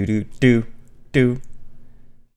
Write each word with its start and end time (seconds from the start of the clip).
Do 0.00 0.06
do 0.06 0.24
do 0.40 0.66
do. 1.12 1.40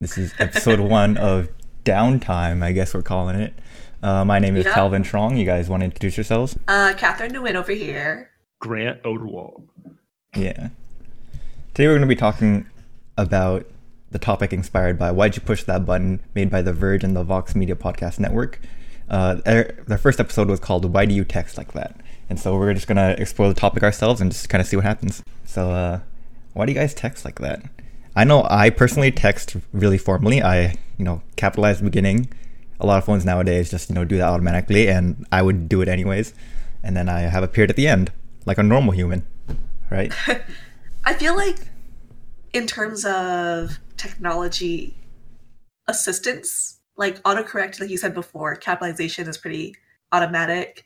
This 0.01 0.17
is 0.17 0.33
episode 0.37 0.79
one 0.81 1.15
of 1.15 1.47
Downtime, 1.85 2.61
I 2.61 2.73
guess 2.73 2.93
we're 2.93 3.03
calling 3.03 3.37
it. 3.37 3.53
Uh, 4.01 4.25
my 4.25 4.37
name 4.37 4.57
is 4.57 4.65
Yep. 4.65 4.73
Calvin 4.73 5.03
Strong. 5.05 5.37
You 5.37 5.45
guys 5.45 5.69
want 5.69 5.79
to 5.79 5.85
introduce 5.85 6.17
yourselves? 6.17 6.57
Uh, 6.67 6.93
Catherine 6.97 7.31
Nguyen 7.31 7.55
over 7.55 7.71
here. 7.71 8.31
Grant 8.59 9.01
Oderwald. 9.03 9.63
Yeah. 10.35 10.69
Today 11.73 11.87
we're 11.87 11.93
going 11.93 12.01
to 12.01 12.07
be 12.07 12.17
talking 12.17 12.65
about 13.17 13.65
the 14.11 14.19
topic 14.19 14.51
inspired 14.51 14.99
by 14.99 15.11
Why'd 15.11 15.37
You 15.37 15.41
Push 15.41 15.63
That 15.63 15.85
Button, 15.85 16.19
made 16.35 16.49
by 16.49 16.61
The 16.61 16.73
Verge 16.73 17.05
and 17.05 17.15
the 17.15 17.23
Vox 17.23 17.55
Media 17.55 17.75
Podcast 17.77 18.19
Network. 18.19 18.59
Uh, 19.09 19.35
their, 19.35 19.83
their 19.87 19.97
first 19.97 20.19
episode 20.19 20.49
was 20.49 20.59
called 20.59 20.83
Why 20.93 21.05
Do 21.05 21.13
You 21.13 21.23
Text 21.23 21.57
Like 21.57 21.71
That? 21.71 21.95
And 22.29 22.37
so 22.37 22.57
we're 22.57 22.73
just 22.73 22.87
going 22.87 22.97
to 22.97 23.21
explore 23.21 23.47
the 23.47 23.55
topic 23.57 23.83
ourselves 23.83 24.19
and 24.19 24.33
just 24.33 24.49
kind 24.49 24.59
of 24.61 24.67
see 24.67 24.75
what 24.75 24.83
happens. 24.83 25.23
So, 25.45 25.71
uh, 25.71 25.99
why 26.53 26.65
do 26.65 26.71
you 26.71 26.77
guys 26.77 26.93
text 26.93 27.25
like 27.25 27.39
that? 27.39 27.63
I 28.15 28.23
know 28.23 28.45
I 28.49 28.69
personally 28.69 29.11
text 29.11 29.55
really 29.71 29.97
formally. 29.97 30.41
I, 30.41 30.75
you 30.97 31.05
know, 31.05 31.21
capitalize 31.35 31.79
the 31.79 31.85
beginning. 31.85 32.29
A 32.79 32.85
lot 32.85 32.97
of 32.97 33.05
phones 33.05 33.25
nowadays 33.25 33.71
just, 33.71 33.89
you 33.89 33.95
know, 33.95 34.05
do 34.05 34.17
that 34.17 34.27
automatically, 34.27 34.87
and 34.87 35.25
I 35.31 35.41
would 35.41 35.69
do 35.69 35.81
it 35.81 35.87
anyways. 35.87 36.33
And 36.83 36.95
then 36.95 37.09
I 37.09 37.21
have 37.21 37.43
a 37.43 37.47
period 37.47 37.69
at 37.69 37.75
the 37.75 37.87
end, 37.87 38.11
like 38.45 38.57
a 38.57 38.63
normal 38.63 38.91
human, 38.91 39.25
right? 39.89 40.13
I 41.05 41.13
feel 41.13 41.35
like, 41.35 41.57
in 42.51 42.67
terms 42.67 43.05
of 43.05 43.79
technology 43.97 44.95
assistance, 45.87 46.79
like 46.97 47.21
autocorrect, 47.23 47.79
like 47.79 47.89
you 47.89 47.97
said 47.97 48.13
before, 48.13 48.55
capitalization 48.55 49.27
is 49.27 49.37
pretty 49.37 49.75
automatic. 50.11 50.85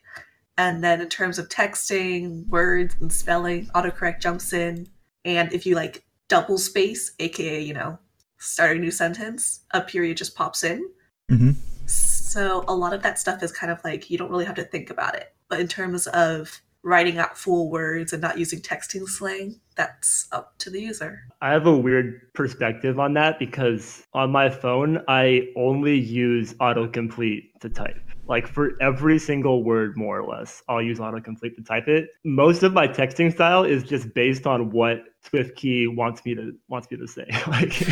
And 0.56 0.82
then 0.82 1.00
in 1.00 1.08
terms 1.08 1.38
of 1.38 1.48
texting, 1.48 2.46
words, 2.48 2.96
and 3.00 3.12
spelling, 3.12 3.66
autocorrect 3.66 4.20
jumps 4.20 4.52
in. 4.52 4.88
And 5.24 5.52
if 5.52 5.66
you 5.66 5.74
like 5.74 6.04
double 6.28 6.58
space, 6.58 7.12
aka, 7.18 7.60
you 7.60 7.74
know, 7.74 7.98
start 8.38 8.76
a 8.76 8.80
new 8.80 8.90
sentence, 8.90 9.60
a 9.72 9.80
period 9.80 10.16
just 10.16 10.34
pops 10.34 10.64
in. 10.64 10.88
mm-hmm. 11.30 11.50
So 11.86 12.64
a 12.68 12.74
lot 12.74 12.92
of 12.92 13.02
that 13.02 13.18
stuff 13.18 13.42
is 13.42 13.50
kind 13.50 13.72
of 13.72 13.82
like 13.82 14.10
you 14.10 14.18
don't 14.18 14.30
really 14.30 14.44
have 14.44 14.56
to 14.56 14.64
think 14.64 14.90
about 14.90 15.14
it. 15.14 15.34
But 15.48 15.60
in 15.60 15.68
terms 15.68 16.06
of 16.08 16.60
writing 16.82 17.18
out 17.18 17.36
full 17.36 17.70
words 17.70 18.12
and 18.12 18.22
not 18.22 18.38
using 18.38 18.60
texting 18.60 19.06
slang, 19.06 19.60
that's 19.76 20.28
up 20.32 20.56
to 20.58 20.70
the 20.70 20.80
user. 20.80 21.20
I 21.40 21.50
have 21.52 21.66
a 21.66 21.76
weird 21.76 22.32
perspective 22.34 22.98
on 22.98 23.14
that 23.14 23.38
because 23.38 24.04
on 24.12 24.30
my 24.30 24.50
phone, 24.50 25.02
I 25.08 25.48
only 25.56 25.98
use 25.98 26.54
autocomplete 26.54 27.44
to 27.60 27.68
type. 27.68 28.00
Like 28.26 28.46
for 28.46 28.72
every 28.82 29.18
single 29.18 29.64
word, 29.64 29.96
more 29.96 30.18
or 30.20 30.26
less, 30.26 30.62
I'll 30.68 30.82
use 30.82 30.98
autocomplete 30.98 31.56
to 31.56 31.62
type 31.62 31.88
it. 31.88 32.10
Most 32.24 32.62
of 32.62 32.74
my 32.74 32.86
texting 32.86 33.32
style 33.32 33.64
is 33.64 33.82
just 33.84 34.12
based 34.14 34.46
on 34.46 34.70
what 34.70 34.98
SwiftKey 35.30 35.94
wants 35.94 36.24
me 36.24 36.34
to 36.34 36.54
wants 36.68 36.90
me 36.90 36.96
to 36.96 37.06
say. 37.06 37.26
like, 37.46 37.88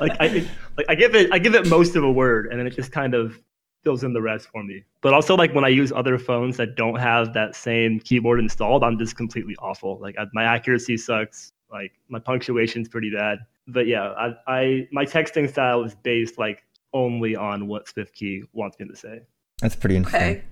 like 0.00 0.16
I 0.20 0.46
like 0.76 0.86
I 0.88 0.94
give 0.94 1.14
it 1.14 1.32
I 1.32 1.38
give 1.38 1.54
it 1.54 1.66
most 1.68 1.96
of 1.96 2.04
a 2.04 2.10
word, 2.10 2.46
and 2.46 2.58
then 2.58 2.66
it 2.66 2.74
just 2.74 2.92
kind 2.92 3.14
of 3.14 3.38
fills 3.82 4.04
in 4.04 4.12
the 4.12 4.20
rest 4.20 4.48
for 4.48 4.62
me. 4.62 4.84
But 5.00 5.14
also, 5.14 5.36
like 5.36 5.54
when 5.54 5.64
I 5.64 5.68
use 5.68 5.92
other 5.92 6.18
phones 6.18 6.56
that 6.58 6.76
don't 6.76 6.98
have 6.98 7.32
that 7.34 7.54
same 7.54 8.00
keyboard 8.00 8.40
installed, 8.40 8.84
I'm 8.84 8.98
just 8.98 9.16
completely 9.16 9.56
awful. 9.56 9.98
Like 10.00 10.16
I, 10.18 10.26
my 10.32 10.44
accuracy 10.44 10.96
sucks. 10.96 11.52
Like 11.70 11.92
my 12.08 12.18
punctuation's 12.18 12.88
pretty 12.88 13.12
bad. 13.14 13.38
But 13.68 13.86
yeah, 13.86 14.08
I, 14.08 14.34
I 14.46 14.88
my 14.90 15.04
texting 15.04 15.48
style 15.48 15.84
is 15.84 15.94
based 15.94 16.38
like 16.38 16.64
only 16.92 17.36
on 17.36 17.68
what 17.68 17.88
Swift 17.88 18.14
Key 18.14 18.42
wants 18.52 18.78
me 18.80 18.88
to 18.88 18.96
say. 18.96 19.20
That's 19.60 19.76
pretty 19.76 19.96
interesting. 19.96 20.42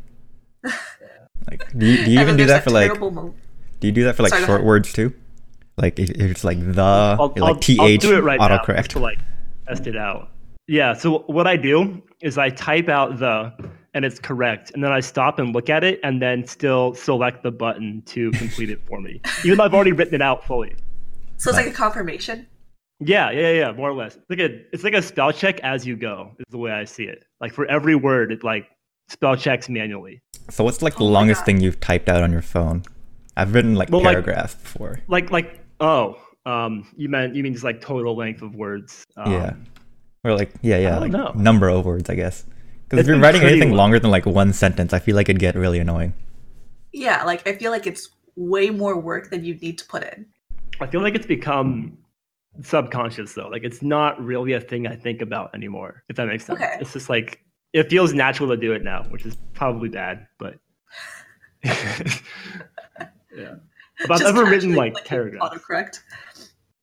Okay. 0.64 0.76
Like, 1.50 1.72
do 1.78 1.86
you, 1.86 2.04
do 2.04 2.10
you 2.10 2.20
even 2.20 2.36
do 2.36 2.44
there's 2.44 2.50
that 2.50 2.64
for 2.64 2.70
like? 2.70 2.88
terrible 2.88 3.10
mo- 3.10 3.34
Do 3.80 3.86
you 3.86 3.92
do 3.92 4.04
that 4.04 4.16
for 4.16 4.22
like 4.22 4.30
Sorry, 4.30 4.44
short 4.44 4.64
words 4.64 4.92
too? 4.92 5.14
Like 5.78 5.98
if 5.98 6.10
if 6.10 6.30
it's 6.30 6.44
like 6.44 6.58
the, 6.60 6.82
I'll, 6.82 7.28
like 7.28 7.42
I'll- 7.42 7.54
th 7.56 7.78
I'll 7.78 7.96
do 7.96 8.16
it 8.16 8.22
right 8.22 8.38
now 8.40 8.48
autocorrect. 8.58 8.88
to 8.88 8.98
like 8.98 9.18
test 9.66 9.86
it 9.86 9.96
out. 9.96 10.30
Yeah. 10.66 10.92
So 10.94 11.20
what 11.28 11.46
I 11.46 11.56
do 11.56 12.02
is 12.20 12.36
I 12.38 12.50
type 12.50 12.88
out 12.88 13.18
the 13.18 13.52
and 13.94 14.04
it's 14.04 14.18
correct, 14.20 14.70
and 14.74 14.84
then 14.84 14.92
I 14.92 15.00
stop 15.00 15.38
and 15.38 15.54
look 15.54 15.70
at 15.70 15.82
it, 15.82 15.98
and 16.02 16.20
then 16.20 16.46
still 16.46 16.94
select 16.94 17.42
the 17.42 17.50
button 17.50 18.02
to 18.06 18.30
complete 18.32 18.70
it 18.70 18.80
for 18.86 19.00
me, 19.00 19.20
even 19.44 19.56
though 19.58 19.64
I've 19.64 19.74
already 19.74 19.92
written 19.92 20.14
it 20.14 20.22
out 20.22 20.44
fully. 20.46 20.74
So 21.38 21.50
it's 21.50 21.56
like 21.58 21.68
a 21.68 21.72
confirmation. 21.72 22.46
Yeah, 23.00 23.30
yeah, 23.30 23.52
yeah, 23.52 23.72
more 23.72 23.88
or 23.90 23.94
less. 23.94 24.16
It's 24.16 24.28
like 24.28 24.40
a 24.40 24.60
it's 24.72 24.82
like 24.84 24.94
a 24.94 25.02
spell 25.02 25.32
check 25.32 25.60
as 25.60 25.86
you 25.86 25.96
go 25.96 26.32
is 26.38 26.44
the 26.50 26.58
way 26.58 26.72
I 26.72 26.84
see 26.84 27.04
it. 27.04 27.24
Like 27.40 27.52
for 27.52 27.64
every 27.66 27.94
word, 27.94 28.32
it 28.32 28.42
like 28.44 28.66
spell 29.08 29.36
checks 29.36 29.68
manually. 29.68 30.20
So 30.50 30.64
what's 30.64 30.82
like 30.82 30.96
the 30.96 31.04
Oh 31.04 31.08
my 31.08 31.12
longest 31.20 31.40
God. 31.42 31.46
thing 31.46 31.60
you've 31.60 31.78
typed 31.80 32.08
out 32.08 32.22
on 32.22 32.32
your 32.32 32.42
phone? 32.42 32.82
I've 33.36 33.54
written 33.54 33.74
like 33.76 33.90
Well, 33.90 34.02
like- 34.02 34.14
paragraphs 34.14 34.54
before. 34.56 35.00
Like 35.06 35.30
like 35.30 35.57
oh, 35.80 36.18
um, 36.46 36.86
you 36.96 37.08
meant 37.08 37.34
you 37.34 37.42
mean 37.42 37.52
just 37.52 37.64
like 37.64 37.80
total 37.80 38.16
length 38.16 38.42
of 38.42 38.54
words? 38.54 39.04
Um, 39.16 39.32
yeah. 39.32 39.54
Or 40.24 40.34
like 40.34 40.52
yeah, 40.62 40.78
yeah, 40.78 40.98
like 40.98 41.12
know. 41.12 41.32
number 41.34 41.68
of 41.68 41.84
words, 41.84 42.10
I 42.10 42.14
guess. 42.14 42.44
Because 42.88 43.00
if 43.00 43.06
you're 43.06 43.18
writing 43.18 43.42
anything 43.42 43.70
long. 43.70 43.76
longer 43.76 43.98
than 43.98 44.10
like 44.10 44.26
one 44.26 44.52
sentence, 44.52 44.92
I 44.92 44.98
feel 44.98 45.14
like 45.14 45.28
it'd 45.28 45.40
get 45.40 45.54
really 45.54 45.78
annoying. 45.78 46.14
Yeah, 46.92 47.22
like 47.24 47.46
I 47.46 47.54
feel 47.54 47.70
like 47.70 47.86
it's 47.86 48.08
way 48.34 48.70
more 48.70 48.98
work 48.98 49.30
than 49.30 49.44
you 49.44 49.54
need 49.56 49.78
to 49.78 49.84
put 49.84 50.02
in. 50.04 50.26
I 50.80 50.86
feel 50.86 51.02
like 51.02 51.14
it's 51.14 51.26
become 51.26 51.98
subconscious 52.62 53.34
though. 53.34 53.48
Like 53.48 53.62
it's 53.64 53.82
not 53.82 54.22
really 54.22 54.54
a 54.54 54.60
thing 54.60 54.86
I 54.86 54.96
think 54.96 55.20
about 55.20 55.54
anymore. 55.54 56.02
If 56.08 56.16
that 56.16 56.26
makes 56.26 56.46
sense. 56.46 56.60
Okay. 56.60 56.78
It's 56.80 56.92
just 56.92 57.10
like 57.10 57.42
it 57.72 57.90
feels 57.90 58.14
natural 58.14 58.48
to 58.48 58.56
do 58.56 58.72
it 58.72 58.82
now, 58.82 59.04
which 59.10 59.26
is 59.26 59.36
probably 59.54 59.88
bad, 59.88 60.26
but 60.38 60.58
yeah. 61.64 63.54
If 64.00 64.10
I've 64.10 64.20
Just 64.20 64.28
ever 64.28 64.44
written 64.44 64.70
casually 64.70 64.76
like 64.76 64.92
clicking 64.92 65.08
paragraphs. 65.08 65.54
Autocorrect. 65.54 66.00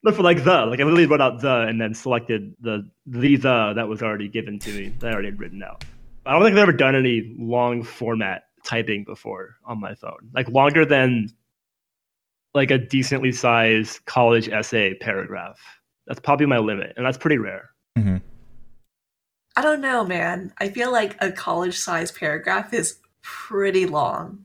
Look 0.04 0.16
for 0.16 0.24
like 0.24 0.44
the, 0.44 0.66
like 0.66 0.80
I 0.80 0.84
literally 0.84 1.06
wrote 1.06 1.22
out 1.22 1.42
the 1.42 1.62
and 1.62 1.82
then 1.82 1.94
selected 1.94 2.54
the 2.60 2.90
the 3.08 3.36
the 3.38 3.74
that 3.76 3.88
was 3.88 4.02
already 4.02 4.28
given 4.28 4.60
to 4.60 4.70
me 4.72 4.94
that 5.00 5.10
I 5.10 5.14
already 5.14 5.30
had 5.30 5.40
written 5.40 5.64
out. 5.64 5.84
I 6.26 6.34
don't 6.34 6.42
think 6.44 6.54
I've 6.54 6.60
ever 6.60 6.74
done 6.74 6.96
any 6.96 7.36
long 7.40 7.84
format 7.84 8.44
typing 8.64 9.04
before 9.04 9.56
on 9.66 9.80
my 9.80 9.96
phone. 9.96 10.30
Like 10.34 10.50
longer 10.50 10.86
than 10.86 11.30
like 12.54 12.72
a 12.72 12.78
decently 12.78 13.32
sized 13.32 14.06
college 14.06 14.50
essay 14.50 14.94
paragraph. 14.96 15.60
That's 16.08 16.20
probably 16.20 16.46
my 16.46 16.60
limit, 16.60 16.94
and 16.98 17.06
that's 17.06 17.18
pretty 17.18 17.38
rare. 17.38 17.72
Mm-hmm. 17.98 18.18
I 19.58 19.62
don't 19.62 19.82
know, 19.82 20.04
man. 20.04 20.54
I 20.60 20.70
feel 20.70 20.92
like 20.92 21.16
a 21.22 21.32
college-sized 21.32 22.16
paragraph 22.16 22.74
is 22.74 23.00
pretty 23.22 23.86
long. 23.86 24.44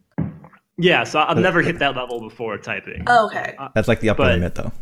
Yeah, 0.82 1.04
so 1.04 1.20
I've 1.20 1.38
never 1.38 1.62
hit 1.62 1.78
that 1.78 1.96
level 1.96 2.20
before 2.20 2.56
typing. 2.58 3.04
Oh, 3.06 3.26
okay. 3.26 3.54
Uh, 3.58 3.68
That's 3.74 3.88
like 3.88 4.00
the 4.00 4.08
upper 4.08 4.22
But- 4.22 4.32
limit 4.32 4.54
though. 4.54 4.72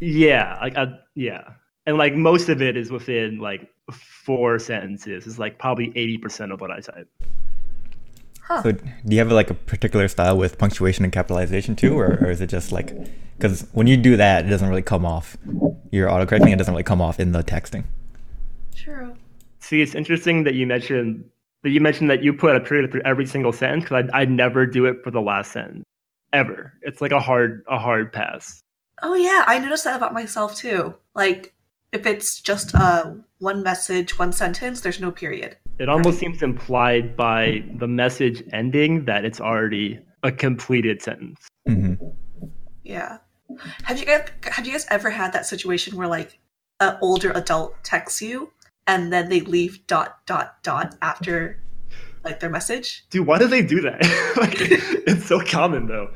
Yeah, 0.00 0.58
like 0.60 0.76
I, 0.76 0.98
yeah, 1.14 1.44
and 1.86 1.96
like 1.96 2.14
most 2.16 2.48
of 2.48 2.60
it 2.60 2.76
is 2.76 2.90
within 2.90 3.38
like 3.38 3.68
four 3.92 4.58
sentences. 4.58 5.26
It's 5.28 5.38
like 5.38 5.58
probably 5.60 5.92
eighty 5.94 6.18
percent 6.18 6.50
of 6.50 6.60
what 6.60 6.72
I 6.72 6.80
type. 6.80 7.08
Huh. 8.40 8.62
So 8.64 8.72
do 8.72 8.82
you 9.06 9.18
have 9.18 9.30
like 9.30 9.50
a 9.50 9.54
particular 9.54 10.08
style 10.08 10.36
with 10.36 10.58
punctuation 10.58 11.04
and 11.04 11.12
capitalization 11.12 11.76
too, 11.76 11.96
or, 11.96 12.18
or 12.20 12.30
is 12.32 12.40
it 12.40 12.48
just 12.48 12.72
like 12.72 12.92
because 13.36 13.68
when 13.72 13.86
you 13.86 13.96
do 13.96 14.16
that, 14.16 14.44
it 14.44 14.48
doesn't 14.48 14.68
really 14.68 14.82
come 14.82 15.06
off. 15.06 15.36
You're 15.92 16.08
autocorrecting; 16.08 16.52
it 16.52 16.56
doesn't 16.56 16.74
really 16.74 16.82
come 16.82 17.00
off 17.00 17.20
in 17.20 17.30
the 17.30 17.44
texting. 17.44 17.84
True. 18.74 19.14
See, 19.60 19.82
it's 19.82 19.94
interesting 19.94 20.42
that 20.44 20.54
you 20.54 20.66
mentioned 20.66 21.22
that 21.22 21.31
you 21.70 21.80
mentioned 21.80 22.10
that 22.10 22.22
you 22.22 22.32
put 22.32 22.56
a 22.56 22.60
period 22.60 22.90
for 22.90 23.00
every 23.06 23.26
single 23.26 23.52
sentence 23.52 23.84
because 23.84 24.08
I 24.12 24.22
I 24.22 24.24
never 24.24 24.66
do 24.66 24.86
it 24.86 25.02
for 25.04 25.10
the 25.10 25.20
last 25.20 25.52
sentence 25.52 25.84
ever. 26.32 26.72
It's 26.82 27.00
like 27.00 27.12
a 27.12 27.20
hard 27.20 27.62
a 27.68 27.78
hard 27.78 28.12
pass. 28.12 28.60
Oh 29.02 29.14
yeah, 29.14 29.44
I 29.46 29.58
noticed 29.58 29.84
that 29.84 29.96
about 29.96 30.14
myself 30.14 30.56
too. 30.56 30.94
Like 31.14 31.54
if 31.92 32.06
it's 32.06 32.40
just 32.40 32.74
uh 32.74 33.12
one 33.38 33.62
message, 33.62 34.18
one 34.18 34.32
sentence, 34.32 34.80
there's 34.80 35.00
no 35.00 35.10
period. 35.10 35.56
It 35.78 35.88
almost 35.88 36.18
seems 36.18 36.42
implied 36.42 37.16
by 37.16 37.64
the 37.76 37.88
message 37.88 38.42
ending 38.52 39.04
that 39.06 39.24
it's 39.24 39.40
already 39.40 39.98
a 40.22 40.30
completed 40.30 41.02
sentence. 41.02 41.48
Mm-hmm. 41.68 42.04
Yeah. 42.84 43.18
Have 43.84 43.98
you 43.98 44.06
guys 44.06 44.28
have 44.44 44.66
you 44.66 44.72
guys 44.72 44.86
ever 44.90 45.10
had 45.10 45.32
that 45.32 45.46
situation 45.46 45.96
where 45.96 46.08
like 46.08 46.38
an 46.80 46.98
older 47.00 47.30
adult 47.32 47.82
texts 47.84 48.22
you 48.22 48.52
and 48.86 49.12
then 49.12 49.28
they 49.28 49.40
leave 49.40 49.86
dot 49.86 50.24
dot 50.26 50.62
dot 50.62 50.96
after 51.02 51.62
like 52.24 52.40
their 52.40 52.50
message? 52.50 53.04
Dude, 53.10 53.26
why 53.26 53.38
do 53.38 53.46
they 53.46 53.62
do 53.62 53.80
that? 53.82 54.00
like, 54.36 54.56
it's 54.60 55.26
so 55.26 55.40
common 55.40 55.86
though. 55.86 56.10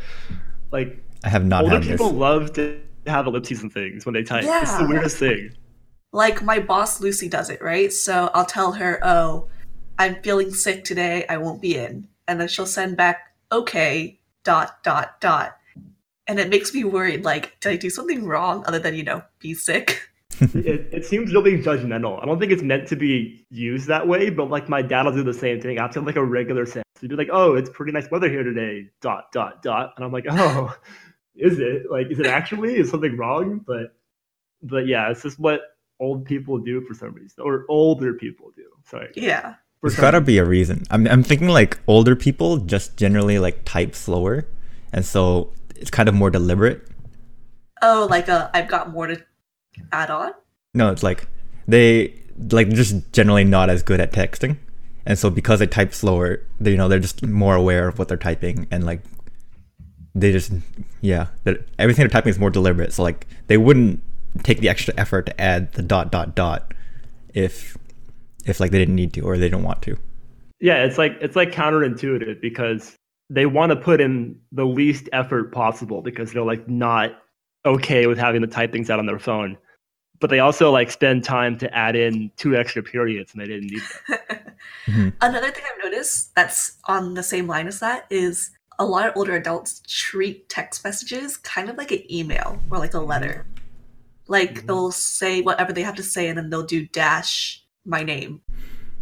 Like 0.71 1.03
I 1.25 1.29
have 1.29 1.45
not 1.45 1.65
older 1.65 1.77
had 1.77 1.85
this. 1.85 1.93
people 1.93 2.13
love 2.13 2.53
to 2.55 2.81
have 3.07 3.27
ellipses 3.27 3.63
and 3.63 3.73
things 3.73 4.05
when 4.07 4.15
they 4.15 4.23
type. 4.23 4.45
Yeah. 4.45 4.63
It's 4.63 4.77
the 4.77 4.87
weirdest 4.87 5.19
thing. 5.19 5.53
Like 6.13 6.43
my 6.43 6.61
boss 6.61 7.01
Lucy 7.01 7.29
does 7.29 7.51
it, 7.51 7.61
right? 7.63 7.93
So 7.93 8.31
I'll 8.35 8.47
tell 8.47 8.73
her, 8.73 9.01
"Oh, 9.03 9.49
I'm 9.99 10.23
feeling 10.23 10.53
sick 10.53 10.85
today. 10.85 11.27
I 11.29 11.37
won't 11.37 11.61
be 11.61 11.77
in." 11.77 12.09
And 12.29 12.41
then 12.41 12.49
she'll 12.49 12.67
send 12.67 12.97
back, 12.97 13.35
"Okay, 13.53 14.19
dot 14.45 14.83
dot 14.83 15.21
dot." 15.21 15.57
And 16.29 16.41
it 16.41 16.51
makes 16.51 16.75
me 16.75 16.85
worried 16.85 17.25
like, 17.25 17.59
did 17.61 17.73
I 17.73 17.77
do 17.77 17.91
something 17.91 18.25
wrong 18.25 18.65
other 18.67 18.79
than, 18.79 18.95
you 18.95 19.05
know, 19.05 19.23
be 19.39 19.55
sick? 19.55 20.03
it, 20.41 20.89
it 20.93 21.07
seems 21.07 21.33
really 21.33 21.59
judgmental. 21.59 22.23
I 22.23 22.27
don't 22.27 22.39
think 22.39 22.53
it's 22.53 22.63
meant 22.63 22.89
to 22.89 22.97
be 22.97 23.47
used 23.51 23.89
that 23.89 24.07
way, 24.07 24.31
but 24.31 24.51
like 24.51 24.69
my 24.69 24.83
dad 24.83 25.05
will 25.05 25.13
do 25.13 25.23
the 25.23 25.35
same 25.35 25.61
thing 25.61 25.79
after 25.79 26.01
like 26.01 26.17
a 26.17 26.25
regular 26.25 26.67
sentence. 26.67 26.85
He'd 27.01 27.11
be 27.11 27.17
like, 27.17 27.29
"Oh, 27.33 27.55
it's 27.55 27.71
pretty 27.71 27.93
nice 27.93 28.11
weather 28.11 28.29
here 28.29 28.43
today." 28.43 28.91
Dot 29.01 29.33
dot 29.33 29.63
dot, 29.63 29.93
and 29.97 30.05
I'm 30.05 30.13
like, 30.13 30.27
"Oh, 30.31 30.75
is 31.35 31.59
it? 31.59 31.91
Like, 31.91 32.11
is 32.11 32.19
it 32.19 32.27
actually? 32.27 32.77
Is 32.77 32.91
something 32.91 33.17
wrong?" 33.17 33.61
But 33.67 33.95
But 34.63 34.87
yeah, 34.87 35.11
it's 35.11 35.23
just 35.23 35.39
what 35.39 35.61
old 36.01 36.25
people 36.25 36.59
do 36.59 36.81
for 36.83 36.95
some 36.95 37.13
reason, 37.15 37.43
or 37.43 37.65
older 37.69 38.15
people 38.15 38.53
do. 38.57 38.65
Sorry. 38.85 39.11
Yeah. 39.15 39.55
For 39.81 39.89
There's 39.89 39.97
some 39.97 40.03
gotta 40.03 40.21
be 40.21 40.39
a 40.39 40.45
reason. 40.45 40.85
I'm 40.91 41.07
I'm 41.07 41.23
thinking 41.23 41.49
like 41.49 41.79
older 41.87 42.17
people 42.17 42.59
just 42.59 42.97
generally 42.97 43.39
like 43.39 43.65
type 43.65 43.95
slower, 43.95 44.47
and 44.93 45.05
so 45.05 45.53
it's 45.75 45.91
kind 45.91 46.09
of 46.09 46.15
more 46.15 46.31
deliberate. 46.31 46.87
Oh, 47.83 48.07
like 48.09 48.29
uh, 48.29 48.49
I've 48.55 48.69
got 48.69 48.91
more 48.91 49.07
to 49.07 49.23
add 49.93 50.11
on. 50.11 50.33
No, 50.75 50.91
it's 50.91 51.03
like 51.03 51.27
they 51.67 52.15
like 52.51 52.69
just 52.71 53.13
generally 53.13 53.45
not 53.45 53.71
as 53.71 53.83
good 53.83 54.01
at 54.01 54.13
texting, 54.13 54.59
and 55.07 55.19
so 55.19 55.31
because 55.31 55.61
they 55.61 55.67
type 55.67 55.95
slower, 55.95 56.43
they, 56.61 56.73
you 56.73 56.77
know, 56.77 56.89
they're 56.89 56.99
just 56.99 57.25
more 57.25 57.55
aware 57.55 57.89
of 57.89 57.99
what 57.99 58.09
they're 58.09 58.17
typing, 58.17 58.67
and 58.71 58.85
like 58.85 59.03
they 60.15 60.33
just 60.33 60.53
yeah, 61.01 61.29
they're- 61.45 61.65
everything 61.79 62.03
they're 62.03 62.11
typing 62.11 62.31
is 62.31 62.39
more 62.39 62.51
deliberate. 62.51 62.93
So 62.93 63.03
like 63.03 63.27
they 63.47 63.57
wouldn't 63.57 64.01
take 64.43 64.61
the 64.61 64.69
extra 64.69 64.93
effort 64.97 65.27
to 65.27 65.41
add 65.41 65.73
the 65.73 65.83
dot 65.83 66.11
dot 66.13 66.35
dot 66.35 66.75
if 67.35 67.77
if 68.45 68.61
like 68.61 68.71
they 68.71 68.79
didn't 68.79 68.95
need 68.95 69.13
to 69.15 69.21
or 69.23 69.37
they 69.39 69.49
didn't 69.49 69.65
want 69.65 69.83
to. 69.83 69.97
Yeah, 70.61 70.85
it's 70.85 70.99
like 70.99 71.17
it's 71.21 71.37
like 71.37 71.53
counterintuitive 71.53 72.41
because 72.41 72.97
they 73.29 73.47
want 73.47 73.71
to 73.71 73.77
put 73.77 74.01
in 74.01 74.39
the 74.53 74.65
least 74.65 75.09
effort 75.13 75.53
possible 75.53 76.01
because 76.01 76.33
they're 76.33 76.43
like 76.45 76.69
not 76.69 77.11
okay 77.65 78.07
with 78.07 78.19
having 78.19 78.41
to 78.43 78.47
type 78.47 78.73
things 78.73 78.89
out 78.89 78.99
on 78.99 79.07
their 79.07 79.19
phone. 79.19 79.59
But 80.21 80.31
they 80.31 80.39
also 80.41 80.71
like 80.71 80.91
spend 80.91 81.25
time 81.25 81.59
to 81.59 81.75
add 81.75 81.95
in 81.97 82.31
two 82.37 82.57
extra 82.57 82.83
periods 82.83 83.33
and 83.33 83.41
they 83.43 83.47
didn't 83.47 83.71
need 83.71 83.83
them. 84.09 84.39
Mhm. 84.89 85.13
Another 85.21 85.51
thing 85.51 85.65
I've 85.71 85.85
noticed 85.85 86.35
that's 86.35 86.77
on 86.87 87.15
the 87.15 87.23
same 87.23 87.47
line 87.47 87.67
as 87.67 87.81
that 87.81 88.07
is 88.09 88.51
a 88.79 88.85
lot 88.85 89.07
of 89.09 89.17
older 89.17 89.35
adults 89.35 89.83
treat 89.87 90.49
text 90.49 90.83
messages 90.85 91.37
kind 91.37 91.69
of 91.69 91.77
like 91.77 91.91
an 91.93 92.01
email 92.13 92.59
or 92.71 92.79
like 92.79 92.95
a 92.95 93.01
letter. 93.01 93.47
Like 94.29 94.55
Mhm. 94.63 94.67
they'll 94.67 94.93
say 94.93 95.41
whatever 95.43 95.73
they 95.73 95.83
have 95.83 95.97
to 95.97 96.03
say 96.03 96.29
and 96.29 96.39
then 96.39 96.51
they'll 96.51 96.63
do 96.65 96.87
dash 96.87 97.63
my 97.85 98.03
name. 98.03 98.41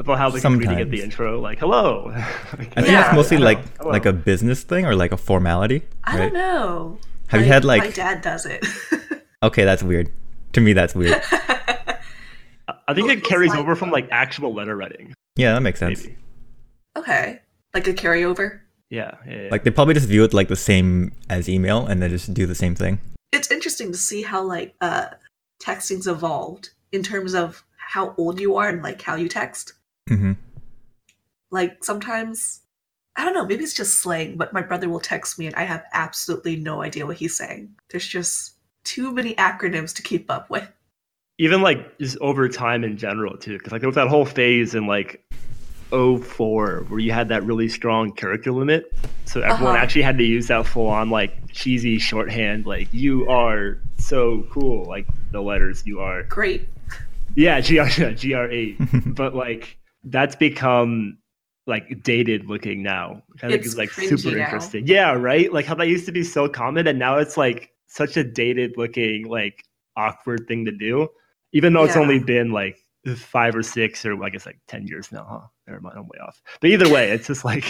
About 0.01 0.19
how 0.19 0.29
they 0.31 0.41
can 0.41 0.59
reading 0.59 0.81
at 0.81 0.91
the 0.91 1.03
intro, 1.03 1.39
like 1.41 1.59
hello. 1.61 2.11
I 2.15 2.57
think 2.57 2.75
Yeah, 2.89 3.07
it's 3.07 3.15
mostly 3.15 3.39
like 3.39 3.61
hello. 3.79 3.91
like 3.91 4.07
a 4.07 4.13
business 4.13 4.63
thing 4.65 4.85
or 4.87 4.95
like 4.97 5.13
a 5.13 5.17
formality, 5.17 5.83
I 6.03 6.11
right? 6.19 6.23
don't 6.25 6.35
know. 6.35 6.99
Have 7.29 7.41
you 7.43 7.47
had, 7.47 7.65
like- 7.65 7.83
my 7.85 7.91
dad 7.91 8.21
does 8.23 8.45
it? 8.47 8.65
Okay, 9.43 9.65
that's 9.65 9.83
weird. 9.83 10.09
To 10.55 10.61
me, 10.61 10.73
that's 10.73 10.95
weird. 10.95 11.21
I 12.87 12.95
think 12.95 13.07
Well, 13.09 13.17
it 13.17 13.25
carries 13.25 13.51
like- 13.51 13.59
over 13.61 13.77
from 13.77 13.91
like 13.91 14.09
actual 14.11 14.55
letter 14.55 14.77
writing. 14.77 15.13
Yeah, 15.37 15.53
that 15.55 15.61
makes 15.63 15.81
sense. 15.81 16.03
Maybe. 16.03 16.17
okay, 16.97 17.41
like 17.75 17.87
a 17.89 17.93
carryover. 17.93 18.61
Yeah, 18.91 19.17
yeah, 19.27 19.43
yeah. 19.43 19.49
Like 19.51 19.65
they 19.65 19.71
probably 19.71 19.95
just 19.95 20.07
view 20.09 20.23
it 20.25 20.33
like 20.33 20.49
the 20.49 20.57
same 20.57 21.13
as 21.29 21.49
email, 21.49 21.87
and 21.87 22.01
they 22.03 22.09
just 22.09 22.33
do 22.33 22.47
the 22.47 22.55
same 22.55 22.75
thing. 22.75 23.01
It's 23.33 23.51
interesting 23.51 23.91
to 23.93 23.99
see 23.99 24.23
how 24.23 24.43
like 24.43 24.75
uh 24.81 25.07
texting's 25.63 26.07
evolved 26.07 26.71
in 26.93 27.03
terms 27.03 27.35
of 27.35 27.65
how 27.77 28.15
old 28.17 28.39
you 28.41 28.57
are 28.57 28.69
and 28.69 28.83
like 28.83 29.03
how 29.03 29.17
you 29.17 29.29
text. 29.29 29.73
Mm-hmm. 30.09 30.33
Like 31.51 31.83
sometimes 31.85 32.61
I 33.17 33.25
don't 33.25 33.35
know, 33.35 33.47
maybe 33.47 33.65
it's 33.65 33.75
just 33.75 33.97
slang, 34.01 34.37
but 34.37 34.53
my 34.53 34.63
brother 34.63 34.89
will 34.89 35.01
text 35.01 35.39
me 35.39 35.47
and 35.47 35.55
I 35.57 35.63
have 35.65 35.85
absolutely 35.93 36.57
no 36.57 36.83
idea 36.83 37.07
what 37.07 37.17
he's 37.17 37.37
saying. 37.37 37.75
There's 37.91 38.07
just 38.07 38.55
too 38.85 39.13
many 39.13 39.35
acronyms 39.35 39.95
to 39.97 40.03
keep 40.03 40.31
up 40.31 40.49
with. 40.51 40.71
even 41.39 41.63
like 41.63 41.99
just 41.99 42.17
over 42.21 42.49
time 42.49 42.85
in 42.85 42.97
general 42.97 43.37
too 43.37 43.57
because 43.59 43.73
like 43.73 43.81
there 43.81 43.89
was 43.89 43.97
that 43.97 44.09
whole 44.09 44.25
phase 44.25 44.75
in 44.75 44.87
like 44.87 45.21
04 45.91 46.85
where 46.89 46.99
you 47.01 47.13
had 47.13 47.29
that 47.29 47.45
really 47.45 47.69
strong 47.69 48.13
character 48.13 48.53
limit 48.53 48.93
so 49.27 49.41
everyone 49.41 49.75
Uh-huh. 49.75 49.83
actually 49.83 50.03
had 50.03 50.19
to 50.19 50.25
use 50.25 50.49
that 50.49 50.67
full 50.67 50.87
on 50.89 51.11
like 51.11 51.53
cheesy 51.53 51.99
shorthand 51.99 52.67
like 52.67 52.89
you 52.93 53.29
are 53.29 53.79
so 53.99 54.45
cool 54.51 54.85
like 54.85 55.07
the 55.33 55.41
letters 55.41 55.83
you 55.87 56.01
are 56.01 56.23
Great. 56.25 56.69
yeah 57.37 57.61
gr 57.61 57.85
gr 58.21 58.45
eight, 58.51 58.77
but 59.15 59.35
like 59.35 59.77
that's 60.05 60.37
become 60.37 61.19
like 61.67 62.03
dated 62.03 62.47
looking 62.47 62.83
now 62.83 63.23
which 63.29 63.45
i 63.45 63.49
think 63.49 63.65
It's 63.65 63.77
like 63.77 63.91
super 63.91 64.37
now. 64.37 64.45
interesting 64.45 64.87
yeah 64.87 65.13
right 65.13 65.53
like 65.53 65.65
how 65.65 65.75
that 65.77 65.89
used 65.89 66.07
to 66.07 66.13
be 66.13 66.23
so 66.25 66.49
common 66.49 66.87
and 66.87 66.99
now 66.99 67.17
it's 67.19 67.37
like 67.37 67.71
such 67.95 68.17
a 68.17 68.25
dated 68.25 68.75
looking 68.77 69.27
like 69.29 69.65
awkward 69.97 70.47
thing 70.49 70.65
to 70.65 70.73
do 70.73 71.09
even 71.53 71.73
though 71.73 71.85
it's 71.85 71.97
only 71.97 72.19
been 72.19 72.51
like 72.51 72.77
five 73.17 73.55
or 73.55 73.63
six 73.63 74.05
or 74.05 74.23
I 74.25 74.31
guess 74.31 74.45
like 74.47 74.59
ten 74.67 74.87
years 74.87 75.13
now, 75.13 75.27
huh? 75.31 75.47
Never 75.69 75.81
mind, 75.81 75.97
I'm 75.99 76.05
way 76.05 76.19
off. 76.27 76.43
But 76.61 76.71
either 76.71 76.89
way, 76.93 77.11
it's 77.11 77.27
just 77.29 77.45
like 77.45 77.65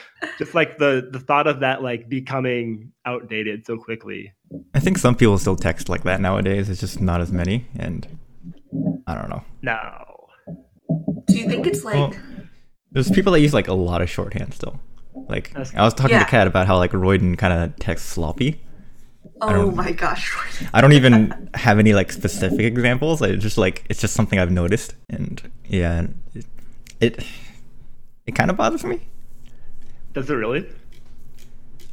just 0.38 0.54
like 0.54 0.78
the 0.78 1.08
the 1.12 1.18
thought 1.20 1.46
of 1.46 1.60
that 1.60 1.82
like 1.82 2.08
becoming 2.08 2.92
outdated 3.04 3.66
so 3.66 3.76
quickly. 3.76 4.32
I 4.74 4.80
think 4.80 4.96
some 4.98 5.14
people 5.16 5.36
still 5.38 5.56
text 5.56 5.88
like 5.88 6.04
that 6.04 6.20
nowadays. 6.20 6.70
It's 6.70 6.80
just 6.80 7.00
not 7.00 7.20
as 7.20 7.30
many, 7.32 7.66
and 7.78 8.06
I 9.06 9.14
don't 9.14 9.28
know. 9.28 9.44
No. 9.62 9.78
Do 11.26 11.36
you 11.38 11.48
think 11.48 11.66
it's 11.66 11.84
like 11.84 11.94
Well, 11.96 12.14
there's 12.92 13.10
people 13.10 13.32
that 13.32 13.40
use 13.40 13.52
like 13.52 13.68
a 13.68 13.74
lot 13.74 14.00
of 14.02 14.08
shorthand 14.08 14.54
still. 14.54 14.80
Like 15.28 15.54
I 15.54 15.82
was 15.84 15.94
talking 15.94 16.16
Yeah. 16.16 16.24
to 16.24 16.30
Kat 16.30 16.46
about 16.46 16.66
how 16.66 16.76
like 16.78 16.92
Royden 16.92 17.36
kind 17.36 17.52
of 17.52 17.76
texts 17.76 18.08
sloppy. 18.08 18.60
Oh 19.40 19.70
my 19.70 19.92
gosh. 19.92 20.36
I 20.72 20.80
don't 20.80 20.92
even 20.92 21.50
have 21.54 21.78
any 21.78 21.92
like 21.92 22.12
specific 22.12 22.60
examples. 22.60 23.22
I 23.22 23.36
just 23.36 23.58
like 23.58 23.84
it's 23.88 24.00
just 24.00 24.14
something 24.14 24.38
I've 24.38 24.50
noticed, 24.50 24.94
and 25.08 25.50
yeah, 25.66 26.06
it 26.34 26.46
it, 27.00 27.26
it 28.26 28.32
kind 28.34 28.50
of 28.50 28.56
bothers 28.56 28.84
me. 28.84 29.00
Does 30.12 30.28
it 30.28 30.34
really? 30.34 30.66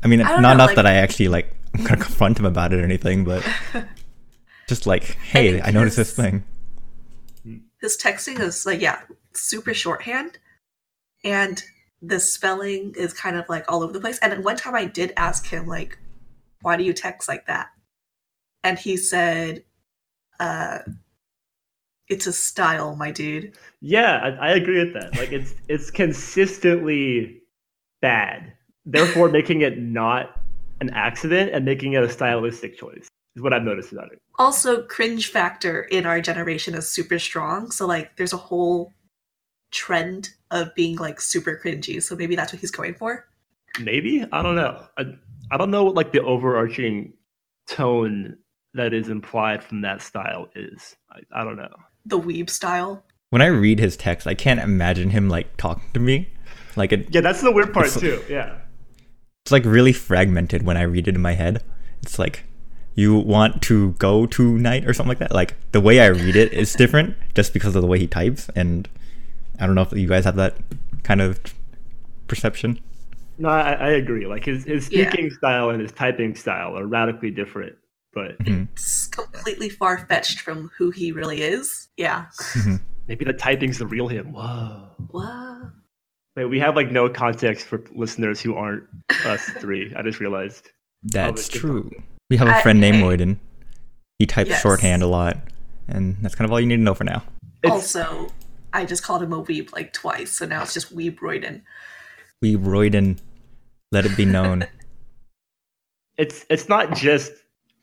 I 0.03 0.07
mean, 0.07 0.21
I 0.21 0.29
don't 0.29 0.41
know, 0.41 0.51
enough 0.51 0.67
like- 0.67 0.75
that 0.77 0.85
I 0.85 0.93
actually 0.95 1.27
like 1.27 1.55
I'm 1.73 1.83
gonna 1.83 2.01
confront 2.01 2.39
him 2.39 2.45
about 2.45 2.73
it 2.73 2.79
or 2.79 2.83
anything, 2.83 3.23
but 3.23 3.47
just 4.67 4.85
like, 4.87 5.03
hey, 5.03 5.53
think 5.53 5.67
I 5.67 5.71
noticed 5.71 5.97
this 5.97 6.13
thing. 6.13 6.43
His 7.81 7.97
texting 7.97 8.39
is 8.39 8.65
like 8.65 8.81
yeah, 8.81 9.01
super 9.33 9.73
shorthand. 9.73 10.39
And 11.23 11.63
the 12.01 12.19
spelling 12.19 12.93
is 12.95 13.13
kind 13.13 13.35
of 13.37 13.49
like 13.49 13.69
all 13.71 13.83
over 13.83 13.91
the 13.91 13.99
place. 13.99 14.19
And 14.19 14.31
then 14.31 14.43
one 14.43 14.55
time 14.55 14.75
I 14.75 14.85
did 14.85 15.13
ask 15.17 15.47
him 15.47 15.65
like, 15.67 15.97
why 16.61 16.77
do 16.77 16.83
you 16.83 16.93
text 16.93 17.27
like 17.27 17.45
that? 17.47 17.69
And 18.63 18.77
he 18.77 18.97
said, 18.97 19.63
uh 20.39 20.79
it's 22.07 22.25
a 22.25 22.31
style, 22.33 22.95
my 22.95 23.11
dude. 23.11 23.57
Yeah, 23.81 24.17
I, 24.39 24.47
I 24.47 24.51
agree 24.51 24.83
with 24.83 24.93
that. 24.93 25.17
Like 25.17 25.31
it's 25.31 25.53
it's 25.67 25.91
consistently 25.91 27.41
bad. 28.01 28.53
Therefore 28.85 29.29
making 29.29 29.61
it 29.61 29.77
not 29.77 30.39
an 30.79 30.89
accident 30.91 31.51
and 31.53 31.65
making 31.65 31.93
it 31.93 32.03
a 32.03 32.09
stylistic 32.09 32.77
choice 32.77 33.07
is 33.35 33.41
what 33.41 33.51
I've 33.53 33.63
noticed 33.63 33.91
about 33.91 34.11
it. 34.11 34.19
also 34.37 34.83
cringe 34.83 35.31
factor 35.31 35.81
in 35.81 36.05
our 36.05 36.21
generation 36.21 36.75
is 36.75 36.87
super 36.87 37.17
strong 37.17 37.71
so 37.71 37.87
like 37.87 38.15
there's 38.15 38.31
a 38.33 38.37
whole 38.37 38.93
trend 39.71 40.29
of 40.51 40.73
being 40.75 40.95
like 40.97 41.19
super 41.19 41.59
cringy 41.61 42.01
so 42.01 42.15
maybe 42.15 42.35
that's 42.35 42.53
what 42.53 42.59
he's 42.59 42.71
going 42.71 42.93
for 42.93 43.25
Maybe 43.79 44.25
I 44.31 44.41
don't 44.41 44.55
know. 44.55 44.83
I, 44.97 45.03
I 45.51 45.57
don't 45.57 45.71
know 45.71 45.83
what 45.85 45.95
like 45.95 46.11
the 46.11 46.21
overarching 46.21 47.13
tone 47.67 48.37
that 48.73 48.93
is 48.93 49.09
implied 49.09 49.63
from 49.63 49.81
that 49.81 50.01
style 50.01 50.47
is. 50.55 50.95
I, 51.11 51.41
I 51.41 51.43
don't 51.43 51.55
know. 51.57 51.73
the 52.05 52.19
weeb 52.19 52.49
style 52.49 53.03
When 53.29 53.41
I 53.41 53.47
read 53.47 53.79
his 53.79 53.97
text, 53.97 54.27
I 54.27 54.33
can't 54.35 54.59
imagine 54.59 55.09
him 55.09 55.29
like 55.29 55.57
talking 55.57 55.89
to 55.93 55.99
me. 55.99 56.29
Like 56.75 56.91
it, 56.91 57.07
Yeah, 57.13 57.21
that's 57.21 57.41
the 57.41 57.51
weird 57.51 57.73
part 57.73 57.87
It's- 57.87 57.99
too. 57.99 58.21
Yeah. 58.29 58.55
it's 59.43 59.51
like 59.51 59.65
really 59.65 59.93
fragmented 59.93 60.63
when 60.63 60.77
I 60.77 60.83
read 60.83 61.07
it 61.07 61.15
in 61.15 61.21
my 61.21 61.33
head. 61.33 61.63
It's 62.03 62.19
like 62.19 62.43
you 62.93 63.15
want 63.15 63.61
to 63.63 63.91
go 63.93 64.25
tonight 64.25 64.85
or 64.87 64.93
something 64.93 65.09
like 65.09 65.19
that. 65.19 65.31
Like 65.31 65.55
the 65.71 65.81
way 65.81 65.99
I 66.01 66.07
read 66.07 66.35
it 66.35 66.51
is 66.53 66.73
different 66.73 67.15
just 67.35 67.53
because 67.53 67.75
of 67.75 67.81
the 67.81 67.87
way 67.87 67.99
he 67.99 68.07
types, 68.07 68.49
and 68.55 68.87
I 69.59 69.65
don't 69.65 69.75
know 69.75 69.81
if 69.83 69.91
you 69.93 70.07
guys 70.07 70.25
have 70.25 70.35
that 70.35 70.55
kind 71.03 71.21
of 71.21 71.39
perception. 72.27 72.79
No, 73.39 73.49
I, 73.49 73.73
I 73.73 73.89
agree. 73.91 74.25
Like 74.25 74.45
his 74.45 74.63
his 74.65 74.89
Yeah. 74.91 75.09
speaking 75.09 75.29
style 75.31 75.69
and 75.69 75.81
his 75.81 75.91
typing 75.91 76.35
style 76.35 76.77
are 76.77 76.85
radically 76.87 77.31
different. 77.31 77.75
But 78.13 78.39
Mhm. 78.39 78.67
it's 78.73 79.07
completely 79.07 79.69
far-fetched 79.69 80.39
from 80.41 80.71
who 80.77 80.89
he 80.89 81.11
really 81.11 81.41
is 81.43 81.87
yeah 81.97 82.25
maybe 83.07 83.25
the 83.25 83.33
typing's 83.33 83.77
the 83.77 83.85
real 83.85 84.07
him. 84.07 84.31
Whoa. 84.33 84.89
what 85.11 85.71
Wait, 86.35 86.45
we 86.45 86.59
have 86.59 86.75
like 86.75 86.91
no 86.91 87.09
context 87.09 87.65
for 87.67 87.83
listeners 87.95 88.39
who 88.41 88.55
aren't 88.55 88.83
us 89.25 89.41
three. 89.59 89.93
I 89.95 90.01
just 90.03 90.19
realized. 90.19 90.69
That's 91.03 91.47
true. 91.47 91.91
We 92.29 92.37
have 92.37 92.47
a 92.47 92.61
friend 92.61 92.79
named 92.81 92.97
hey. 92.97 93.03
Royden. 93.03 93.39
He 94.19 94.25
types 94.25 94.49
Yes. 94.49 94.61
shorthand 94.61 95.01
a 95.03 95.07
lot, 95.07 95.37
and 95.87 96.17
that's 96.21 96.33
kind 96.35 96.45
of 96.45 96.51
all 96.51 96.59
you 96.59 96.65
need 96.67 96.77
to 96.77 96.81
know 96.81 96.93
for 96.95 97.03
now. 97.03 97.23
It's, 97.63 97.71
also 97.71 98.31
i 98.73 98.85
just 98.85 99.01
called 99.01 99.23
him 99.23 99.33
a 99.33 99.41
weeb 99.43 99.71
like 99.73 99.93
twice 99.93 100.31
so 100.37 100.45
now 100.45 100.61
it's 100.61 100.73
just 100.73 100.95
weeb 100.95 101.19
royden 101.21 101.63
We 102.41 102.55
Royden, 102.55 103.17
let 103.91 104.05
it 104.05 104.15
be 104.17 104.25
known. 104.25 104.65
it's 106.17 106.45
it's 106.49 106.67
not 106.69 106.95
just 106.95 107.31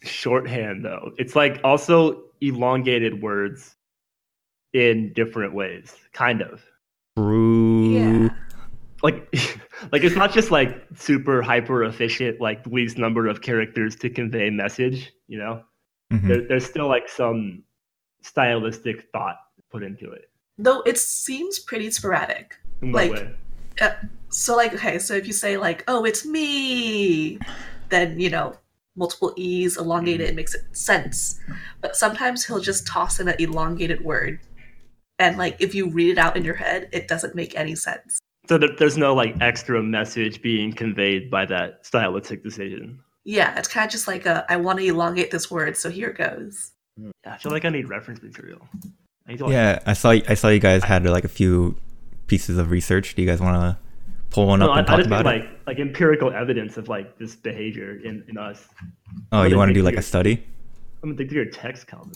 shorthand 0.03 0.85
though. 0.85 1.13
It's 1.19 1.35
like 1.37 1.61
also 1.65 2.23
elongated 2.41 3.23
words 3.23 3.75
in 4.73 5.13
different 5.13 5.55
ways, 5.55 5.95
kind 6.13 6.43
of. 6.43 6.63
True. 7.17 7.95
yeah 7.95 8.29
Like 9.03 9.33
like 9.93 10.03
it's 10.05 10.17
not 10.17 10.33
just 10.33 10.51
like 10.51 10.85
super 10.97 11.43
hyper 11.43 11.85
efficient 11.85 12.41
like 12.41 12.67
least 12.67 12.99
number 12.99 13.29
of 13.29 13.41
characters 13.41 13.97
to 13.97 14.11
convey 14.11 14.51
message, 14.51 15.13
you 15.29 15.39
know? 15.39 15.63
Mhm. 16.13 16.29
there, 16.29 16.41
there's 16.49 16.67
still 16.67 16.89
like 16.89 17.09
some 17.09 17.63
stylistic 18.23 19.09
thought 19.13 19.37
put 19.71 19.83
into 19.83 20.11
it. 20.11 20.29
Though 20.59 20.83
it 20.83 20.99
seems 20.99 21.59
pretty 21.59 21.91
sporadic. 21.91 22.55
In 22.83 22.93
Like- 22.93 23.13
way? 23.13 23.35
So 24.35 24.57
like 24.57 24.75
okay, 24.75 24.99
so 24.99 25.15
if 25.15 25.29
you 25.29 25.33
say 25.33 25.57
like, 25.57 25.85
"Oh, 25.87 26.05
it's 26.05 26.27
me," 26.27 27.39
then 27.89 28.19
you 28.19 28.31
know 28.31 28.57
multiple 28.97 29.33
e's 29.37 29.77
elongated 29.77 30.29
it 30.29 30.35
makes 30.35 30.55
it 30.55 30.63
sense. 30.73 31.41
But 31.81 31.97
sometimes 31.97 32.45
he'll 32.45 32.61
just 32.61 32.87
toss 32.87 33.21
in 33.21 33.29
an 33.29 33.37
elongated 33.39 34.03
word, 34.05 34.41
and 35.21 35.39
like 35.39 35.57
if 35.61 35.73
you 35.73 35.89
read 35.89 36.11
it 36.11 36.19
out 36.19 36.37
in 36.37 36.45
your 36.45 36.57
head, 36.57 36.89
it 36.93 37.07
doesn't 37.07 37.37
make 37.37 37.57
any 37.57 37.77
sense. 37.77 38.19
So 38.49 38.59
there, 38.59 38.71
there's 38.77 38.99
no 38.99 39.15
like 39.15 39.37
extra 39.41 39.81
message 39.81 40.43
being 40.43 40.73
conveyed 40.73 41.31
by 41.31 41.47
that 41.47 41.87
stylistic 41.87 42.43
decision. 42.43 42.99
Yeah, 43.23 43.57
it's 43.57 43.69
kind 43.69 43.87
of 43.87 43.93
just 43.93 44.09
like 44.09 44.27
a, 44.27 44.45
I 44.51 44.57
want 44.57 44.81
to 44.81 44.85
elongate 44.85 45.31
this 45.31 45.49
word, 45.49 45.77
so 45.77 45.91
here 45.91 46.09
it 46.09 46.19
goes. 46.19 46.73
Hmm. 46.99 47.11
I 47.25 47.37
feel 47.39 47.53
like 47.53 47.65
I 47.65 47.71
need 47.71 47.89
reference 47.89 48.21
material. 48.21 48.67
I 49.27 49.31
need 49.31 49.39
to, 49.39 49.45
like, 49.45 49.53
Yeah, 49.53 49.79
I 49.87 49.93
saw 49.93 50.11
I 50.11 50.35
saw 50.35 50.49
you 50.49 50.59
guys 50.59 50.83
had 50.83 51.05
like 51.05 51.25
a 51.25 51.29
few 51.29 51.77
pieces 52.27 52.59
of 52.59 52.73
research. 52.73 53.15
Do 53.15 53.23
you 53.23 53.29
guys 53.29 53.41
want 53.41 53.55
to 53.55 53.84
pull 54.35 54.47
one 54.49 54.59
No, 54.59 54.67
up 54.67 54.77
I, 54.77 54.79
and 54.81 54.89
I 54.89 54.91
talk 54.91 54.99
just 54.99 55.11
mean 55.11 55.21
about 55.21 55.35
it? 55.35 55.41
like 55.45 55.61
like 55.67 55.79
empirical 55.79 56.33
evidence 56.33 56.77
of 56.77 56.89
like 56.89 57.19
this 57.19 57.37
behavior 57.37 58.01
in, 58.05 58.25
in 58.29 58.37
us. 58.37 58.67
Oh, 59.33 59.41
what 59.41 59.51
you 59.51 59.57
want 59.57 59.69
to 59.69 59.75
do 59.75 59.83
like 59.83 59.93
here. 59.95 60.01
a 60.01 60.03
study? 60.03 60.45
I'm 61.03 61.11
gonna 61.11 61.17
think 61.17 61.31
through 61.31 61.43
your 61.43 61.51
text, 61.53 61.87
Calvin. 61.87 62.13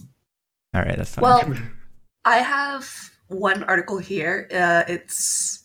All 0.75 0.83
right, 0.83 0.97
that's 0.97 1.15
fine. 1.15 1.23
Well, 1.23 1.55
I 2.25 2.39
have 2.39 2.89
one 3.29 3.63
article 3.65 3.99
here. 3.99 4.49
Uh, 4.53 4.83
it's 4.89 5.65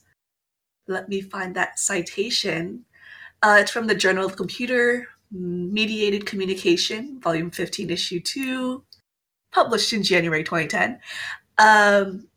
let 0.87 1.09
me 1.09 1.21
find 1.21 1.55
that 1.55 1.79
citation. 1.79 2.85
Uh, 3.41 3.57
it's 3.59 3.71
from 3.71 3.87
the 3.87 3.95
Journal 3.95 4.25
of 4.25 4.35
Computer 4.35 5.07
Mediated 5.31 6.25
Communication, 6.25 7.19
Volume 7.19 7.49
15, 7.51 7.89
Issue 7.89 8.19
2, 8.19 8.83
published 9.51 9.91
in 9.93 10.03
January 10.03 10.43
2010. 10.43 10.99
Um, 11.57 12.27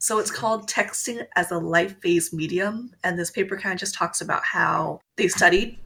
so 0.00 0.18
it's 0.18 0.30
called 0.30 0.66
Texting 0.66 1.26
as 1.36 1.50
a 1.50 1.58
Life 1.58 2.00
Phase 2.00 2.32
Medium. 2.32 2.90
And 3.04 3.18
this 3.18 3.30
paper 3.30 3.58
kind 3.58 3.74
of 3.74 3.78
just 3.78 3.94
talks 3.94 4.22
about 4.22 4.42
how 4.44 5.00
they 5.16 5.28
studied 5.28 5.78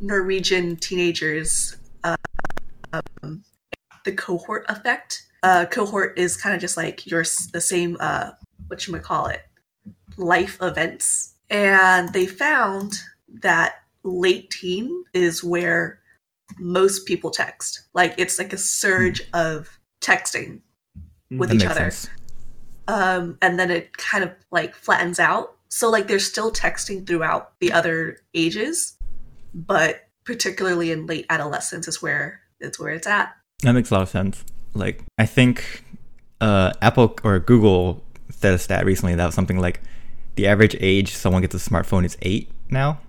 Norwegian 0.00 0.76
teenagers, 0.76 1.76
uh, 2.04 2.16
um, 2.94 3.44
the 4.06 4.12
cohort 4.12 4.64
effect. 4.70 5.26
Uh, 5.42 5.66
cohort 5.66 6.18
is 6.18 6.38
kind 6.38 6.54
of 6.54 6.60
just 6.60 6.78
like 6.78 7.06
your 7.06 7.22
the 7.52 7.60
same, 7.60 7.98
uh, 8.00 8.30
what 8.68 8.86
you 8.86 8.94
might 8.94 9.02
call 9.02 9.26
it, 9.26 9.42
life 10.16 10.56
events. 10.62 11.34
And 11.50 12.10
they 12.14 12.26
found 12.26 12.94
that 13.42 13.74
late 14.04 14.50
teen 14.50 15.04
is 15.12 15.44
where 15.44 16.00
most 16.58 17.04
people 17.04 17.30
text. 17.30 17.82
Like 17.92 18.14
it's 18.16 18.38
like 18.38 18.54
a 18.54 18.58
surge 18.58 19.20
of 19.34 19.78
texting 20.00 20.60
with 21.30 21.50
that 21.50 21.56
each 21.56 21.66
other. 21.66 21.90
sense. 21.90 22.08
Um, 22.88 23.38
and 23.40 23.58
then 23.58 23.70
it 23.70 23.96
kind 23.96 24.24
of 24.24 24.30
like 24.50 24.74
flattens 24.74 25.18
out. 25.18 25.56
So 25.68 25.90
like 25.90 26.06
they're 26.06 26.18
still 26.18 26.52
texting 26.52 27.06
throughout 27.06 27.58
the 27.60 27.72
other 27.72 28.18
ages, 28.34 28.96
but 29.54 30.08
particularly 30.24 30.90
in 30.90 31.06
late 31.06 31.26
adolescence 31.30 31.88
is 31.88 32.00
where 32.00 32.40
it's 32.60 32.78
where 32.78 32.92
it's 32.92 33.06
at. 33.06 33.34
That 33.62 33.72
makes 33.72 33.90
a 33.90 33.94
lot 33.94 34.02
of 34.02 34.08
sense. 34.08 34.44
Like 34.74 35.02
I 35.18 35.26
think 35.26 35.84
uh, 36.40 36.72
Apple 36.82 37.16
or 37.24 37.38
Google 37.38 38.04
said 38.30 38.54
a 38.54 38.58
stat 38.58 38.84
recently 38.84 39.14
that 39.14 39.26
was 39.26 39.34
something 39.34 39.58
like 39.58 39.80
the 40.36 40.46
average 40.46 40.76
age 40.80 41.14
someone 41.14 41.42
gets 41.42 41.54
a 41.54 41.58
smartphone 41.58 42.04
is 42.04 42.16
eight 42.22 42.50
now. 42.70 43.00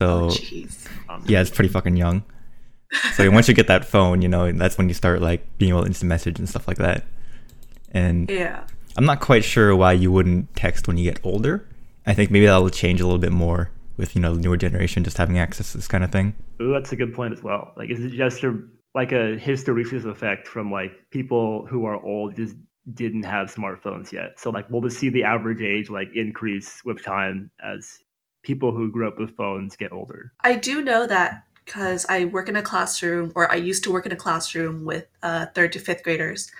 Oh, 0.00 0.30
So. 0.30 0.68
Um, 1.08 1.24
yeah, 1.26 1.40
it's 1.40 1.50
pretty 1.50 1.68
fucking 1.68 1.96
young. 1.96 2.24
So 3.14 3.28
once 3.30 3.48
you 3.48 3.54
get 3.54 3.68
that 3.68 3.84
phone, 3.84 4.20
you 4.22 4.28
know, 4.28 4.52
that's 4.52 4.76
when 4.76 4.88
you 4.88 4.94
start 4.94 5.22
like 5.22 5.46
being 5.58 5.70
able 5.70 5.82
to 5.82 5.86
instant 5.86 6.08
message 6.08 6.38
and 6.38 6.48
stuff 6.48 6.68
like 6.68 6.76
that. 6.78 7.04
And 7.92 8.28
Yeah. 8.28 8.64
I'm 8.96 9.04
not 9.04 9.20
quite 9.20 9.44
sure 9.44 9.74
why 9.76 9.92
you 9.92 10.10
wouldn't 10.10 10.54
text 10.56 10.86
when 10.86 10.96
you 10.98 11.10
get 11.10 11.20
older. 11.24 11.66
I 12.04 12.14
think 12.14 12.30
maybe 12.30 12.46
that'll 12.46 12.68
change 12.70 13.00
a 13.00 13.04
little 13.04 13.20
bit 13.20 13.32
more 13.32 13.70
with 13.96 14.16
you 14.16 14.20
know 14.20 14.34
the 14.34 14.40
newer 14.40 14.56
generation 14.56 15.04
just 15.04 15.18
having 15.18 15.38
access 15.38 15.72
to 15.72 15.78
this 15.78 15.88
kind 15.88 16.02
of 16.02 16.10
thing. 16.10 16.34
Ooh, 16.60 16.72
that's 16.72 16.92
a 16.92 16.96
good 16.96 17.14
point 17.14 17.32
as 17.32 17.42
well. 17.42 17.72
Like, 17.76 17.90
is 17.90 18.00
it 18.00 18.10
just 18.10 18.42
a 18.42 18.58
like 18.94 19.12
a 19.12 19.36
hysteresis 19.36 20.04
effect 20.04 20.46
from 20.46 20.70
like 20.70 20.92
people 21.10 21.66
who 21.66 21.84
are 21.86 22.02
old 22.04 22.36
just 22.36 22.56
didn't 22.94 23.22
have 23.22 23.54
smartphones 23.54 24.12
yet? 24.12 24.38
So 24.38 24.50
like, 24.50 24.68
we'll 24.68 24.82
just 24.82 24.98
see 24.98 25.08
the 25.08 25.24
average 25.24 25.62
age 25.62 25.88
like 25.88 26.08
increase 26.14 26.82
with 26.84 27.02
time 27.02 27.50
as 27.64 27.98
people 28.42 28.72
who 28.72 28.90
grew 28.90 29.06
up 29.06 29.18
with 29.18 29.36
phones 29.36 29.76
get 29.76 29.92
older. 29.92 30.32
I 30.40 30.56
do 30.56 30.82
know 30.82 31.06
that 31.06 31.44
because 31.64 32.04
I 32.08 32.24
work 32.24 32.48
in 32.48 32.56
a 32.56 32.62
classroom, 32.62 33.32
or 33.34 33.50
I 33.50 33.54
used 33.54 33.84
to 33.84 33.92
work 33.92 34.04
in 34.04 34.12
a 34.12 34.16
classroom 34.16 34.84
with 34.84 35.06
uh, 35.22 35.46
third 35.54 35.72
to 35.72 35.78
fifth 35.78 36.02
graders. 36.02 36.50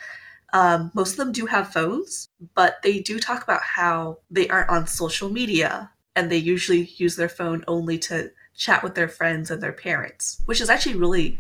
Um, 0.53 0.91
most 0.95 1.13
of 1.13 1.17
them 1.17 1.33
do 1.33 1.47
have 1.47 1.73
phones, 1.73 2.29
but 2.55 2.83
they 2.83 3.01
do 3.01 3.19
talk 3.19 3.43
about 3.43 3.63
how 3.63 4.19
they 4.31 4.49
aren't 4.49 4.71
on 4.71 4.87
social 4.87 5.31
media 5.31 5.91
and 6.15 6.31
they 6.31 6.37
usually 6.37 6.91
use 6.97 7.17
their 7.17 7.29
phone 7.29 7.65
only 7.67 7.99
to 7.99 8.31
chat 8.57 8.83
with 8.83 8.95
their 8.95 9.09
friends 9.09 9.51
and 9.51 9.63
their 9.63 9.73
parents, 9.73 10.43
which 10.45 10.61
is 10.61 10.69
actually 10.69 10.95
really 10.95 11.39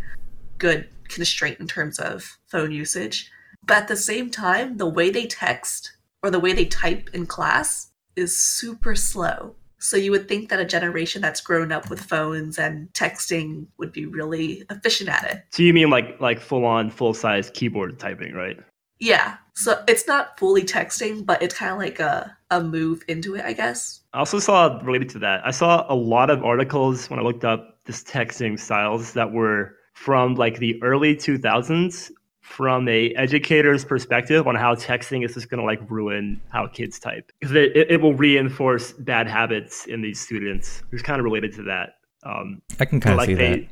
good 0.59 0.89
constraint 1.09 1.61
in 1.61 1.67
terms 1.67 1.99
of 1.99 2.39
phone 2.47 2.73
usage. 2.73 3.31
But 3.65 3.77
at 3.77 3.89
the 3.89 3.97
same 3.97 4.31
time, 4.31 4.79
the 4.79 4.89
way 4.89 5.11
they 5.11 5.27
text 5.27 5.93
or 6.23 6.31
the 6.31 6.41
way 6.41 6.53
they 6.53 6.65
type 6.65 7.11
in 7.13 7.27
class 7.27 7.91
is 8.17 8.41
super 8.41 8.95
slow. 8.95 9.55
So 9.79 9.97
you 9.97 10.13
would 10.13 10.29
think 10.29 10.49
that 10.49 10.61
a 10.61 10.65
generation 10.65 11.21
that's 11.21 11.41
grown 11.41 11.73
up 11.73 11.91
with 11.91 12.01
phones 12.01 12.57
and 12.57 12.93
texting 12.93 13.67
would 13.79 13.93
be 13.93 14.07
really 14.07 14.63
efficient 14.71 15.11
at 15.11 15.29
it. 15.29 15.43
So 15.51 15.65
you 15.65 15.75
mean 15.75 15.91
like 15.91 16.21
like 16.21 16.39
full 16.39 16.65
on 16.65 16.89
full 16.89 17.15
size 17.15 17.51
keyboard 17.51 17.99
typing, 17.99 18.33
right? 18.33 18.59
Yeah. 19.03 19.37
So 19.55 19.83
it's 19.89 20.07
not 20.07 20.39
fully 20.39 20.63
texting, 20.63 21.27
but 21.27 21.43
it's 21.43 21.55
kind 21.55 21.73
of 21.73 21.79
like 21.79 21.99
a, 21.99 22.35
a 22.53 22.63
move 22.63 23.03
into 23.09 23.35
it, 23.35 23.45
I 23.45 23.53
guess. 23.53 24.01
I 24.13 24.21
also 24.21 24.39
saw 24.39 24.79
related 24.83 25.09
to 25.11 25.19
that. 25.19 25.45
I 25.45 25.51
saw 25.51 25.85
a 25.93 25.95
lot 25.95 26.31
of 26.31 26.45
articles 26.45 27.11
when 27.11 27.19
I 27.19 27.23
looked 27.23 27.45
up 27.45 27.81
this 27.85 28.05
texting 28.05 28.59
styles 28.59 29.13
that 29.15 29.33
were 29.33 29.75
from 29.95 30.37
like 30.37 30.59
the 30.59 30.81
early 30.85 31.17
2000s 31.17 32.13
from 32.43 32.89
a 32.89 33.13
educator's 33.15 33.85
perspective 33.85 34.47
on 34.47 34.55
how 34.55 34.75
texting 34.77 35.25
is 35.25 35.35
just 35.35 35.51
going 35.51 35.59
to 35.61 35.67
like 35.67 35.81
ruin 35.91 36.41
how 36.51 36.67
kids 36.69 36.99
type 37.01 37.33
because 37.41 37.55
it, 37.57 37.77
it, 37.77 37.91
it 37.91 38.01
will 38.01 38.15
reinforce 38.15 38.93
bad 38.93 39.27
habits 39.27 39.87
in 39.87 40.01
these 40.03 40.21
students 40.21 40.83
who's 40.91 41.03
kind 41.03 41.19
of 41.21 41.25
related 41.25 41.53
to 41.53 41.63
that 41.63 41.95
um 42.25 42.61
I 42.81 42.85
can 42.85 43.01
kind 43.01 43.15
of 43.15 43.19
like 43.19 43.27
see 43.29 43.35
they 43.35 43.51
that. 43.61 43.69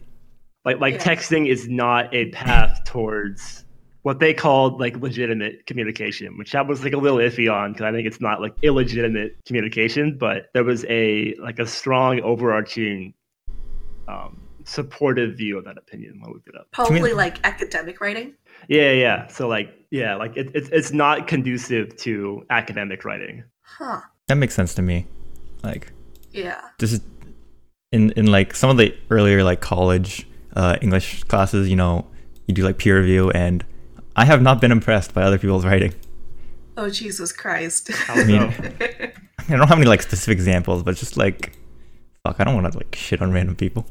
like 0.64 0.80
like 0.80 0.94
Yeah. 0.94 1.00
texting 1.14 1.48
is 1.48 1.68
not 1.68 2.12
a 2.14 2.30
path 2.30 2.82
towards 2.84 3.64
what 4.02 4.18
they 4.18 4.32
called 4.32 4.80
like 4.80 4.96
legitimate 4.96 5.66
communication 5.66 6.38
which 6.38 6.54
I 6.54 6.62
was 6.62 6.82
like 6.82 6.92
a 6.92 6.96
little 6.96 7.18
iffy 7.18 7.52
on 7.52 7.72
because 7.72 7.84
I 7.84 7.92
think 7.92 8.06
it's 8.06 8.20
not 8.20 8.40
like 8.40 8.54
illegitimate 8.62 9.36
communication 9.46 10.16
but 10.18 10.46
there 10.54 10.64
was 10.64 10.84
a 10.88 11.34
like 11.40 11.58
a 11.58 11.66
strong 11.66 12.20
overarching 12.20 13.14
um 14.08 14.40
supportive 14.64 15.36
view 15.36 15.58
of 15.58 15.64
that 15.64 15.78
opinion 15.78 16.20
when 16.20 16.30
I 16.30 16.32
looked 16.32 16.48
it 16.48 16.54
up 16.54 16.66
Probably 16.72 17.12
like 17.12 17.38
academic 17.44 18.00
writing. 18.00 18.34
yeah 18.68 18.92
yeah 18.92 19.26
so 19.28 19.48
like 19.48 19.74
yeah 19.90 20.14
like 20.14 20.36
it, 20.36 20.50
it's 20.54 20.68
it's 20.70 20.92
not 20.92 21.26
conducive 21.26 21.96
to 21.98 22.44
academic 22.50 23.04
writing 23.04 23.44
Huh. 23.62 24.00
That 24.26 24.34
makes 24.34 24.54
sense 24.54 24.74
to 24.74 24.82
me. 24.82 25.06
Like 25.62 25.92
Yeah. 26.32 26.60
this 26.78 26.92
is 26.92 27.00
in 27.92 28.10
in 28.12 28.26
like 28.26 28.54
some 28.54 28.68
of 28.68 28.76
the 28.78 28.94
earlier 29.10 29.42
like 29.44 29.60
college 29.60 30.26
uh, 30.56 30.76
English 30.82 31.22
classes. 31.24 31.68
You 31.68 31.76
know, 31.76 32.04
you 32.46 32.54
do 32.54 32.62
like 32.64 32.78
peer 32.78 32.98
review, 33.00 33.30
and 33.30 33.64
I 34.20 34.26
have 34.26 34.42
not 34.42 34.60
been 34.60 34.70
impressed 34.70 35.14
by 35.14 35.22
other 35.22 35.38
people's 35.38 35.64
writing. 35.64 35.94
Oh, 36.76 36.90
Jesus 36.90 37.32
Christ. 37.32 37.90
I 38.08 38.16
don't 38.16 38.26
mean- 38.28 39.12
I, 39.48 39.56
don't 39.56 39.66
have 39.68 39.78
any 39.78 39.86
like 39.86 40.02
specific 40.02 40.36
examples, 40.36 40.82
but 40.82 40.96
just 40.96 41.16
like 41.16 41.52
fuck, 42.26 42.36
I 42.38 42.44
don't 42.44 42.54
want 42.54 42.70
to 42.70 42.78
like 42.78 42.94
shit 42.94 43.22
on 43.22 43.32
random 43.32 43.56
people. 43.56 43.86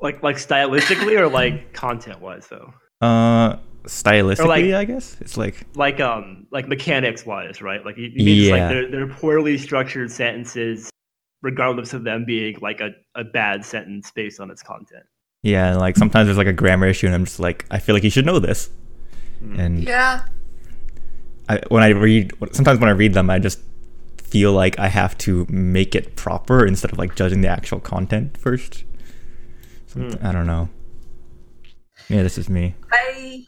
like 0.00 0.22
like 0.22 0.36
stylistically 0.36 1.18
or 1.18 1.28
like 1.28 1.72
content 1.72 2.20
wise 2.20 2.46
though 2.48 2.72
Uh, 3.00 3.56
stylistically, 3.84 4.46
like- 4.46 4.74
I 4.74 4.84
guess 4.84 5.16
it's 5.20 5.36
like 5.38 5.66
like 5.74 5.98
um 6.00 6.46
like 6.52 6.68
mechanics 6.68 7.24
wise, 7.24 7.62
right? 7.62 7.84
Like 7.84 7.96
you, 7.96 8.10
you 8.14 8.24
mean 8.24 8.42
Yeah. 8.42 8.52
like 8.52 8.68
they're 8.70 8.90
they're 8.90 9.08
poorly 9.08 9.56
structured 9.56 10.10
sentences, 10.12 10.90
regardless 11.42 11.94
of 11.94 12.04
them 12.04 12.24
being 12.26 12.58
like 12.60 12.80
a, 12.80 12.90
a 13.14 13.24
bad 13.24 13.64
sentence 13.64 14.10
based 14.14 14.40
on 14.40 14.50
its 14.50 14.62
content. 14.62 15.04
yeah, 15.42 15.74
like 15.76 15.96
sometimes 15.96 16.26
there's 16.26 16.38
like 16.38 16.46
a 16.46 16.52
grammar 16.62 16.86
issue, 16.86 17.06
and 17.06 17.14
I'm 17.14 17.24
just 17.24 17.40
like, 17.40 17.64
I 17.70 17.78
feel 17.78 17.94
like 17.94 18.04
you 18.04 18.10
should 18.10 18.26
know 18.26 18.38
this. 18.38 18.68
And 19.40 19.82
yeah. 19.84 20.22
I, 21.48 21.60
when 21.68 21.82
I 21.82 21.88
read, 21.88 22.32
sometimes 22.52 22.78
when 22.78 22.88
I 22.88 22.92
read 22.92 23.14
them, 23.14 23.30
I 23.30 23.38
just 23.38 23.60
feel 24.18 24.52
like 24.52 24.78
I 24.78 24.88
have 24.88 25.18
to 25.18 25.46
make 25.48 25.94
it 25.94 26.14
proper 26.14 26.64
instead 26.64 26.92
of 26.92 26.98
like 26.98 27.16
judging 27.16 27.40
the 27.40 27.48
actual 27.48 27.80
content 27.80 28.36
first. 28.36 28.84
So, 29.88 30.00
Hmm. 30.00 30.24
I 30.24 30.30
don't 30.32 30.46
know. 30.46 30.68
Yeah, 32.08 32.22
this 32.22 32.38
is 32.38 32.48
me. 32.48 32.74
I 32.92 33.44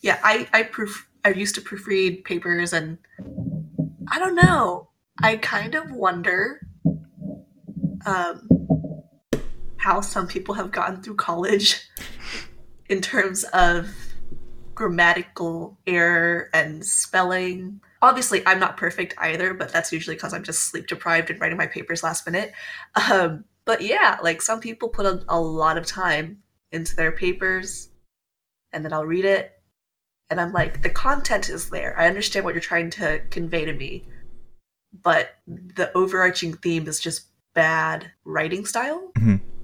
yeah, 0.00 0.18
I 0.22 0.48
I 0.52 0.62
proof 0.64 1.08
I 1.24 1.30
used 1.30 1.54
to 1.56 1.60
proofread 1.60 2.24
papers 2.24 2.72
and 2.72 2.98
I 4.08 4.18
don't 4.18 4.34
know. 4.34 4.88
I 5.20 5.36
kind 5.36 5.74
of 5.74 5.90
wonder 5.90 6.60
um 8.06 8.48
how 9.76 10.00
some 10.00 10.28
people 10.28 10.54
have 10.54 10.70
gotten 10.70 11.02
through 11.02 11.16
college 11.16 11.88
in 12.88 13.00
terms 13.00 13.42
of 13.52 13.88
grammatical 14.74 15.78
error 15.86 16.48
and 16.52 16.84
spelling. 16.84 17.80
Obviously, 18.00 18.44
I'm 18.46 18.58
not 18.58 18.76
perfect 18.76 19.14
either, 19.18 19.54
but 19.54 19.72
that's 19.72 19.92
usually 19.92 20.16
because 20.16 20.34
I'm 20.34 20.42
just 20.42 20.64
sleep 20.64 20.86
deprived 20.86 21.30
and 21.30 21.40
writing 21.40 21.58
my 21.58 21.66
papers 21.66 22.02
last 22.02 22.26
minute. 22.26 22.52
Um, 23.10 23.44
but 23.64 23.80
yeah, 23.80 24.18
like 24.22 24.42
some 24.42 24.58
people 24.58 24.88
put 24.88 25.06
a, 25.06 25.24
a 25.28 25.40
lot 25.40 25.78
of 25.78 25.86
time 25.86 26.42
into 26.72 26.96
their 26.96 27.12
papers, 27.12 27.90
and 28.72 28.84
then 28.84 28.92
I'll 28.92 29.04
read 29.04 29.24
it, 29.24 29.52
and 30.30 30.40
I'm 30.40 30.52
like, 30.52 30.82
the 30.82 30.90
content 30.90 31.48
is 31.48 31.70
there. 31.70 31.96
I 31.96 32.08
understand 32.08 32.44
what 32.44 32.54
you're 32.54 32.60
trying 32.60 32.90
to 32.90 33.20
convey 33.30 33.64
to 33.64 33.72
me, 33.72 34.08
but 34.92 35.36
the 35.46 35.92
overarching 35.96 36.54
theme 36.54 36.88
is 36.88 36.98
just 36.98 37.26
bad 37.54 38.10
writing 38.24 38.64
style. 38.64 39.12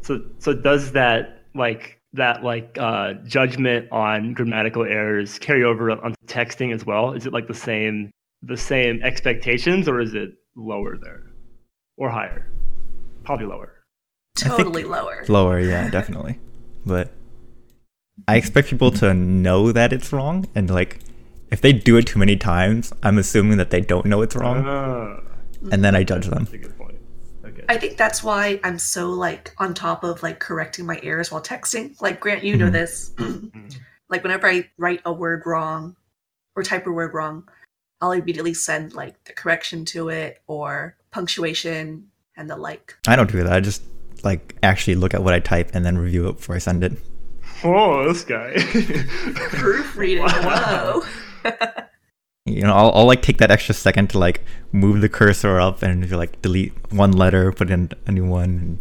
So 0.03 0.23
so 0.39 0.55
does 0.55 0.93
that 0.93 1.43
like 1.55 1.98
that 2.15 2.43
like 2.43 2.77
uh, 2.81 3.15
judgment 3.25 3.91
on 3.93 4.33
grammatical 4.35 4.85
errors 4.85 5.39
carry 5.39 5.65
over 5.65 5.91
on 5.91 6.15
texting 6.27 6.75
as 6.75 6.85
well? 6.87 7.13
Is 7.13 7.27
it 7.27 7.33
like 7.33 7.47
the 7.49 7.55
same 7.55 8.11
the 8.43 8.57
same 8.57 9.03
expectations 9.03 9.89
or 9.89 10.01
is 10.01 10.15
it 10.15 10.31
lower 10.57 10.97
there 10.97 11.23
or 11.97 12.09
higher? 12.11 12.51
Probably 13.25 13.47
lower. 13.47 13.75
think- 14.37 14.57
Totally 14.57 14.85
lower. 14.85 15.25
Lower, 15.29 15.59
yeah, 15.61 15.91
definitely. 15.91 16.39
But 16.87 17.11
I 18.27 18.37
expect 18.37 18.69
people 18.69 18.91
to 18.93 19.13
know 19.15 19.71
that 19.73 19.93
it's 19.93 20.13
wrong, 20.13 20.47
and 20.55 20.71
like, 20.71 21.01
if 21.51 21.61
they 21.61 21.73
do 21.73 21.97
it 21.97 22.07
too 22.07 22.19
many 22.19 22.37
times, 22.37 22.93
I'm 23.03 23.19
assuming 23.19 23.59
that 23.59 23.71
they 23.71 23.81
don't 23.81 24.07
know 24.07 24.23
it's 24.23 24.35
wrong, 24.35 24.65
Ah, 24.67 25.21
and 25.71 25.85
then 25.85 25.95
I 25.95 26.03
judge 26.05 26.27
them. 26.27 26.47
That's 27.59 27.67
a 27.67 27.69
good 27.69 27.77
I 27.77 27.79
think 27.79 27.97
that's 27.99 28.23
why 28.23 28.61
I'm 28.65 28.79
so 28.79 29.11
like 29.11 29.55
on 29.59 29.75
top 29.75 30.05
of 30.05 30.23
like 30.23 30.39
correcting 30.39 30.87
my 30.87 30.99
errors 31.03 31.31
while 31.31 31.43
texting. 31.43 32.01
Like 32.01 32.21
Grant, 32.21 32.45
you 32.45 32.57
know 32.57 32.69
Mhm. 32.69 32.73
this. 32.73 33.13
like 34.09 34.23
whenever 34.23 34.47
I 34.49 34.69
write 34.79 35.01
a 35.05 35.13
word 35.13 35.43
wrong 35.47 35.97
or 36.57 36.63
type 36.63 36.87
a 36.87 36.93
word 36.93 37.15
wrong, 37.15 37.49
I'll 38.01 38.13
immediately 38.13 38.55
send 38.55 38.95
like 38.95 39.23
the 39.25 39.33
correction 39.33 39.85
to 39.87 40.09
it 40.09 40.41
or 40.47 40.97
punctuation 41.11 42.09
and 42.37 42.49
the 42.49 42.57
like. 42.57 42.97
I 43.07 43.17
don't 43.17 43.31
do 43.31 43.43
that. 43.43 43.53
I 43.53 43.61
just 43.61 43.83
like 44.25 44.57
actually 44.63 44.95
look 44.97 45.15
at 45.15 45.23
what 45.23 45.35
I 45.35 45.41
type 45.41 45.71
and 45.75 45.85
then 45.85 45.99
review 45.99 46.29
it 46.29 46.37
before 46.37 46.55
I 46.57 46.59
send 46.59 46.83
it. 46.85 46.93
Oh, 47.65 48.07
this 48.07 48.25
guy. 48.25 48.55
Proofreading. 49.35 50.23
Wow. 50.25 51.03
Whoa. 51.45 51.51
You 52.53 52.63
know, 52.63 52.75
I'll, 52.75 52.93
I'll 52.95 53.07
like 53.07 53.23
take 53.23 53.39
that 53.39 53.51
extra 53.51 53.75
second 53.75 54.11
to 54.11 54.19
like 54.19 54.45
move 54.73 55.01
the 55.01 55.09
cursor 55.09 55.61
up 55.61 55.83
and 55.83 56.03
if 56.05 56.11
you 56.11 56.17
like 56.17 56.41
delete 56.43 56.73
one 56.93 57.13
letter, 57.13 57.53
put 57.53 57.71
in 57.71 57.91
a 58.07 58.13
new 58.13 58.25
one. 58.27 58.79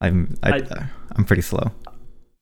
I'm 0.00 0.36
I, 0.42 0.50
I- 0.58 0.86
I'm 1.16 1.24
pretty 1.24 1.42
slow. 1.42 1.72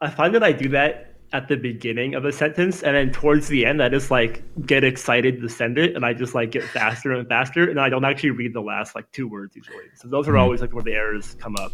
I 0.00 0.10
find 0.10 0.34
that 0.34 0.42
I 0.42 0.52
do 0.52 0.68
that 0.70 1.14
at 1.32 1.48
the 1.48 1.56
beginning 1.56 2.14
of 2.14 2.24
a 2.24 2.30
sentence, 2.32 2.82
and 2.82 2.94
then 2.94 3.10
towards 3.10 3.48
the 3.48 3.64
end, 3.66 3.82
I 3.82 3.88
just 3.88 4.10
like 4.10 4.42
get 4.66 4.84
excited 4.84 5.40
to 5.40 5.48
send 5.48 5.78
it, 5.78 5.96
and 5.96 6.04
I 6.04 6.12
just 6.12 6.34
like 6.34 6.50
get 6.50 6.62
faster 6.64 7.12
and 7.12 7.26
faster, 7.28 7.68
and 7.68 7.80
I 7.80 7.88
don't 7.88 8.04
actually 8.04 8.30
read 8.30 8.52
the 8.52 8.60
last 8.60 8.94
like 8.94 9.10
two 9.12 9.26
words 9.26 9.56
usually. 9.56 9.86
So 9.94 10.06
those 10.08 10.28
are 10.28 10.32
Mhm. 10.34 10.40
always 10.40 10.60
like 10.60 10.72
where 10.74 10.82
the 10.84 10.92
errors 10.92 11.36
come 11.40 11.56
up. 11.56 11.72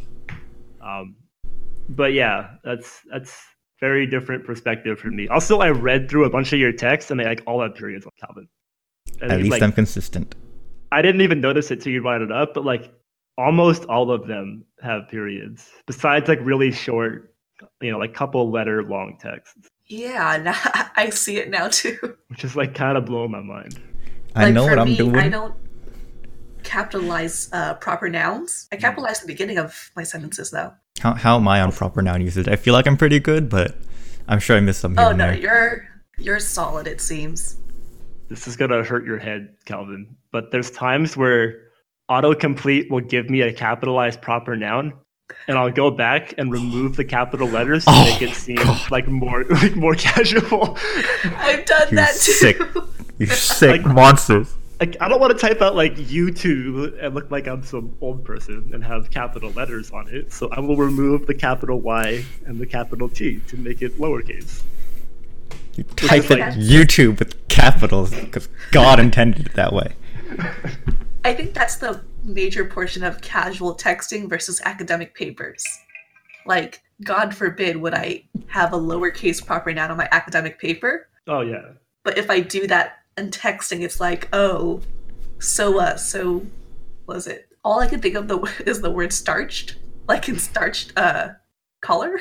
Um, 0.81 1.17
but 1.89 2.13
yeah, 2.13 2.51
that's 2.65 3.01
that's 3.11 3.37
very 3.83 4.07
different 4.07 4.47
perspective 4.47 4.97
from 5.01 5.17
me. 5.17 5.27
Also, 5.27 5.59
I 5.59 5.71
read 5.71 6.09
through 6.09 6.25
a 6.25 6.31
bunch 6.31 6.53
of 6.53 6.61
your 6.61 6.71
texts, 6.73 7.11
and 7.11 7.19
they 7.19 7.25
like 7.25 7.43
all 7.49 7.61
have 7.61 7.75
periods 7.75 8.07
on 8.07 8.13
Calvin. 8.25 8.49
And 9.21 9.33
At 9.33 9.39
least 9.41 9.51
like, 9.51 9.63
I'm 9.63 9.73
consistent. 9.73 10.37
I 10.93 11.03
didn't 11.03 11.21
even 11.23 11.41
notice 11.41 11.73
it 11.73 11.81
till 11.81 11.93
you 11.93 12.01
brought 12.01 12.23
it 12.23 12.31
up, 12.31 12.55
but 12.55 12.65
like 12.65 12.93
almost 13.37 13.85
all 13.87 14.13
of 14.13 14.29
them 14.29 14.65
have 14.81 15.09
periods, 15.09 15.69
besides 15.87 16.29
like 16.29 16.39
really 16.43 16.71
short, 16.71 17.35
you 17.81 17.91
know, 17.91 17.99
like 17.99 18.15
couple 18.15 18.49
letter 18.53 18.85
long 18.85 19.19
texts, 19.21 19.69
Yeah, 19.89 20.55
I 20.97 21.11
see 21.11 21.39
it 21.39 21.51
now 21.51 21.67
too. 21.69 21.99
which 22.29 22.45
is 22.45 22.55
like 22.55 22.75
kind 22.75 22.97
of 22.97 23.05
blowing 23.05 23.33
my 23.33 23.41
mind. 23.43 23.81
I 24.37 24.45
like 24.45 24.55
know 24.55 24.65
for 24.65 24.71
what 24.71 24.79
I'm 24.79 24.89
me, 24.89 24.97
doing. 24.97 25.17
I 25.17 25.29
don't 25.29 25.55
capitalize 26.63 27.49
uh, 27.53 27.75
proper 27.75 28.09
nouns. 28.09 28.69
I 28.71 28.77
capitalize 28.77 29.21
the 29.21 29.27
beginning 29.27 29.59
of 29.59 29.91
my 29.97 30.05
sentences 30.05 30.53
though. 30.53 30.73
How 31.03 31.15
how 31.15 31.37
am 31.37 31.49
I 31.49 31.61
on 31.61 31.73
proper 31.73 32.01
noun 32.03 32.21
usage? 32.23 32.47
I 32.49 32.57
feel 32.57 32.75
like 32.75 32.87
I'm 32.87 32.97
pretty 32.97 33.19
good, 33.19 33.49
but 33.49 33.75
I'm 34.29 34.39
sure 34.39 34.57
I 34.57 34.61
missed 34.61 34.81
some 34.81 34.97
here 34.97 35.05
Oh 35.07 35.09
and 35.11 35.19
no, 35.19 35.27
there. 35.27 35.37
you're 35.39 35.85
you're 36.19 36.39
solid. 36.41 36.87
It 36.87 37.01
seems. 37.01 37.57
This 38.29 38.47
is 38.47 38.57
gonna 38.57 38.85
hurt 38.85 39.05
your 39.05 39.19
head, 39.19 39.55
Calvin. 39.65 40.15
But 40.31 40.51
there's 40.53 40.71
times 40.71 41.17
where 41.17 41.59
autocomplete 42.11 42.89
will 42.91 43.01
give 43.01 43.29
me 43.31 43.41
a 43.43 43.53
capitalized 43.53 44.23
proper 44.23 44.55
noun, 44.57 44.93
and 45.49 45.59
I'll 45.59 45.71
go 45.73 45.91
back 45.91 46.35
and 46.39 46.53
remove 46.53 46.95
the 46.97 47.05
capital 47.05 47.49
letters 47.49 47.85
to 47.85 47.91
Oh, 47.93 48.05
make 48.05 48.23
it 48.23 48.35
seem 48.35 48.57
God. 48.57 48.91
like 48.91 49.09
more 49.09 49.45
like 49.51 49.75
more 49.75 49.95
casual. 49.97 50.79
I've 51.37 51.65
done 51.67 51.89
You 51.91 51.97
that 51.97 52.13
too. 52.13 52.33
sick. 52.33 52.61
You 53.19 53.27
sick 53.27 53.83
Like- 53.85 53.95
monsters. 53.95 54.55
Like 54.83 54.97
I 55.01 55.09
don't 55.09 55.21
want 55.21 55.33
to 55.33 55.39
type 55.39 55.63
out 55.63 55.77
like 55.77 55.95
YouTube 55.95 56.99
and 57.01 57.15
look 57.15 57.31
like 57.31 57.47
I'm 57.47 57.63
some 57.63 57.97
old 58.01 58.25
person 58.25 58.71
and 58.75 58.83
have 58.83 59.11
capital 59.13 59.53
letters 59.53 59.93
on 59.93 60.09
it. 60.09 60.33
So 60.33 60.49
I 60.51 60.59
will 60.59 60.75
remove 60.77 61.29
the 61.29 61.35
capital 61.35 61.81
Y 61.81 62.25
and 62.47 62.59
the 62.59 62.67
capital 62.67 63.09
T 63.09 63.39
to 63.47 63.57
make 63.57 63.81
it 63.81 63.97
lowercase. 64.01 64.63
You 65.75 65.85
type 65.85 66.29
it 66.33 66.41
like- 66.41 66.55
YouTube 66.55 67.21
with 67.21 67.47
capitals 67.47 68.11
because 68.11 68.49
God 68.73 68.99
intended 68.99 69.47
it 69.47 69.55
that 69.55 69.73
way. 69.73 69.95
I 71.25 71.33
think 71.33 71.55
that's 71.55 71.77
the 71.77 72.03
major 72.25 72.65
portion 72.65 73.05
of 73.05 73.21
casual 73.21 73.77
texting 73.77 74.29
versus 74.29 74.61
academic 74.65 75.15
papers. 75.15 75.65
Like, 76.45 76.83
God 77.05 77.37
forbid 77.37 77.77
would 77.77 77.95
I 77.95 78.25
have 78.49 78.73
a 78.73 78.77
lowercase 78.79 79.45
proper 79.47 79.73
noun 79.73 79.93
on 79.93 79.97
my 79.97 80.09
academic 80.11 80.59
paper, 80.59 81.07
Oh 81.29 81.43
yeah. 81.43 81.63
but 82.03 82.19
if 82.19 82.29
I 82.31 82.41
do 82.41 82.67
that 82.67 83.02
in 83.17 83.31
texting, 83.31 83.83
it's 83.83 84.01
like, 84.01 84.29
oh, 84.33 84.81
so 85.39 85.81
uh, 85.81 85.97
so 85.97 86.47
was 87.07 87.27
it? 87.27 87.49
All 87.65 87.81
I 87.81 87.87
can 87.87 88.01
think 88.01 88.15
of 88.15 88.29
the 88.29 88.39
is 88.67 88.81
the 88.81 88.91
word 88.91 89.13
starched, 89.13 89.77
like 90.09 90.29
in 90.29 90.39
starched 90.39 90.93
uh 90.97 91.31
color. 91.81 92.21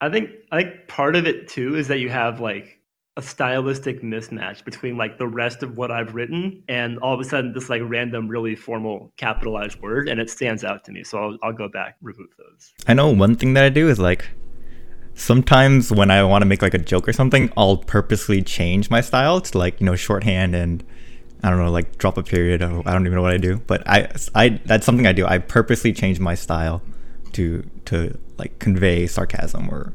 I 0.00 0.10
think 0.10 0.30
I 0.52 0.62
think 0.62 0.88
part 0.88 1.16
of 1.16 1.26
it 1.26 1.48
too 1.48 1.74
is 1.76 1.88
that 1.88 1.98
you 1.98 2.10
have 2.10 2.40
like 2.40 2.80
a 3.16 3.22
stylistic 3.22 4.02
mismatch 4.02 4.62
between 4.62 4.98
like 4.98 5.16
the 5.16 5.26
rest 5.26 5.62
of 5.62 5.78
what 5.78 5.90
I've 5.90 6.14
written 6.14 6.62
and 6.68 6.98
all 6.98 7.14
of 7.14 7.20
a 7.20 7.24
sudden 7.24 7.54
this 7.54 7.70
like 7.70 7.80
random 7.82 8.28
really 8.28 8.54
formal 8.54 9.10
capitalized 9.16 9.80
word 9.80 10.06
and 10.10 10.20
it 10.20 10.28
stands 10.28 10.64
out 10.64 10.84
to 10.84 10.92
me. 10.92 11.02
So 11.02 11.18
I'll, 11.18 11.38
I'll 11.42 11.52
go 11.52 11.66
back 11.66 11.96
remove 12.02 12.28
those. 12.36 12.74
I 12.86 12.92
know 12.92 13.08
one 13.08 13.34
thing 13.34 13.54
that 13.54 13.64
I 13.64 13.70
do 13.70 13.88
is 13.88 13.98
like 13.98 14.28
sometimes 15.16 15.90
when 15.90 16.10
I 16.10 16.22
want 16.22 16.42
to 16.42 16.46
make 16.46 16.62
like 16.62 16.74
a 16.74 16.78
joke 16.78 17.08
or 17.08 17.12
something, 17.12 17.50
I'll 17.56 17.78
purposely 17.78 18.42
change 18.42 18.90
my 18.90 19.00
style 19.00 19.40
to 19.40 19.58
like, 19.58 19.80
you 19.80 19.86
know, 19.86 19.96
shorthand 19.96 20.54
and 20.54 20.84
I 21.42 21.50
don't 21.50 21.58
know, 21.58 21.70
like 21.70 21.98
drop 21.98 22.16
a 22.16 22.22
period 22.22 22.62
or 22.62 22.82
I 22.86 22.92
don't 22.92 23.06
even 23.06 23.16
know 23.16 23.22
what 23.22 23.32
I 23.32 23.38
do. 23.38 23.56
But 23.66 23.82
I 23.88 24.12
I 24.34 24.60
that's 24.64 24.86
something 24.86 25.06
I 25.06 25.12
do. 25.12 25.26
I 25.26 25.38
purposely 25.38 25.92
change 25.92 26.20
my 26.20 26.34
style 26.34 26.82
to 27.32 27.68
to 27.86 28.16
like 28.38 28.58
convey 28.58 29.06
sarcasm 29.06 29.68
or 29.70 29.94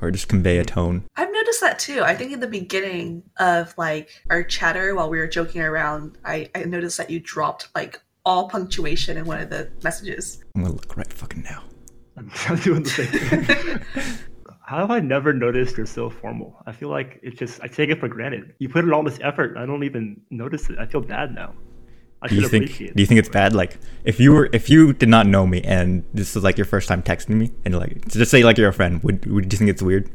or 0.00 0.10
just 0.10 0.28
convey 0.28 0.58
a 0.58 0.64
tone. 0.64 1.04
I've 1.16 1.32
noticed 1.32 1.60
that 1.62 1.78
too. 1.78 2.02
I 2.02 2.14
think 2.14 2.32
in 2.32 2.40
the 2.40 2.46
beginning 2.46 3.22
of 3.38 3.74
like 3.78 4.10
our 4.30 4.42
chatter 4.42 4.94
while 4.94 5.08
we 5.08 5.18
were 5.18 5.26
joking 5.26 5.62
around, 5.62 6.18
I, 6.24 6.50
I 6.54 6.64
noticed 6.64 6.98
that 6.98 7.08
you 7.08 7.18
dropped 7.18 7.68
like 7.74 8.00
all 8.24 8.48
punctuation 8.48 9.16
in 9.16 9.24
one 9.24 9.40
of 9.40 9.48
the 9.48 9.70
messages. 9.82 10.44
I'm 10.54 10.62
gonna 10.62 10.74
look 10.74 10.96
right 10.96 11.10
fucking 11.12 11.42
now. 11.42 11.62
I'm, 12.16 12.30
I'm 12.48 12.56
doing 12.56 12.82
the 12.82 12.90
same 12.90 13.06
thing. 13.06 14.16
How 14.66 14.78
have 14.78 14.90
I 14.90 14.98
never 14.98 15.32
noticed 15.32 15.76
you're 15.76 15.86
so 15.86 16.10
formal? 16.10 16.60
I 16.66 16.72
feel 16.72 16.88
like 16.88 17.20
it's 17.22 17.38
just 17.38 17.60
I 17.62 17.68
take 17.68 17.88
it 17.88 18.00
for 18.00 18.08
granted. 18.08 18.52
You 18.58 18.68
put 18.68 18.84
in 18.84 18.92
all 18.92 19.04
this 19.04 19.18
effort, 19.22 19.56
I 19.56 19.64
don't 19.64 19.84
even 19.84 20.20
notice 20.30 20.68
it. 20.68 20.78
I 20.78 20.86
feel 20.86 21.00
bad 21.00 21.32
now. 21.32 21.54
I 22.20 22.26
Do 22.26 22.34
you 22.34 22.48
think 22.48 22.76
do 22.76 22.92
you 22.96 23.06
think 23.06 23.20
it's 23.20 23.28
bad? 23.28 23.54
Like 23.54 23.78
if 24.04 24.18
you 24.18 24.32
were 24.32 24.50
if 24.52 24.68
you 24.68 24.92
did 24.92 25.08
not 25.08 25.28
know 25.28 25.46
me 25.46 25.62
and 25.62 26.02
this 26.14 26.34
is 26.34 26.42
like 26.42 26.58
your 26.58 26.64
first 26.64 26.88
time 26.88 27.00
texting 27.00 27.36
me 27.36 27.52
and 27.64 27.76
like 27.76 28.08
just 28.08 28.28
say 28.28 28.42
like 28.42 28.58
you're 28.58 28.68
a 28.68 28.72
friend, 28.72 29.00
would 29.04 29.24
would 29.26 29.52
you 29.52 29.56
think 29.56 29.70
it's 29.70 29.82
weird? 29.82 30.10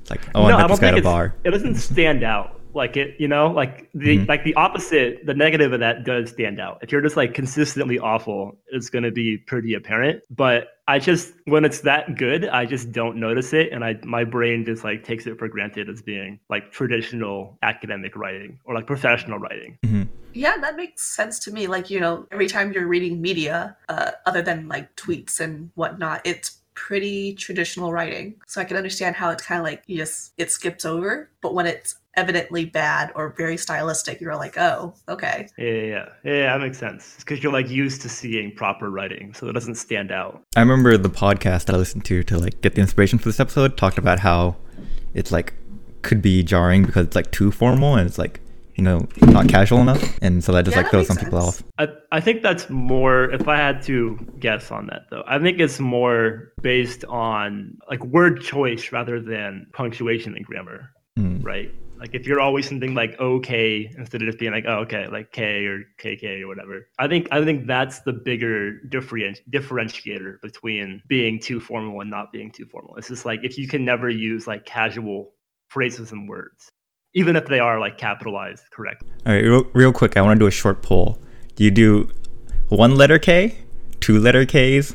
It's 0.00 0.10
like, 0.10 0.22
oh 0.34 0.48
no, 0.48 0.56
I 0.56 0.62
met 0.62 0.68
this 0.68 0.80
guy 0.80 0.88
at 0.88 0.98
a 0.98 1.02
bar. 1.02 1.36
It 1.44 1.50
doesn't 1.50 1.76
stand 1.76 2.24
out. 2.24 2.60
Like 2.74 2.96
it, 2.96 3.16
you 3.18 3.28
know, 3.28 3.48
like 3.50 3.88
the 3.94 4.18
Mhm. 4.18 4.28
like 4.28 4.44
the 4.44 4.54
opposite, 4.54 5.26
the 5.26 5.34
negative 5.34 5.72
of 5.72 5.80
that 5.80 6.04
does 6.04 6.30
stand 6.30 6.60
out. 6.60 6.78
If 6.82 6.90
you're 6.90 7.02
just 7.02 7.16
like 7.16 7.34
consistently 7.34 7.98
awful, 7.98 8.58
it's 8.68 8.88
gonna 8.88 9.10
be 9.10 9.38
pretty 9.38 9.74
apparent. 9.74 10.22
But 10.30 10.68
I 10.88 10.98
just 10.98 11.34
when 11.44 11.64
it's 11.64 11.80
that 11.82 12.16
good, 12.16 12.46
I 12.46 12.64
just 12.64 12.90
don't 12.92 13.16
notice 13.16 13.52
it, 13.52 13.72
and 13.72 13.84
I 13.84 13.98
my 14.04 14.24
brain 14.24 14.64
just 14.64 14.84
like 14.84 15.04
takes 15.04 15.26
it 15.26 15.38
for 15.38 15.48
granted 15.48 15.88
as 15.88 16.02
being 16.02 16.40
like 16.48 16.72
traditional 16.72 17.58
academic 17.62 18.16
writing 18.16 18.58
or 18.64 18.74
like 18.74 18.86
professional 18.86 19.38
writing. 19.38 19.78
Mm-hmm. 19.84 20.02
Yeah, 20.34 20.56
that 20.62 20.76
makes 20.76 21.02
sense 21.02 21.38
to 21.40 21.52
me. 21.52 21.66
Like, 21.66 21.90
you 21.90 22.00
know, 22.00 22.26
every 22.32 22.46
time 22.46 22.72
you're 22.72 22.86
reading 22.86 23.20
media, 23.20 23.76
uh, 23.90 24.12
other 24.24 24.40
than 24.40 24.66
like 24.66 24.96
tweets 24.96 25.40
and 25.40 25.70
whatnot, 25.74 26.22
it's 26.24 26.61
pretty 26.74 27.34
traditional 27.34 27.92
writing. 27.92 28.34
So 28.46 28.60
I 28.60 28.64
can 28.64 28.76
understand 28.76 29.16
how 29.16 29.30
it's 29.30 29.44
kind 29.44 29.58
of 29.58 29.64
like 29.64 29.82
you 29.86 29.96
just, 29.96 30.32
it 30.38 30.50
skips 30.50 30.84
over. 30.84 31.30
But 31.40 31.54
when 31.54 31.66
it's 31.66 31.96
evidently 32.14 32.64
bad 32.64 33.10
or 33.14 33.34
very 33.36 33.56
stylistic, 33.56 34.20
you're 34.20 34.36
like, 34.36 34.58
oh, 34.58 34.94
okay. 35.08 35.48
Yeah, 35.56 35.66
yeah, 35.66 35.84
yeah, 35.84 36.06
yeah 36.24 36.52
that 36.52 36.64
makes 36.64 36.78
sense. 36.78 37.16
Because 37.18 37.42
you're 37.42 37.52
like 37.52 37.68
used 37.68 38.02
to 38.02 38.08
seeing 38.08 38.52
proper 38.54 38.90
writing, 38.90 39.34
so 39.34 39.48
it 39.48 39.52
doesn't 39.52 39.76
stand 39.76 40.10
out. 40.12 40.42
I 40.56 40.60
remember 40.60 40.96
the 40.96 41.10
podcast 41.10 41.66
that 41.66 41.74
I 41.74 41.78
listened 41.78 42.04
to 42.06 42.22
to 42.24 42.38
like 42.38 42.60
get 42.60 42.74
the 42.74 42.80
inspiration 42.80 43.18
for 43.18 43.28
this 43.28 43.40
episode 43.40 43.76
talked 43.76 43.98
about 43.98 44.20
how 44.20 44.56
it's 45.14 45.32
like 45.32 45.54
could 46.02 46.20
be 46.20 46.42
jarring 46.42 46.84
because 46.84 47.06
it's 47.06 47.16
like 47.16 47.30
too 47.30 47.50
formal 47.50 47.94
and 47.94 48.08
it's 48.08 48.18
like 48.18 48.40
you 48.74 48.84
know 48.84 49.06
not 49.20 49.48
casual 49.48 49.80
enough, 49.80 50.02
and 50.22 50.42
so 50.42 50.52
that 50.52 50.64
just 50.64 50.76
Yeah, 50.76 50.82
like 50.82 50.90
throws 50.90 51.08
makes 51.08 51.20
some 51.20 51.24
people 51.24 51.38
off. 51.38 51.62
I, 51.78 51.88
I 52.10 52.20
think 52.20 52.42
that's 52.42 52.68
more 52.70 53.30
if 53.30 53.46
I 53.48 53.56
had 53.56 53.82
to 53.82 54.18
guess 54.38 54.70
on 54.70 54.86
that 54.86 55.02
though. 55.10 55.22
I 55.26 55.38
think 55.38 55.60
it's 55.60 55.78
more 55.80 56.52
based 56.62 57.04
on 57.06 57.78
like 57.88 58.02
word 58.04 58.40
choice 58.40 58.92
rather 58.92 59.20
than 59.20 59.66
punctuation 59.72 60.34
and 60.36 60.44
grammar, 60.44 60.90
Mm. 61.18 61.44
right? 61.44 61.70
Like 61.98 62.14
if 62.14 62.26
you're 62.26 62.40
always 62.40 62.66
something 62.66 62.94
like 62.94 63.20
okay 63.20 63.88
instead 63.96 64.22
of 64.22 64.26
just 64.26 64.38
being 64.38 64.50
like 64.50 64.64
oh 64.66 64.78
okay 64.78 65.06
like 65.06 65.30
K 65.30 65.66
or 65.66 65.84
KK 66.02 66.40
or 66.42 66.48
whatever. 66.48 66.88
I 66.98 67.06
think 67.06 67.28
I 67.30 67.44
think 67.44 67.66
that's 67.68 68.00
the 68.00 68.12
bigger 68.12 68.78
different 68.88 69.38
differentiator 69.50 70.40
between 70.40 71.00
being 71.06 71.38
too 71.38 71.60
formal 71.60 72.00
and 72.00 72.10
not 72.10 72.32
being 72.32 72.50
too 72.50 72.66
formal. 72.66 72.96
It's 72.96 73.06
just 73.08 73.24
like 73.24 73.40
if 73.44 73.56
you 73.56 73.68
can 73.68 73.84
never 73.84 74.08
use 74.08 74.46
like 74.48 74.64
casual 74.64 75.34
phrases 75.68 76.10
and 76.10 76.28
words, 76.28 76.71
even 77.14 77.36
if 77.36 77.46
they 77.46 77.58
are 77.58 77.78
like 77.78 77.98
capitalized 77.98 78.64
correct. 78.70 79.04
All 79.26 79.32
right, 79.32 79.42
real, 79.42 79.64
real 79.72 79.92
quick, 79.92 80.16
I 80.16 80.22
want 80.22 80.38
to 80.38 80.42
do 80.42 80.46
a 80.46 80.50
short 80.50 80.82
poll. 80.82 81.18
Do 81.56 81.64
you 81.64 81.70
do 81.70 82.08
one 82.68 82.96
letter 82.96 83.18
K, 83.18 83.58
two 84.00 84.18
letter 84.18 84.46
Ks, 84.46 84.94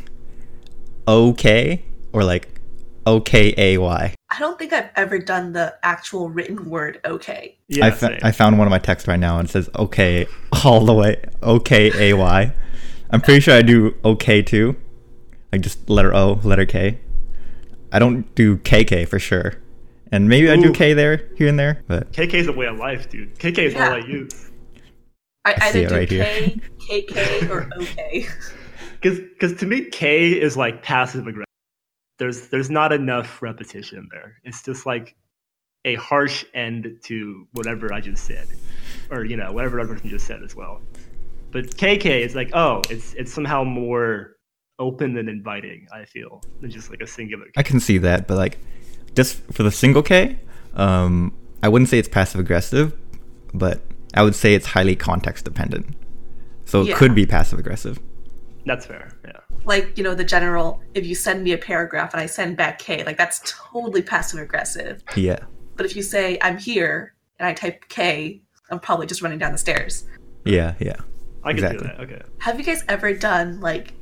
OK, 1.07 1.83
or 2.11 2.23
like 2.23 2.59
O 3.05 3.21
K 3.21 3.53
A 3.57 3.77
Y? 3.77 4.15
I 4.29 4.39
don't 4.39 4.59
think 4.59 4.73
I've 4.73 4.89
ever 4.95 5.19
done 5.19 5.53
the 5.53 5.75
actual 5.83 6.29
written 6.29 6.69
word 6.69 6.99
okay. 7.05 7.57
Yeah, 7.69 7.85
I, 7.85 7.91
fa- 7.91 8.19
I 8.25 8.31
found 8.31 8.57
one 8.57 8.67
of 8.67 8.71
my 8.71 8.79
texts 8.79 9.07
right 9.07 9.19
now 9.19 9.39
and 9.39 9.47
it 9.47 9.51
says 9.51 9.69
OK 9.75 10.27
all 10.63 10.85
the 10.85 10.93
way. 10.93 11.23
O 11.41 11.59
K 11.59 11.91
A 12.11 12.13
Y. 12.13 12.53
I'm 13.09 13.21
pretty 13.21 13.39
sure 13.39 13.55
I 13.55 13.61
do 13.61 13.95
OK 14.03 14.41
too. 14.41 14.75
Like 15.51 15.61
just 15.61 15.89
letter 15.89 16.13
O, 16.13 16.41
letter 16.43 16.65
K. 16.65 16.99
I 17.91 17.99
don't 17.99 18.33
do 18.35 18.57
KK 18.57 19.07
for 19.07 19.17
sure. 19.17 19.53
And 20.11 20.27
maybe 20.29 20.49
I 20.49 20.55
do 20.55 20.71
K 20.71 20.93
there, 20.93 21.29
here 21.37 21.47
and 21.47 21.59
there, 21.59 21.83
but 21.87 22.11
KK 22.13 22.33
is 22.35 22.47
a 22.47 22.53
way 22.53 22.65
of 22.67 22.77
life, 22.77 23.09
dude. 23.09 23.37
KK 23.39 23.57
is 23.59 23.73
Yeah. 23.73 23.87
all 23.89 23.93
I 23.95 23.99
use. 23.99 24.51
I 25.45 25.55
I 25.59 25.71
see 25.71 25.85
either 25.85 25.99
it 26.01 26.09
do 26.09 26.19
right 26.21 26.61
K, 26.79 27.03
KK, 27.03 27.49
or 27.49 27.69
OK. 27.79 28.25
Because 28.99 29.53
to 29.59 29.65
me, 29.67 29.85
K 29.85 30.31
is 30.31 30.57
like 30.57 30.81
passive 30.81 31.27
aggressive. 31.27 31.45
There's 32.17 32.47
there's 32.47 32.71
not 32.71 32.91
enough 32.91 33.41
repetition 33.43 34.07
there. 34.11 34.37
It's 34.43 34.63
just 34.63 34.87
like 34.87 35.15
a 35.85 35.93
harsh 35.95 36.43
end 36.55 36.87
to 37.03 37.47
whatever 37.51 37.93
I 37.93 38.01
just 38.01 38.25
said, 38.25 38.47
or 39.11 39.23
you 39.23 39.37
know 39.37 39.51
whatever 39.51 39.79
other 39.79 39.93
person 39.93 40.09
just 40.09 40.25
said 40.25 40.41
as 40.43 40.55
well. 40.55 40.81
But 41.51 41.77
KK 41.77 42.25
is 42.25 42.33
like 42.33 42.49
oh, 42.53 42.81
it's 42.89 43.13
it's 43.13 43.31
somehow 43.31 43.63
more 43.63 44.35
open 44.79 45.15
and 45.17 45.29
inviting. 45.29 45.85
I 45.93 46.05
feel 46.05 46.41
than 46.61 46.71
just 46.71 46.89
like 46.89 47.01
a 47.01 47.07
singular. 47.07 47.45
I 47.55 47.61
can 47.61 47.79
see 47.79 47.99
that, 47.99 48.27
but 48.27 48.37
like 48.37 48.57
just 49.17 49.41
for 49.51 49.63
the 49.63 49.71
single 49.71 50.03
K, 50.03 50.37
um, 50.75 51.33
I 51.63 51.67
wouldn't 51.69 51.89
say 51.89 51.97
it's 51.97 52.07
passive 52.07 52.39
aggressive, 52.39 52.93
but 53.51 53.81
I 54.13 54.21
would 54.21 54.35
say 54.35 54.53
it's 54.53 54.67
highly 54.67 54.95
context 54.95 55.43
dependent. 55.43 55.87
So 56.65 56.81
it 56.81 56.89
Yeah. 56.89 56.97
could 56.97 57.15
be 57.15 57.25
passive 57.25 57.57
aggressive. 57.57 57.99
That's 58.67 58.85
fair. 58.85 59.09
Yeah. 59.25 59.31
Like, 59.65 59.97
you 59.97 60.03
know, 60.03 60.13
the 60.13 60.23
general, 60.23 60.81
if 60.93 61.03
you 61.05 61.15
send 61.15 61.43
me 61.43 61.51
a 61.53 61.57
paragraph 61.57 62.13
and 62.13 62.21
I 62.21 62.27
send 62.27 62.57
back 62.57 62.77
K, 62.77 63.03
like 63.05 63.17
that's 63.17 63.41
totally 63.43 64.03
passive 64.03 64.39
aggressive. 64.39 65.03
Yeah. 65.15 65.39
But 65.75 65.87
if 65.87 65.95
you 65.95 66.03
say, 66.03 66.37
I'm 66.43 66.57
here, 66.59 67.13
and 67.39 67.47
I 67.47 67.53
type 67.53 67.85
K, 67.89 68.41
I'm 68.69 68.79
probably 68.79 69.07
just 69.07 69.21
running 69.23 69.39
down 69.39 69.51
the 69.51 69.57
stairs. 69.57 70.03
Yeah, 70.45 70.75
yeah. 70.79 70.97
I 71.43 71.49
can 71.53 71.57
Exactly. 71.57 71.77
do 71.79 71.83
that. 71.85 71.99
Okay. 72.01 72.21
Have 72.39 72.59
you 72.59 72.65
guys 72.65 72.83
ever 72.87 73.13
done 73.13 73.59
like 73.61 73.93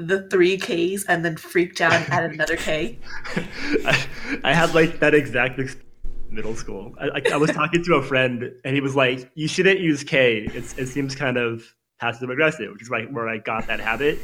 the 0.00 0.28
three 0.28 0.56
Ks 0.56 1.04
and 1.04 1.24
then 1.24 1.36
freaked 1.36 1.80
out 1.80 1.92
and 1.92 2.08
added 2.10 2.32
another 2.32 2.56
K? 2.56 2.98
I, 3.84 4.06
I 4.44 4.52
had 4.52 4.74
like 4.74 5.00
that 5.00 5.14
exact 5.14 5.58
ex- 5.60 5.76
middle 6.30 6.54
school. 6.56 6.94
I, 7.00 7.08
I, 7.08 7.22
I 7.34 7.36
was 7.36 7.50
talking 7.50 7.84
to 7.84 7.94
a 7.94 8.02
friend, 8.02 8.52
and 8.64 8.74
he 8.74 8.80
was 8.80 8.96
like, 8.96 9.30
"You 9.34 9.48
shouldn't 9.48 9.80
use 9.80 10.02
K. 10.04 10.48
It's, 10.54 10.76
it 10.78 10.86
seems 10.86 11.14
kind 11.14 11.36
of 11.36 11.62
passive 12.00 12.30
aggressive," 12.30 12.72
which 12.72 12.82
is 12.82 12.90
like 12.90 13.10
where 13.10 13.28
I 13.28 13.38
got 13.38 13.66
that 13.66 13.80
habit. 13.80 14.18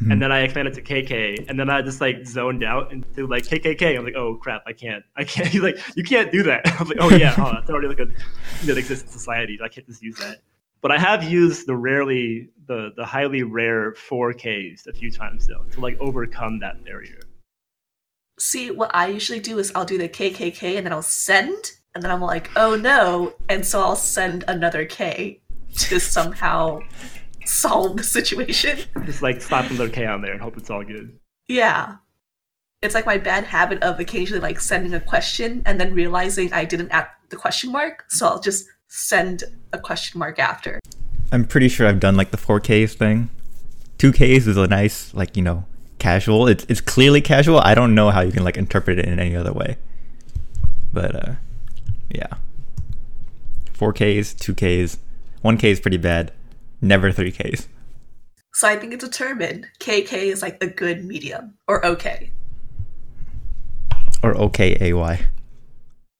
Mhm. 0.00 0.12
And 0.12 0.22
then 0.22 0.30
I 0.30 0.40
expanded 0.42 0.74
to 0.74 0.82
KK, 0.82 1.46
and 1.48 1.58
then 1.58 1.68
I 1.68 1.82
just 1.82 2.00
like 2.00 2.24
zoned 2.24 2.62
out 2.62 2.92
into 2.92 3.26
like 3.26 3.44
KKK. 3.44 3.98
I'm 3.98 4.04
like, 4.04 4.14
"Oh 4.14 4.36
crap, 4.36 4.62
I 4.66 4.72
can't, 4.72 5.04
I 5.16 5.24
can't." 5.24 5.48
He's 5.54 5.60
like, 5.62 5.78
"You 5.96 6.04
can't 6.04 6.30
do 6.30 6.44
that." 6.44 6.66
I 6.78 6.78
was 6.78 6.88
like, 6.88 6.98
"Oh 7.00 7.10
yeah, 7.10 7.34
oh, 7.36 7.52
that's 7.52 7.68
already 7.68 7.88
like 7.88 7.98
a 7.98 8.06
thing 8.06 8.66
that 8.66 8.78
exists 8.78 9.04
in 9.06 9.10
society. 9.10 9.58
I 9.62 9.68
can't 9.68 9.86
just 9.86 10.02
use 10.02 10.16
that." 10.18 10.38
But 10.80 10.92
I 10.92 10.98
have 10.98 11.24
used 11.24 11.66
the 11.66 11.76
rarely, 11.76 12.50
the 12.66 12.92
the 12.96 13.04
highly 13.04 13.42
rare 13.42 13.92
4Ks 13.92 14.86
a 14.86 14.92
few 14.92 15.10
times 15.10 15.46
though 15.46 15.64
to 15.72 15.80
like 15.80 15.98
overcome 16.00 16.60
that 16.60 16.84
barrier. 16.84 17.20
See, 18.38 18.70
what 18.70 18.94
I 18.94 19.08
usually 19.08 19.40
do 19.40 19.58
is 19.58 19.72
I'll 19.74 19.84
do 19.84 19.98
the 19.98 20.08
KKK 20.08 20.76
and 20.76 20.86
then 20.86 20.92
I'll 20.92 21.02
send, 21.02 21.72
and 21.94 22.04
then 22.04 22.10
I'm 22.10 22.20
like, 22.20 22.50
oh 22.54 22.76
no, 22.76 23.34
and 23.48 23.66
so 23.66 23.80
I'll 23.80 23.96
send 23.96 24.44
another 24.46 24.84
K 24.84 25.40
to 25.74 25.98
somehow 25.98 26.80
solve 27.44 27.96
the 27.96 28.04
situation. 28.04 28.78
Just 29.04 29.22
like 29.22 29.40
slap 29.40 29.70
another 29.70 29.88
K 29.88 30.06
on 30.06 30.22
there 30.22 30.32
and 30.32 30.40
hope 30.40 30.56
it's 30.56 30.70
all 30.70 30.84
good. 30.84 31.18
Yeah. 31.48 31.96
It's 32.80 32.94
like 32.94 33.06
my 33.06 33.18
bad 33.18 33.42
habit 33.42 33.82
of 33.82 33.98
occasionally 33.98 34.40
like 34.40 34.60
sending 34.60 34.94
a 34.94 35.00
question 35.00 35.62
and 35.66 35.80
then 35.80 35.94
realizing 35.94 36.52
I 36.52 36.64
didn't 36.64 36.90
add 36.90 37.08
the 37.30 37.36
question 37.36 37.72
mark, 37.72 38.04
so 38.08 38.26
I'll 38.26 38.40
just 38.40 38.66
send 38.88 39.44
a 39.72 39.78
question 39.78 40.18
mark 40.18 40.38
after. 40.38 40.80
I'm 41.30 41.44
pretty 41.44 41.68
sure 41.68 41.86
I've 41.86 42.00
done 42.00 42.16
like 42.16 42.30
the 42.30 42.36
4Ks 42.36 42.94
thing. 42.94 43.30
2Ks 43.98 44.46
is 44.46 44.56
a 44.56 44.66
nice, 44.66 45.12
like, 45.14 45.36
you 45.36 45.42
know, 45.42 45.64
casual. 45.98 46.48
It's, 46.48 46.64
it's 46.68 46.80
clearly 46.80 47.20
casual. 47.20 47.60
I 47.60 47.74
don't 47.74 47.94
know 47.94 48.10
how 48.10 48.20
you 48.20 48.32
can 48.32 48.44
like 48.44 48.56
interpret 48.56 48.98
it 48.98 49.04
in 49.04 49.18
any 49.18 49.36
other 49.36 49.52
way. 49.52 49.76
But 50.92 51.14
uh 51.14 51.34
yeah. 52.10 52.28
4Ks, 53.74 54.34
2Ks. 54.34 54.98
1K 55.44 55.64
is 55.64 55.80
pretty 55.80 55.98
bad. 55.98 56.32
Never 56.80 57.12
3Ks. 57.12 57.66
So 58.54 58.66
I 58.66 58.76
think 58.76 58.92
it's 58.92 59.04
determined 59.04 59.68
KK 59.78 60.12
is 60.14 60.42
like 60.42 60.62
a 60.62 60.66
good 60.66 61.04
medium 61.04 61.54
or 61.68 61.84
okay. 61.84 62.32
Or 64.22 64.34
OKAY. 64.34 65.28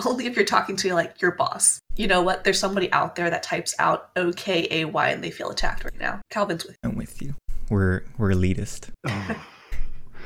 Only 0.06 0.26
if 0.26 0.36
you're 0.36 0.44
talking 0.44 0.76
to 0.76 0.94
like 0.94 1.20
your 1.20 1.32
boss. 1.32 1.78
You 1.96 2.06
know 2.06 2.22
what? 2.22 2.44
There's 2.44 2.58
somebody 2.58 2.90
out 2.92 3.16
there 3.16 3.30
that 3.30 3.42
types 3.42 3.74
out 3.78 4.10
O 4.16 4.32
K 4.32 4.66
A 4.70 4.84
Y 4.86 5.08
and 5.10 5.22
they 5.22 5.30
feel 5.30 5.50
attacked 5.50 5.84
right 5.84 5.98
now. 5.98 6.20
Calvin's 6.30 6.64
with 6.64 6.76
I'm 6.82 6.96
with 6.96 7.20
you. 7.20 7.34
We're 7.70 8.02
we're 8.18 8.32
elitist. 8.32 8.90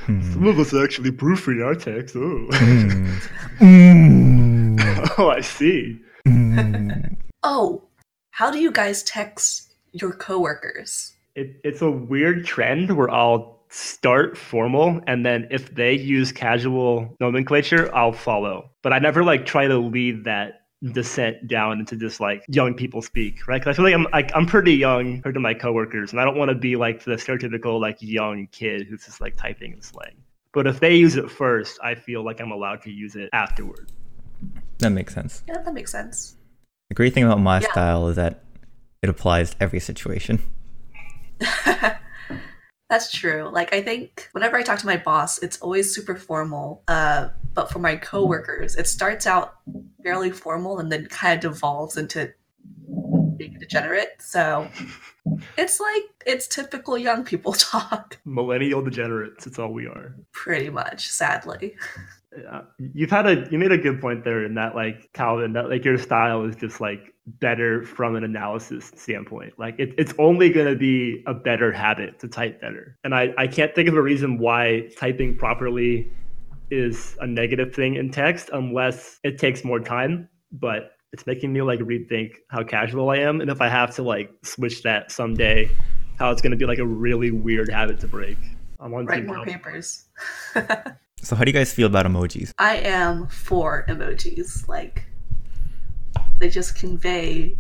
Hmm. 0.07 0.21
Some 0.35 0.47
of 0.47 0.59
us 0.59 0.75
actually 0.75 1.13
proofread 1.13 1.65
our 1.65 1.75
text. 1.75 2.15
Oh, 2.15 2.47
Mm. 2.51 3.23
Mm. 3.61 5.15
oh 5.19 5.31
I 5.31 5.41
see. 5.41 5.99
Mm. 6.29 7.17
Oh, 7.43 7.85
how 8.33 8.51
do 8.51 8.59
you 8.59 8.71
guys 8.71 9.03
text 9.03 9.73
your 9.93 10.13
coworkers? 10.13 11.13
It, 11.35 11.59
it's 11.65 11.81
a 11.81 11.91
weird 11.91 12.45
trend 12.45 12.95
where 12.95 13.11
I'll 13.11 13.61
start 13.75 14.39
formal 14.39 15.01
and 15.09 15.27
then 15.27 15.49
if 15.51 15.75
they 15.75 15.95
use 15.95 16.31
casual 16.31 17.17
nomenclature, 17.19 17.93
I'll 17.95 18.13
follow. 18.13 18.71
But 18.83 18.93
I 18.93 19.01
never 19.01 19.25
like 19.25 19.47
try 19.47 19.67
to 19.67 19.77
lead 19.79 20.25
that 20.25 20.61
descent 20.93 21.49
down 21.49 21.81
into 21.81 21.97
just 21.97 22.21
like 22.21 22.45
young 22.47 22.75
people 22.75 23.03
speak, 23.03 23.49
right? 23.49 23.61
Because 23.61 23.75
I 23.75 23.77
feel 23.77 23.85
like 23.85 23.95
I'm 23.95 24.07
like 24.13 24.31
I'm 24.37 24.47
pretty 24.47 24.75
young 24.75 25.15
compared 25.15 25.35
to 25.35 25.41
my 25.41 25.55
coworkers, 25.55 26.13
and 26.13 26.21
I 26.21 26.25
don't 26.25 26.37
want 26.37 26.51
to 26.51 26.55
be 26.55 26.77
like 26.77 27.03
the 27.03 27.13
stereotypical 27.13 27.81
like 27.81 27.97
young 28.01 28.47
kid 28.53 28.87
who's 28.87 29.05
just 29.05 29.21
like 29.21 29.35
typing 29.37 29.73
in 29.73 29.83
slang. 29.83 30.23
But 30.53 30.69
if 30.69 30.79
they 30.79 30.95
use 30.95 31.17
it 31.17 31.29
first, 31.29 31.81
I 31.83 31.97
feel 31.97 32.25
like 32.25 32.41
I'm 32.41 32.53
allowed 32.53 32.83
to 32.83 32.91
use 32.93 33.17
it 33.17 33.29
afterward. 33.33 33.91
That 34.79 34.91
makes 34.91 35.15
sense. 35.15 35.43
Yeah, 35.49 35.63
that 35.63 35.75
makes 35.75 35.91
sense. 35.91 36.37
The 36.91 36.95
great 36.95 37.13
thing 37.13 37.25
about 37.25 37.41
my 37.41 37.61
Yeah. 37.61 37.73
style 37.73 38.07
is 38.09 38.17
that 38.17 38.45
it 39.03 39.09
applies 39.09 39.51
to 39.51 39.57
every 39.63 39.81
situation. 39.81 40.41
That's 42.91 43.11
true. 43.11 43.49
Like 43.53 43.75
I 43.75 43.83
think 43.83 44.29
whenever 44.33 44.57
I 44.57 44.63
talk 44.63 44.79
to 44.81 44.87
my 44.87 44.97
boss, 44.99 45.39
it's 45.43 45.61
always 45.61 45.95
super 45.95 46.15
formal. 46.15 46.83
Uh, 46.87 47.29
but 47.55 47.71
for 47.71 47.79
my 47.79 47.97
coworkers, 47.97 48.77
it 48.77 48.87
starts 48.87 49.27
out 49.27 49.55
fairly 50.03 50.31
formal 50.31 50.79
and 50.79 50.93
then 50.93 51.07
kind 51.07 51.43
of 51.45 51.53
devolves 51.53 51.97
into 51.97 52.33
being 53.37 53.57
degenerate. 53.59 54.11
So 54.21 54.69
it's 55.57 55.81
like 55.81 56.03
it's 56.27 56.47
typical 56.47 56.99
young 56.99 57.25
people 57.25 57.53
talk, 57.55 58.19
Millennial 58.25 58.83
degenerates, 58.83 59.47
it's 59.47 59.59
all 59.59 59.73
we 59.73 59.87
are. 59.87 60.15
pretty 60.33 60.69
much. 60.71 61.09
Sadly, 61.09 61.75
Yeah. 62.37 62.63
You've 62.79 63.11
had 63.11 63.27
a 63.27 63.49
you 63.51 63.59
made 63.59 63.73
a 63.73 63.79
good 63.79 64.01
point 64.01 64.25
there 64.25 64.45
in 64.45 64.55
that 64.55 64.75
like 64.75 65.11
Calvin 65.15 65.53
that 65.55 65.71
like 65.71 65.85
your 65.85 65.97
style 65.99 66.45
is 66.45 66.55
just 66.57 66.81
like 66.81 67.14
better 67.27 67.85
from 67.85 68.17
an 68.17 68.25
analysis 68.25 68.93
standpoint. 68.97 69.55
Like 69.59 69.79
it, 69.79 69.95
it's 69.97 70.13
only 70.19 70.51
going 70.51 70.67
to 70.67 70.77
be 70.77 71.23
a 71.27 71.35
better 71.35 71.73
habit 71.73 72.19
to 72.21 72.29
type 72.29 72.61
better. 72.61 72.99
And 73.05 73.15
I 73.15 73.33
I 73.39 73.47
can't 73.47 73.75
think 73.75 73.89
of 73.89 73.97
a 73.97 74.03
reason 74.03 74.39
why 74.39 74.89
typing 74.99 75.37
properly 75.37 76.11
is 76.71 77.17
a 77.21 77.27
negative 77.27 77.75
thing 77.75 77.97
in 77.97 78.11
text 78.11 78.51
unless 78.53 79.21
it 79.23 79.39
takes 79.39 79.65
more 79.65 79.81
time. 79.81 80.29
But 80.53 80.93
it's 81.13 81.27
making 81.27 81.53
me 81.53 81.63
like 81.63 81.81
rethink 81.81 82.35
how 82.51 82.65
casual 82.65 83.11
I 83.11 83.19
am 83.19 83.41
and 83.41 83.51
if 83.51 83.61
I 83.61 83.69
have 83.69 83.95
to 83.97 84.03
like 84.03 84.31
switch 84.43 84.83
that 84.83 85.11
someday, 85.13 85.71
how 86.19 86.31
it's 86.31 86.43
going 86.43 86.51
to 86.51 86.57
be 86.57 86.67
like 86.67 86.79
a 86.79 86.87
really 86.87 87.31
weird 87.31 87.71
habit 87.71 88.01
to 88.01 88.09
break. 88.09 88.37
I'm 88.81 88.93
on 88.93 89.07
write 89.07 89.25
more 89.25 89.37
Calvin. 89.37 89.55
papers. 89.55 90.05
So 91.25 91.35
how 91.35 91.45
do 91.45 91.49
you 91.49 91.55
guys 91.55 91.73
feel 91.73 91.87
about 91.87 92.05
emojis? 92.05 92.53
I 92.59 92.77
am 92.77 93.27
for 93.29 93.87
emojis. 93.89 94.69
Like, 94.69 95.07
they 96.39 96.49
just 96.49 96.79
convey 96.79 97.57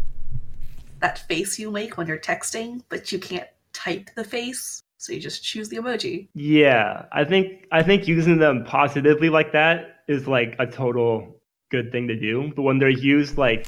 that 1.01 1.19
face 1.29 1.59
you 1.59 1.71
make 1.71 1.97
when 1.97 2.07
you're 2.07 2.19
texting, 2.19 2.83
but 2.89 3.13
you 3.13 3.19
can't 3.19 3.49
type 3.73 4.11
the 4.15 4.25
face, 4.25 4.83
so 4.99 5.13
you 5.13 5.21
just 5.21 5.45
choose 5.45 5.69
the 5.69 5.77
emoji. 5.77 6.29
Yeah, 6.35 7.05
I 7.13 7.25
think 7.25 7.67
I 7.71 7.83
think 7.83 8.09
using 8.09 8.39
them 8.39 8.65
positively 8.65 9.29
like 9.29 9.53
that 9.53 10.03
is 10.09 10.27
like 10.27 10.57
a 10.59 10.67
total 10.67 11.41
good 11.71 11.93
thing 11.93 12.09
to 12.09 12.19
do. 12.19 12.53
But 12.55 12.63
when 12.63 12.79
they're 12.79 12.89
used 12.89 13.37
like 13.37 13.67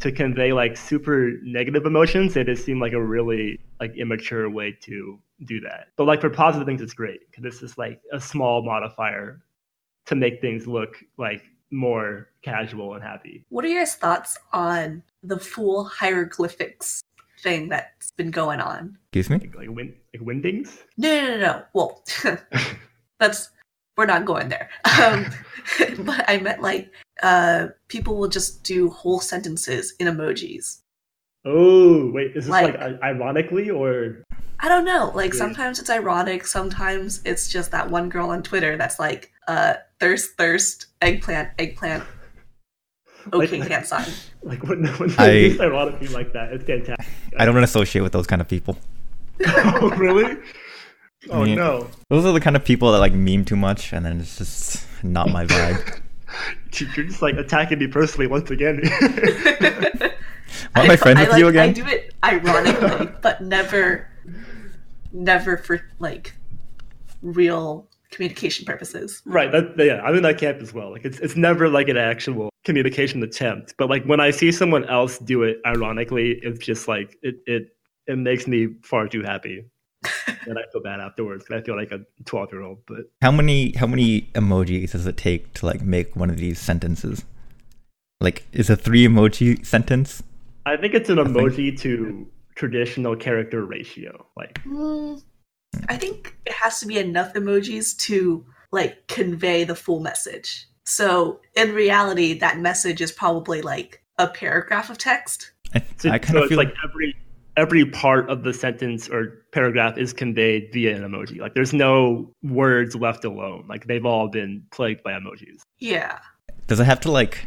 to 0.00 0.12
convey 0.12 0.52
like 0.52 0.76
super 0.76 1.32
negative 1.42 1.86
emotions, 1.86 2.36
it 2.36 2.46
just 2.46 2.64
seem 2.64 2.80
like 2.80 2.92
a 2.92 3.02
really 3.02 3.60
like 3.80 3.96
immature 3.96 4.48
way 4.50 4.76
to 4.82 5.18
do 5.44 5.60
that. 5.60 5.88
But 5.96 6.04
like 6.04 6.20
for 6.20 6.30
positive 6.30 6.66
things, 6.66 6.82
it's 6.82 6.94
great 6.94 7.20
because 7.30 7.44
it's 7.44 7.60
just 7.60 7.78
like 7.78 8.00
a 8.12 8.20
small 8.20 8.62
modifier 8.62 9.40
to 10.06 10.14
make 10.14 10.40
things 10.40 10.66
look 10.66 10.96
like 11.18 11.42
more 11.72 12.28
casual 12.42 12.94
and 12.94 13.02
happy. 13.02 13.44
What 13.48 13.64
are 13.64 13.68
your 13.68 13.86
thoughts 13.86 14.38
on 14.52 15.02
the 15.22 15.38
full 15.38 15.84
hieroglyphics 15.84 17.02
thing 17.42 17.68
that's 17.68 18.12
been 18.12 18.30
going 18.30 18.60
on? 18.60 18.98
Excuse 19.12 19.30
me? 19.30 19.38
Like 19.38 19.56
like, 19.56 19.70
win- 19.76 19.94
like 20.14 20.22
Wingdings. 20.22 20.78
No, 20.96 21.20
no, 21.20 21.28
no, 21.28 21.38
no. 21.40 21.62
Well, 21.72 22.04
that's 23.18 23.50
we're 23.96 24.06
not 24.06 24.24
going 24.24 24.48
there. 24.48 24.68
Um, 25.02 25.26
but 26.04 26.24
I 26.28 26.38
meant 26.38 26.60
like 26.62 26.90
uh, 27.22 27.68
people 27.88 28.16
will 28.16 28.28
just 28.28 28.62
do 28.64 28.90
whole 28.90 29.20
sentences 29.20 29.94
in 29.98 30.06
emojis. 30.06 30.80
Oh 31.44 32.10
wait, 32.12 32.36
is 32.36 32.44
this 32.44 32.48
Like- 32.50 32.78
like, 32.78 32.98
i- 33.02 33.08
ironically 33.10 33.70
or 33.70 34.22
I 34.60 34.68
don't 34.68 34.84
know. 34.84 35.10
Like 35.14 35.34
sometimes 35.34 35.80
it's 35.80 35.90
ironic. 35.90 36.46
Sometimes 36.46 37.20
it's 37.24 37.48
just 37.50 37.72
that 37.72 37.90
one 37.90 38.08
girl 38.08 38.30
on 38.30 38.44
Twitter 38.44 38.76
that's 38.76 39.00
like, 39.00 39.31
uh, 39.48 39.74
thirst, 40.00 40.36
thirst, 40.36 40.86
eggplant, 41.00 41.50
eggplant. 41.58 42.04
Okay, 43.32 43.58
Like- 43.60 43.70
hand 43.70 43.86
sign. 43.86 44.04
like 44.42 44.64
when, 44.64 44.84
when 44.84 45.08
I- 45.16 45.26
they 45.28 45.42
use 45.50 45.60
ironically 45.60 46.08
like 46.08 46.32
that? 46.32 46.52
It's 46.52 46.64
fantastic. 46.64 47.06
I 47.38 47.44
don't 47.44 47.56
associate 47.62 48.02
with 48.02 48.10
those 48.12 48.26
kind 48.26 48.42
of 48.42 48.48
people. 48.48 48.76
oh 49.46 49.90
really? 49.96 50.38
Oh 51.30 51.44
Yeah. 51.44 51.54
no. 51.54 51.88
Those 52.10 52.24
are 52.26 52.32
the 52.32 52.40
kind 52.40 52.56
of 52.56 52.64
people 52.64 52.90
that 52.90 52.98
like 52.98 53.12
meme 53.12 53.44
too 53.44 53.54
much, 53.54 53.92
and 53.92 54.04
then 54.04 54.18
it's 54.18 54.38
just 54.38 54.84
not 55.04 55.28
my 55.30 55.46
vibe. 55.46 56.00
You're 56.96 57.06
just 57.06 57.22
like 57.22 57.36
attacking 57.36 57.78
me 57.78 57.86
personally 57.86 58.26
once 58.26 58.50
again. 58.50 58.80
Aren't 60.74 60.88
my 60.88 60.96
friends 60.96 61.18
I, 61.20 61.22
with 61.22 61.30
like, 61.30 61.38
you 61.38 61.48
again? 61.48 61.68
I 61.68 61.72
do 61.72 61.86
it 61.86 62.14
ironically, 62.24 63.08
but 63.22 63.40
never, 63.40 64.08
never 65.12 65.58
for 65.58 65.80
like 66.00 66.34
real 67.22 67.86
communication 68.12 68.64
purposes. 68.64 69.22
right. 69.24 69.50
That, 69.50 69.74
yeah, 69.76 70.00
I'm 70.02 70.14
in 70.14 70.22
that 70.22 70.38
camp 70.38 70.60
as 70.62 70.72
well. 70.72 70.90
Like 70.92 71.04
it's 71.04 71.18
it's 71.18 71.36
never 71.36 71.68
like 71.68 71.88
an 71.88 71.96
actual 71.96 72.50
communication 72.64 73.22
attempt. 73.22 73.74
But 73.78 73.90
like 73.90 74.04
when 74.04 74.20
I 74.20 74.30
see 74.30 74.52
someone 74.52 74.84
else 74.84 75.18
do 75.18 75.42
it 75.42 75.58
ironically, 75.66 76.38
it's 76.42 76.60
just 76.64 76.86
like 76.88 77.16
it 77.22 77.36
it 77.46 77.76
it 78.06 78.16
makes 78.18 78.46
me 78.46 78.68
far 78.82 79.08
too 79.08 79.22
happy. 79.22 79.64
and 80.46 80.58
I 80.58 80.62
feel 80.72 80.82
bad 80.82 80.98
afterwards 81.00 81.44
because 81.44 81.62
I 81.62 81.64
feel 81.64 81.76
like 81.76 81.92
a 81.92 82.00
12 82.24 82.52
year 82.52 82.62
old. 82.62 82.78
But 82.86 83.10
How 83.20 83.30
many 83.32 83.72
how 83.76 83.86
many 83.86 84.22
emojis 84.34 84.92
does 84.92 85.06
it 85.06 85.16
take 85.16 85.52
to 85.54 85.66
like 85.66 85.80
make 85.82 86.14
one 86.16 86.30
of 86.30 86.36
these 86.38 86.58
sentences? 86.60 87.24
Like, 88.20 88.46
is 88.52 88.70
a 88.70 88.76
three 88.76 89.06
emoji 89.06 89.64
sentence? 89.66 90.22
I 90.66 90.76
think 90.76 90.94
it's 90.94 91.08
an 91.10 91.16
think- 91.16 91.28
emoji 91.36 91.78
to 91.80 92.26
traditional 92.54 93.16
character 93.16 93.64
ratio. 93.64 94.26
Like 94.36 94.62
Mm, 94.64 95.22
I 95.88 95.96
think 95.96 96.36
it 96.46 96.52
has 96.52 96.80
to 96.80 96.86
be 96.86 96.98
enough 96.98 97.34
emojis 97.34 97.96
to 97.98 98.44
like 98.70 99.06
convey 99.08 99.64
the 99.64 99.74
full 99.74 100.00
message. 100.00 100.66
So 100.84 101.40
in 101.54 101.72
reality, 101.74 102.38
that 102.38 102.58
message 102.58 103.00
is 103.00 103.12
probably 103.12 103.62
like 103.62 104.02
a 104.18 104.28
paragraph 104.28 104.90
of 104.90 104.98
text. 104.98 105.52
I, 105.74 105.82
So, 105.98 106.10
I 106.10 106.18
kind 106.18 106.32
so 106.32 106.38
of 106.38 106.42
it's 106.44 106.48
feel 106.50 106.58
like 106.58 106.74
every 106.84 107.16
every 107.56 107.84
part 107.84 108.30
of 108.30 108.44
the 108.44 108.52
sentence 108.52 109.08
or 109.08 109.44
paragraph 109.52 109.98
is 109.98 110.12
conveyed 110.12 110.70
via 110.72 110.96
an 110.96 111.02
emoji. 111.02 111.38
Like 111.38 111.54
there's 111.54 111.72
no 111.72 112.30
words 112.42 112.94
left 112.96 113.24
alone. 113.24 113.66
Like 113.68 113.86
they've 113.86 114.06
all 114.06 114.28
been 114.28 114.64
plagued 114.70 115.02
by 115.02 115.12
emojis. 115.12 115.60
Yeah. 115.78 116.18
does 116.66 116.80
it 116.80 116.84
have 116.84 117.00
to 117.00 117.10
like 117.10 117.46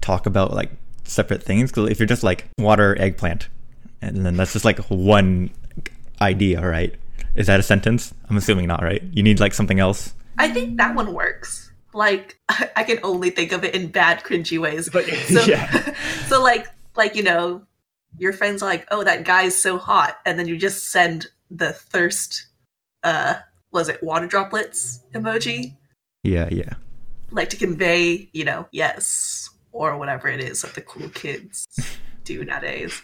talk 0.00 0.26
about 0.26 0.52
like 0.52 0.70
separate 1.04 1.42
things? 1.42 1.70
Because 1.70 1.90
if 1.90 1.98
you're 1.98 2.06
just 2.06 2.22
like 2.22 2.46
water 2.58 2.96
eggplant, 3.00 3.48
and 4.02 4.24
then 4.24 4.36
that's 4.36 4.52
just 4.52 4.64
like 4.64 4.78
one 4.88 5.50
idea, 6.20 6.60
right? 6.66 6.94
Is 7.34 7.46
that 7.46 7.60
a 7.60 7.62
sentence? 7.62 8.12
I'm 8.28 8.36
assuming 8.36 8.66
not, 8.66 8.82
right? 8.82 9.02
You 9.12 9.22
need 9.22 9.40
like 9.40 9.54
something 9.54 9.78
else. 9.80 10.14
I 10.38 10.48
think 10.48 10.76
that 10.78 10.94
one 10.94 11.12
works. 11.12 11.70
Like 11.92 12.38
I 12.48 12.84
can 12.84 12.98
only 13.02 13.30
think 13.30 13.52
of 13.52 13.64
it 13.64 13.74
in 13.74 13.88
bad 13.88 14.22
cringy 14.22 14.58
ways. 14.60 14.88
But 14.88 15.04
So, 15.28 15.42
yeah, 15.44 15.94
so 16.28 16.42
like 16.42 16.66
like 16.96 17.14
you 17.14 17.22
know, 17.22 17.62
your 18.18 18.32
friends 18.32 18.62
are 18.62 18.68
like, 18.68 18.86
"Oh, 18.90 19.04
that 19.04 19.24
guy's 19.24 19.60
so 19.60 19.78
hot," 19.78 20.18
and 20.26 20.38
then 20.38 20.48
you 20.48 20.56
just 20.56 20.88
send 20.90 21.28
the 21.50 21.72
thirst. 21.72 22.46
Uh, 23.02 23.36
was 23.72 23.88
it 23.88 24.02
water 24.02 24.26
droplets 24.26 25.00
emoji? 25.14 25.76
Yeah, 26.22 26.48
yeah. 26.50 26.74
like 27.30 27.48
to 27.50 27.56
convey, 27.56 28.28
you 28.32 28.44
know, 28.44 28.66
yes, 28.72 29.48
or 29.72 29.96
whatever 29.96 30.28
it 30.28 30.40
is 30.40 30.62
that 30.62 30.74
the 30.74 30.82
cool 30.82 31.08
kids 31.10 31.66
do 32.24 32.44
nowadays. 32.44 33.00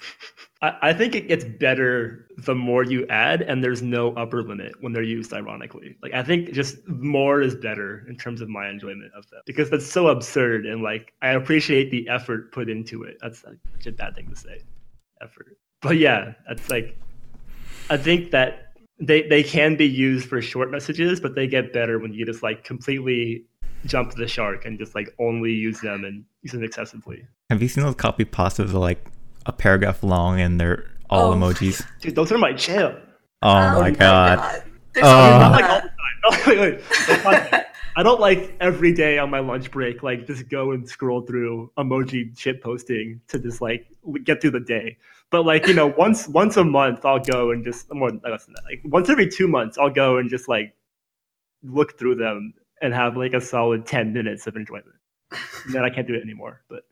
I, 0.62 0.94
think 0.94 1.14
it 1.14 1.28
gets 1.28 1.44
better 1.44 2.26
the 2.38 2.54
more 2.54 2.82
you 2.82 3.06
add, 3.08 3.42
and 3.42 3.62
there's 3.62 3.82
no 3.82 4.12
upper 4.14 4.42
limit 4.42 4.72
when 4.80 4.92
they're 4.92 5.02
used 5.02 5.32
ironically. 5.32 5.96
Like 6.02 6.14
I 6.14 6.22
think 6.22 6.52
just 6.52 6.86
more 6.88 7.42
is 7.42 7.54
better 7.54 8.06
in 8.08 8.16
terms 8.16 8.40
of 8.40 8.48
my 8.48 8.68
enjoyment 8.68 9.12
of 9.14 9.28
them 9.30 9.40
because 9.44 9.68
that's 9.68 9.86
so 9.86 10.08
absurd 10.08 10.64
and 10.64 10.82
like 10.82 11.12
I 11.20 11.30
appreciate 11.30 11.90
the 11.90 12.08
effort 12.08 12.52
put 12.52 12.70
into 12.70 13.02
it. 13.02 13.18
That's 13.20 13.40
such 13.42 13.86
a 13.86 13.92
bad 13.92 14.14
thing 14.14 14.30
to 14.30 14.36
say, 14.36 14.62
effort. 15.20 15.58
But 15.82 15.98
yeah, 15.98 16.32
that's 16.48 16.70
like 16.70 16.98
I 17.90 17.98
think 17.98 18.30
that 18.30 18.72
they 18.98 19.22
they 19.28 19.42
can 19.42 19.76
be 19.76 19.86
used 19.86 20.26
for 20.26 20.40
short 20.40 20.70
messages, 20.70 21.20
but 21.20 21.34
they 21.34 21.46
get 21.46 21.74
better 21.74 21.98
when 21.98 22.14
you 22.14 22.24
just 22.24 22.42
like 22.42 22.64
completely 22.64 23.44
jump 23.84 24.14
the 24.14 24.26
shark 24.26 24.64
and 24.64 24.78
just 24.78 24.94
like 24.94 25.14
only 25.18 25.52
use 25.52 25.80
them 25.80 26.04
and 26.04 26.24
use 26.42 26.52
them 26.52 26.64
excessively. 26.64 27.26
Have 27.50 27.62
you 27.62 27.68
seen 27.68 27.84
those 27.84 27.94
copy 27.94 28.24
pastas 28.24 28.72
are 28.72 28.78
like 28.78 29.04
a 29.46 29.52
paragraph 29.52 30.02
long 30.02 30.40
and 30.40 30.60
they're 30.60 30.86
all 31.10 31.32
Oh. 31.32 31.36
emojis? 31.36 31.84
Dude, 32.00 32.14
those 32.14 32.32
are 32.32 32.38
my 32.38 32.52
jam. 32.52 32.96
Oh, 33.42 33.50
oh 33.50 33.80
my 33.80 33.90
god. 33.90 34.62
There's 34.92 35.06
Oh. 35.06 35.10
something 35.10 35.40
Not 35.40 35.52
like 35.52 35.64
all 35.70 35.80
the 35.80 35.80
time. 35.80 35.90
Wait, 36.46 36.58
wait. 37.52 37.62
I 37.98 38.02
don't 38.02 38.20
like 38.20 38.54
every 38.60 38.92
day 38.92 39.16
on 39.18 39.30
my 39.30 39.38
lunch 39.38 39.70
break, 39.70 40.02
like 40.02 40.26
just 40.26 40.48
go 40.50 40.72
and 40.72 40.86
scroll 40.88 41.22
through 41.22 41.70
emoji 41.78 42.36
shit 42.38 42.60
posting 42.62 43.20
to 43.28 43.38
just 43.38 43.60
like 43.62 43.86
get 44.24 44.40
through 44.42 44.50
the 44.50 44.60
day. 44.60 44.98
But 45.30 45.46
like 45.46 45.66
you 45.66 45.72
know, 45.74 45.86
once 45.96 46.28
once 46.28 46.56
a 46.56 46.64
month, 46.64 47.04
I'll 47.04 47.20
go 47.20 47.52
and 47.52 47.64
just 47.64 47.92
more 47.94 48.10
less 48.10 48.44
than 48.44 48.54
that. 48.54 48.64
Like 48.64 48.82
once 48.84 49.08
every 49.08 49.28
two 49.28 49.48
months, 49.48 49.78
I'll 49.78 49.88
go 49.90 50.18
and 50.18 50.28
just 50.28 50.46
like 50.48 50.74
look 51.62 51.98
through 51.98 52.16
them 52.16 52.52
and 52.82 52.92
have 52.92 53.16
like 53.16 53.32
a 53.32 53.40
solid 53.40 53.86
ten 53.86 54.12
minutes 54.12 54.46
of 54.46 54.56
enjoyment. 54.56 54.86
And 55.64 55.74
then 55.74 55.84
I 55.84 55.88
can't 55.90 56.06
do 56.06 56.14
it 56.14 56.22
anymore. 56.22 56.62
But 56.68 56.82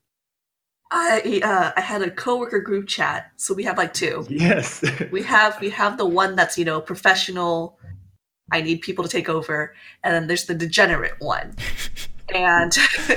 I 0.91 1.41
uh, 1.43 1.73
I 1.77 1.81
had 1.81 2.03
a 2.03 2.11
coworker 2.11 2.61
group 2.61 2.87
chat, 2.87 3.33
so 3.37 3.55
we 3.55 3.65
have 3.65 3.79
like 3.79 3.95
two. 3.95 4.27
yes, 4.29 4.85
We 5.11 5.23
have 5.23 5.61
we 5.61 5.71
have 5.71 5.99
the 5.99 6.07
one 6.07 6.37
that's 6.37 6.57
you 6.59 6.65
know 6.65 6.81
professional. 6.81 7.79
I 8.53 8.61
need 8.61 8.83
people 8.83 9.05
to 9.05 9.11
take 9.11 9.29
over, 9.29 9.75
and 10.03 10.15
then 10.15 10.27
there's 10.27 10.45
the 10.45 10.55
degenerate 10.55 11.15
one. 11.19 11.57
And 12.35 12.73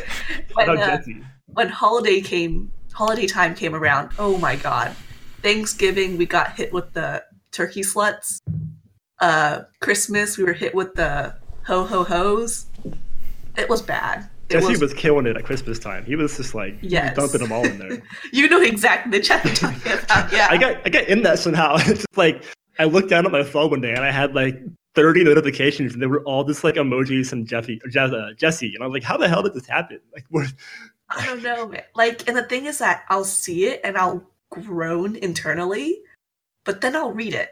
when, 0.53 0.77
uh, 0.77 1.01
when 1.47 1.69
holiday 1.69 2.21
came 2.21 2.71
holiday 2.93 3.27
time 3.27 3.53
came 3.53 3.75
around 3.75 4.09
oh 4.17 4.37
my 4.39 4.55
god 4.55 4.95
thanksgiving 5.43 6.17
we 6.17 6.25
got 6.25 6.55
hit 6.55 6.73
with 6.73 6.91
the 6.93 7.23
turkey 7.51 7.81
sluts 7.81 8.41
uh 9.19 9.61
christmas 9.79 10.37
we 10.37 10.43
were 10.43 10.53
hit 10.53 10.73
with 10.73 10.95
the 10.95 11.35
ho 11.67 11.83
ho 11.83 12.03
ho's 12.03 12.65
it 13.55 13.69
was 13.69 13.83
bad 13.83 14.29
Jesse 14.49 14.67
was, 14.71 14.81
was 14.81 14.93
killing 14.93 15.25
it 15.25 15.35
at 15.35 15.43
Christmas 15.43 15.77
time. 15.79 16.05
He 16.05 16.15
was 16.15 16.37
just 16.37 16.55
like 16.55 16.75
Yes. 16.81 17.15
dumping 17.15 17.41
them 17.41 17.51
all 17.51 17.65
in 17.65 17.77
there. 17.77 18.01
you 18.33 18.47
know 18.49 18.61
exactly 18.61 19.11
the 19.11 19.23
chat 19.23 19.45
i'm 19.45 19.53
talking 19.53 19.91
about 19.93 20.31
yeah 20.31 20.47
I 20.49 20.57
got 20.57 20.85
I 20.85 20.89
got 20.89 21.03
in 21.07 21.23
that 21.23 21.39
somehow. 21.39 21.75
It's 21.79 21.87
just 22.03 22.17
like 22.17 22.43
I 22.79 22.85
looked 22.85 23.09
down 23.09 23.25
at 23.25 23.31
my 23.31 23.43
phone 23.43 23.69
one 23.71 23.81
day 23.81 23.91
and 23.93 24.05
I 24.05 24.11
had 24.11 24.35
like 24.35 24.55
30 24.95 25.23
notifications 25.23 25.93
and 25.93 26.01
they 26.01 26.07
were 26.07 26.23
all 26.23 26.43
just 26.43 26.63
like 26.63 26.75
emojis 26.75 27.29
from 27.29 27.45
Jeffy 27.45 27.79
uh, 27.95 28.33
Jesse 28.37 28.73
and 28.73 28.83
I 28.83 28.87
was 28.87 28.93
like, 28.93 29.03
how 29.03 29.17
the 29.17 29.27
hell 29.27 29.43
did 29.43 29.53
this 29.53 29.67
happen? 29.67 29.99
Like, 30.13 30.25
what? 30.29 30.47
i 31.09 31.25
don't 31.25 31.41
know 31.41 31.67
man 31.69 31.83
like 31.95 32.27
and 32.27 32.35
the 32.35 32.43
thing 32.43 32.65
is 32.65 32.79
that 32.79 33.05
i'll 33.07 33.23
see 33.23 33.65
it 33.67 33.79
and 33.85 33.97
i'll 33.97 34.21
groan 34.49 35.15
internally 35.15 36.01
but 36.65 36.81
then 36.81 36.97
i'll 36.97 37.13
read 37.13 37.33
it 37.33 37.51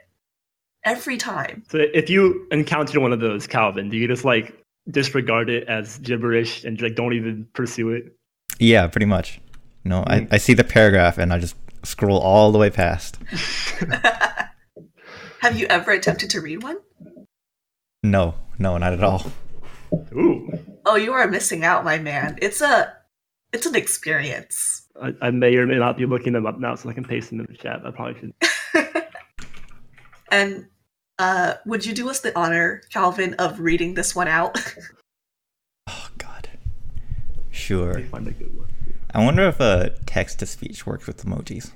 every 0.83 1.15
time 1.15 1.63
So 1.69 1.77
if 1.93 2.09
you 2.09 2.45
encounter 2.51 2.99
one 2.99 3.13
of 3.13 3.21
those, 3.21 3.47
Calvin, 3.47 3.89
do 3.89 3.95
you 3.95 4.07
just 4.09 4.25
like 4.25 4.53
disregard 4.89 5.49
it 5.49 5.67
as 5.67 5.97
gibberish 5.99 6.63
and 6.63 6.79
like 6.81 6.95
don't 6.95 7.13
even 7.13 7.47
pursue 7.53 7.89
it? 7.91 8.15
Yeah, 8.59 8.87
pretty 8.87 9.05
much. 9.05 9.39
No, 9.83 10.03
I, 10.07 10.21
Mm. 10.21 10.27
I 10.31 10.37
see 10.37 10.53
the 10.53 10.63
paragraph 10.63 11.17
and 11.17 11.31
I 11.33 11.39
just 11.39 11.55
scroll 11.83 12.19
all 12.19 12.51
the 12.51 12.57
way 12.57 12.69
past. 12.69 13.17
have 15.39 15.57
you 15.59 15.67
ever 15.67 15.91
attempted 15.91 16.29
to 16.31 16.41
read 16.41 16.63
one 16.63 16.77
No, 18.03 18.35
no, 18.57 18.77
not 18.77 18.93
at 18.93 19.03
all. 19.03 19.31
Ooh, 20.13 20.51
Oh, 20.87 20.95
you 20.95 21.13
are 21.13 21.27
missing 21.27 21.63
out, 21.63 21.83
my 21.83 21.97
man. 21.97 22.37
It's 22.41 22.61
a 22.61 22.93
it's 23.53 23.65
an 23.65 23.75
experience. 23.75 24.87
I, 25.01 25.13
I 25.21 25.31
may 25.31 25.55
or 25.55 25.65
may 25.65 25.77
not 25.77 25.97
be 25.97 26.05
looking 26.05 26.33
them 26.33 26.45
up 26.45 26.59
now, 26.59 26.75
so 26.75 26.89
I 26.89 26.93
can 26.93 27.03
paste 27.05 27.29
them 27.29 27.39
in 27.39 27.47
the 27.49 27.57
chat. 27.57 27.81
I 27.85 27.91
probably 27.91 28.19
should. 28.19 28.33
And 30.31 30.67
uh 31.19 31.53
would 31.65 31.85
you 31.85 31.93
do 31.93 32.09
us 32.09 32.19
the 32.19 32.37
honor, 32.37 32.81
Calvin, 32.91 33.33
of 33.35 33.59
reading 33.59 33.93
this 33.93 34.15
one 34.15 34.27
out? 34.27 34.57
Oh 35.87 36.09
God. 36.17 36.49
Sure. 37.51 37.99
Find 38.05 38.27
a 38.27 38.31
good 38.31 38.57
one. 38.57 38.67
I 39.13 39.23
wonder 39.23 39.47
if 39.47 39.61
uh, 39.61 39.89
text 40.07 40.39
to 40.39 40.45
speech 40.47 40.85
works 40.87 41.05
with 41.07 41.23
emojis. 41.23 41.71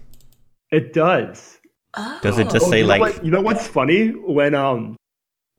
It 0.72 0.94
does. 0.94 1.58
oh. 1.96 2.20
Does 2.24 2.40
it 2.40 2.50
just 2.50 2.66
Oh, 2.66 2.70
say 2.72 2.78
you 2.80 2.84
know 2.84 2.88
like? 2.90 3.02
what- 3.02 3.26
you 3.26 3.32
know 3.32 3.42
what's 3.42 3.68
funny 3.68 4.10
when 4.10 4.56
um 4.56 4.98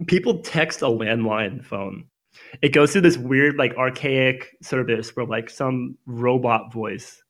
people 0.06 0.40
text 0.40 0.82
a 0.82 0.86
landline 0.86 1.64
phone 1.64 2.04
it 2.62 2.70
goes 2.70 2.90
through 2.92 3.02
this 3.02 3.18
weird 3.18 3.56
like 3.56 3.74
archaic 3.76 4.48
service 4.62 5.14
where 5.14 5.26
like 5.26 5.50
some 5.50 5.96
robot 6.06 6.72
voice 6.72 7.22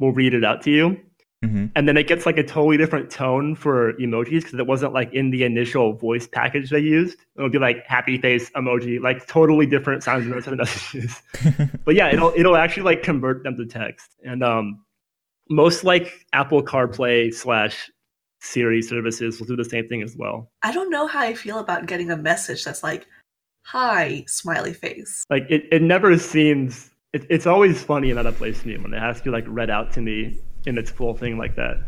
will 0.00 0.12
read 0.12 0.34
it 0.34 0.44
out 0.44 0.62
to 0.62 0.70
you 0.70 1.00
Mhm. 1.44 1.70
and 1.76 1.86
then 1.86 1.96
it 1.96 2.08
gets 2.08 2.26
like 2.26 2.36
a 2.36 2.42
totally 2.42 2.76
different 2.76 3.10
tone 3.10 3.54
for 3.54 3.92
emojis 3.94 4.42
because 4.42 4.54
it 4.54 4.66
wasn't 4.66 4.92
like 4.92 5.12
in 5.14 5.30
the 5.30 5.44
initial 5.44 5.92
voice 5.92 6.26
package 6.26 6.70
they 6.70 6.80
used. 6.80 7.16
It'll 7.36 7.48
be 7.48 7.60
like 7.60 7.86
happy 7.86 8.18
face 8.18 8.50
emoji 8.56 9.00
like 9.00 9.24
totally 9.28 9.64
different 9.64 10.02
sounds 10.02 10.26
and 10.26 10.34
those 10.34 10.48
messages. 10.48 11.22
But 11.84 11.94
yeah 11.94 12.08
it'll 12.12 12.32
it'll 12.36 12.56
actually 12.56 12.82
like 12.82 13.04
convert 13.04 13.44
them 13.44 13.56
to 13.56 13.66
text. 13.66 14.16
And 14.24 14.42
um 14.42 14.84
most 15.48 15.84
like 15.84 16.26
apple 16.32 16.60
carplay 16.60 17.32
slash 17.32 17.88
siri 18.40 18.82
services 18.82 19.38
will 19.38 19.46
do 19.46 19.54
the 19.54 19.64
same 19.64 19.86
thing 19.86 20.02
as 20.02 20.16
well. 20.16 20.50
I 20.64 20.72
don't 20.72 20.90
know 20.90 21.06
how 21.06 21.20
I 21.20 21.34
feel 21.34 21.60
about 21.60 21.86
getting 21.86 22.10
a 22.10 22.16
message 22.16 22.64
that's 22.64 22.82
like, 22.82 23.06
"Hi, 23.66 24.24
smiley 24.26 24.72
face." 24.72 25.24
like 25.30 25.46
it, 25.48 25.66
it 25.70 25.82
never 25.82 26.18
seems 26.18 26.90
it, 27.12 27.24
it's 27.30 27.46
always 27.46 27.80
funny 27.82 28.10
and 28.10 28.18
out 28.18 28.26
of 28.26 28.36
place 28.36 28.60
to 28.62 28.66
me 28.68 28.76
when 28.76 28.92
it 28.92 28.98
has 29.00 29.18
to 29.18 29.24
be 29.24 29.30
like 29.30 29.44
read 29.46 29.70
out 29.70 29.92
to 29.92 30.00
me 30.00 30.38
in 30.68 30.78
its 30.78 30.90
full 30.90 31.14
thing 31.14 31.38
like 31.38 31.56
that 31.56 31.78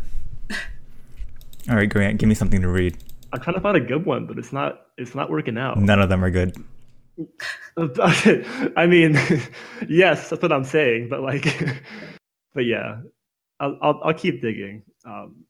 All 1.69 1.77
right, 1.77 1.89
Grant, 1.89 2.19
give 2.19 2.29
me 2.29 2.35
something 2.35 2.61
to 2.63 2.69
read. 2.69 2.97
i'm 3.33 3.41
trying 3.41 3.55
to 3.55 3.61
find 3.61 3.77
a 3.77 3.81
good 3.81 4.05
one 4.07 4.27
but 4.27 4.39
it's 4.39 4.53
not 4.53 4.87
it's 4.99 5.15
not 5.15 5.31
working 5.31 5.57
out 5.59 5.79
None 5.79 6.01
of 6.01 6.09
them 6.09 6.25
are 6.25 6.31
good. 6.31 6.57
i 7.77 8.87
mean 8.89 9.13
yes 9.89 10.31
that's 10.31 10.43
what 10.43 10.53
i'm 10.53 10.65
saying 10.65 11.09
but 11.09 11.21
like 11.21 11.45
but 12.55 12.65
yeah 12.65 13.01
i'll 13.61 13.79
i'll, 13.83 14.01
I'll 14.05 14.15
keep 14.15 14.41
digging 14.41 14.83
um 15.05 15.45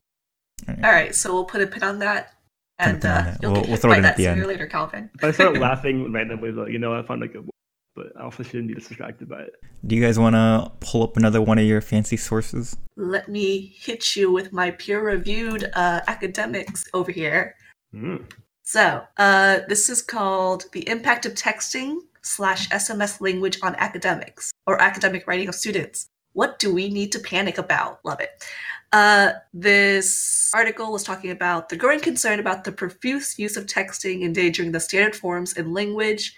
All 0.67 0.91
right, 0.91 1.15
so 1.15 1.33
we'll 1.33 1.45
put 1.45 1.61
a 1.61 1.67
pin 1.67 1.81
on 1.83 1.99
that, 1.99 2.33
and 2.77 3.01
pin 3.01 3.09
on 3.11 3.17
uh, 3.17 3.21
that. 3.23 3.39
you'll 3.41 3.51
We'll- 3.53 3.61
get 3.61 3.69
we'll 3.69 3.77
throw 3.77 3.91
it 3.93 3.97
in 3.99 4.05
at 4.05 4.17
the 4.17 4.27
end. 4.27 4.41
or 4.41 4.47
later, 4.47 4.67
Calvin. 4.67 5.09
if 5.15 5.23
i 5.23 5.31
start 5.31 5.57
laughing 5.57 6.11
randomly 6.11 6.51
like 6.51 6.71
you 6.71 6.79
know 6.79 6.93
i 6.93 7.01
found 7.03 7.23
a 7.23 7.27
good 7.27 7.41
one 7.41 7.49
but 7.95 8.07
i 8.17 8.23
also 8.23 8.43
shouldn't 8.43 8.67
be 8.67 8.73
distracted 8.73 9.27
by 9.27 9.41
it 9.41 9.53
Do 9.85 9.95
you 9.95 10.01
guys 10.01 10.19
want 10.19 10.35
to 10.35 10.71
pull 10.79 11.03
up 11.03 11.17
another 11.17 11.41
one 11.41 11.57
of 11.57 11.65
your 11.65 11.81
fancy 11.81 12.17
sources? 12.17 12.77
Let 12.95 13.27
me 13.27 13.73
hit 13.75 14.15
you 14.15 14.31
with 14.31 14.53
my 14.53 14.71
peer-reviewed 14.71 15.71
uh, 15.73 16.01
academics 16.07 16.85
over 16.93 17.11
here. 17.11 17.55
Hmm. 17.91 18.17
So, 18.61 19.01
uh, 19.17 19.61
this 19.67 19.89
is 19.89 20.01
called 20.03 20.65
The 20.71 20.87
Impact 20.87 21.25
of 21.25 21.33
Texting 21.33 21.97
slash 22.21 22.69
SMS 22.69 23.19
Language 23.19 23.57
on 23.63 23.75
Academics 23.75 24.51
or 24.67 24.79
Academic 24.79 25.27
Writing 25.27 25.49
of 25.49 25.55
Students. 25.55 26.07
What 26.33 26.59
do 26.59 26.73
we 26.73 26.89
need 26.89 27.11
to 27.13 27.19
panic 27.19 27.57
about? 27.57 27.99
Love 28.05 28.19
it. 28.21 28.29
Uh, 28.93 29.31
this 29.53 30.51
article 30.53 30.91
was 30.91 31.03
talking 31.03 31.31
about 31.31 31.69
the 31.69 31.75
growing 31.75 31.99
concern 31.99 32.39
about 32.39 32.65
the 32.65 32.71
profuse 32.71 33.39
use 33.39 33.57
of 33.57 33.65
texting 33.65 34.21
endangering 34.23 34.73
the 34.73 34.79
standard 34.79 35.15
forms 35.15 35.53
in 35.53 35.73
language 35.73 36.35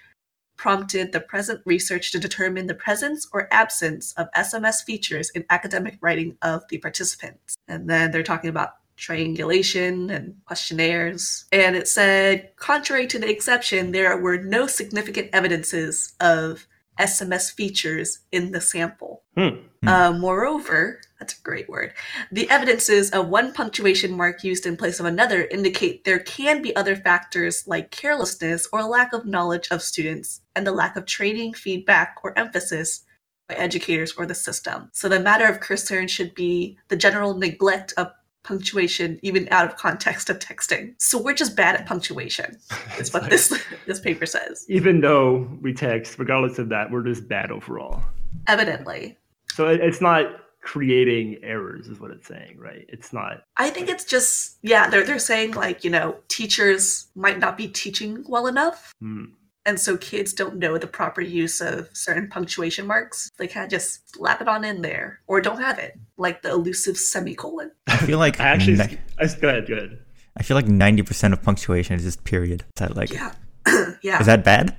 prompted 0.57 1.11
the 1.11 1.19
present 1.19 1.61
research 1.65 2.11
to 2.11 2.19
determine 2.19 2.67
the 2.67 2.75
presence 2.75 3.27
or 3.33 3.47
absence 3.51 4.13
of 4.13 4.31
SMS 4.35 4.83
features 4.83 5.29
in 5.31 5.45
academic 5.49 5.97
writing 6.01 6.37
of 6.41 6.63
the 6.69 6.77
participants. 6.77 7.55
And 7.67 7.89
then 7.89 8.11
they're 8.11 8.23
talking 8.23 8.49
about 8.49 8.75
triangulation 8.95 10.09
and 10.09 10.35
questionnaires. 10.45 11.45
And 11.51 11.75
it 11.75 11.87
said, 11.87 12.55
contrary 12.55 13.07
to 13.07 13.19
the 13.19 13.29
exception, 13.29 13.91
there 13.91 14.15
were 14.17 14.37
no 14.37 14.67
significant 14.67 15.29
evidences 15.33 16.13
of 16.19 16.67
SMS 16.99 17.51
features 17.51 18.19
in 18.31 18.51
the 18.51 18.61
sample. 18.61 19.23
Hmm. 19.35 19.65
Uh, 19.85 20.13
moreover, 20.13 21.01
that's 21.23 21.39
a 21.39 21.41
great 21.41 21.69
word, 21.69 21.93
the 22.33 22.49
evidences 22.49 23.09
of 23.11 23.29
one 23.29 23.53
punctuation 23.53 24.11
mark 24.11 24.43
used 24.43 24.65
in 24.65 24.75
place 24.75 24.99
of 24.99 25.05
another 25.05 25.45
indicate 25.45 26.03
there 26.03 26.19
can 26.19 26.61
be 26.61 26.75
other 26.75 26.95
factors 26.97 27.65
like 27.65 27.91
carelessness 27.91 28.67
or 28.73 28.83
lack 28.83 29.13
of 29.13 29.25
knowledge 29.25 29.69
of 29.71 29.81
students 29.81 30.41
and 30.53 30.67
the 30.67 30.71
lack 30.73 30.97
of 30.97 31.05
training, 31.05 31.53
feedback, 31.53 32.17
or 32.23 32.37
emphasis 32.37 33.05
by 33.47 33.55
educators 33.55 34.11
or 34.17 34.25
the 34.25 34.35
system. 34.35 34.89
So 34.91 35.07
the 35.07 35.19
matter 35.21 35.45
of 35.45 35.61
concern 35.61 36.07
should 36.09 36.35
be 36.35 36.77
the 36.89 36.97
general 36.97 37.35
neglect 37.37 37.93
of 37.95 38.11
punctuation 38.43 39.19
even 39.23 39.47
out 39.51 39.65
of 39.65 39.77
context 39.77 40.29
of 40.29 40.39
texting. 40.39 40.93
So 40.97 41.17
we're 41.21 41.33
just 41.33 41.55
bad 41.55 41.75
at 41.75 41.85
punctuation. 41.85 42.57
Is 42.95 42.99
It's 42.99 43.13
what 43.13 43.21
like- 43.23 43.31
this 43.31 43.57
this 43.87 44.01
paper 44.01 44.25
says. 44.25 44.65
even 44.67 44.99
though 44.99 45.47
we 45.61 45.73
text 45.73 46.19
regardless 46.19 46.59
of 46.59 46.67
that 46.69 46.91
we're 46.91 47.03
just 47.03 47.29
bad 47.29 47.51
overall 47.51 48.03
Evidently. 48.47 49.17
so 49.53 49.67
it's 49.69 50.01
not 50.01 50.25
creating 50.63 51.37
errors 51.43 51.87
is 51.87 51.99
what 51.99 52.09
it's 52.09 52.25
saying 52.25 52.57
right 52.57 52.85
it's 52.87 53.11
not 53.11 53.43
I 53.57 53.69
think 53.69 53.89
it's 53.89 54.05
just 54.05 54.57
yeah, 54.61 54.89
they're 54.89 55.05
they're 55.05 55.19
saying 55.19 55.51
like, 55.51 55.83
you 55.83 55.89
know, 55.89 56.17
teachers 56.27 57.07
might 57.15 57.39
not 57.39 57.57
be 57.57 57.67
teaching 57.67 58.23
well 58.27 58.47
enough. 58.47 58.93
hmm. 58.99 59.25
And 59.65 59.79
so 59.79 59.95
kids 59.95 60.33
don't 60.33 60.57
know 60.57 60.77
the 60.77 60.87
proper 60.87 61.21
use 61.21 61.61
of 61.61 61.87
certain 61.93 62.27
punctuation 62.27 62.85
marks. 62.85 63.29
They 63.37 63.47
kind 63.47 63.63
of 63.63 63.71
just 63.71 64.13
slap 64.13 64.41
it 64.41 64.49
on 64.49 64.65
in 64.65 64.81
there 64.81 65.21
or 65.25 65.39
don't 65.39 65.61
have 65.61 65.79
it, 65.79 65.97
like 66.17 66.41
the 66.41 66.49
elusive 66.51 66.97
semicolon. 66.97 67.71
I 67.87 67.95
feel 67.95 68.19
like 68.19 68.39
I 68.41 68.49
actually 68.49 68.75
ni- 68.75 68.97
I, 69.19 69.27
go 69.27 69.47
ahead 69.47 69.67
go 69.67 69.75
ahead 69.75 69.99
I 70.35 70.43
feel 70.43 70.55
like 70.55 70.67
ninety 70.67 71.03
percent 71.03 71.33
of 71.33 71.41
punctuation 71.41 71.95
is 71.95 72.03
just 72.03 72.23
period. 72.25 72.61
Is 72.61 72.67
that 72.81 72.97
like 72.97 73.11
Yeah. 73.13 73.31
yeah. 74.01 74.19
is 74.19 74.25
that 74.25 74.43
bad? 74.43 74.75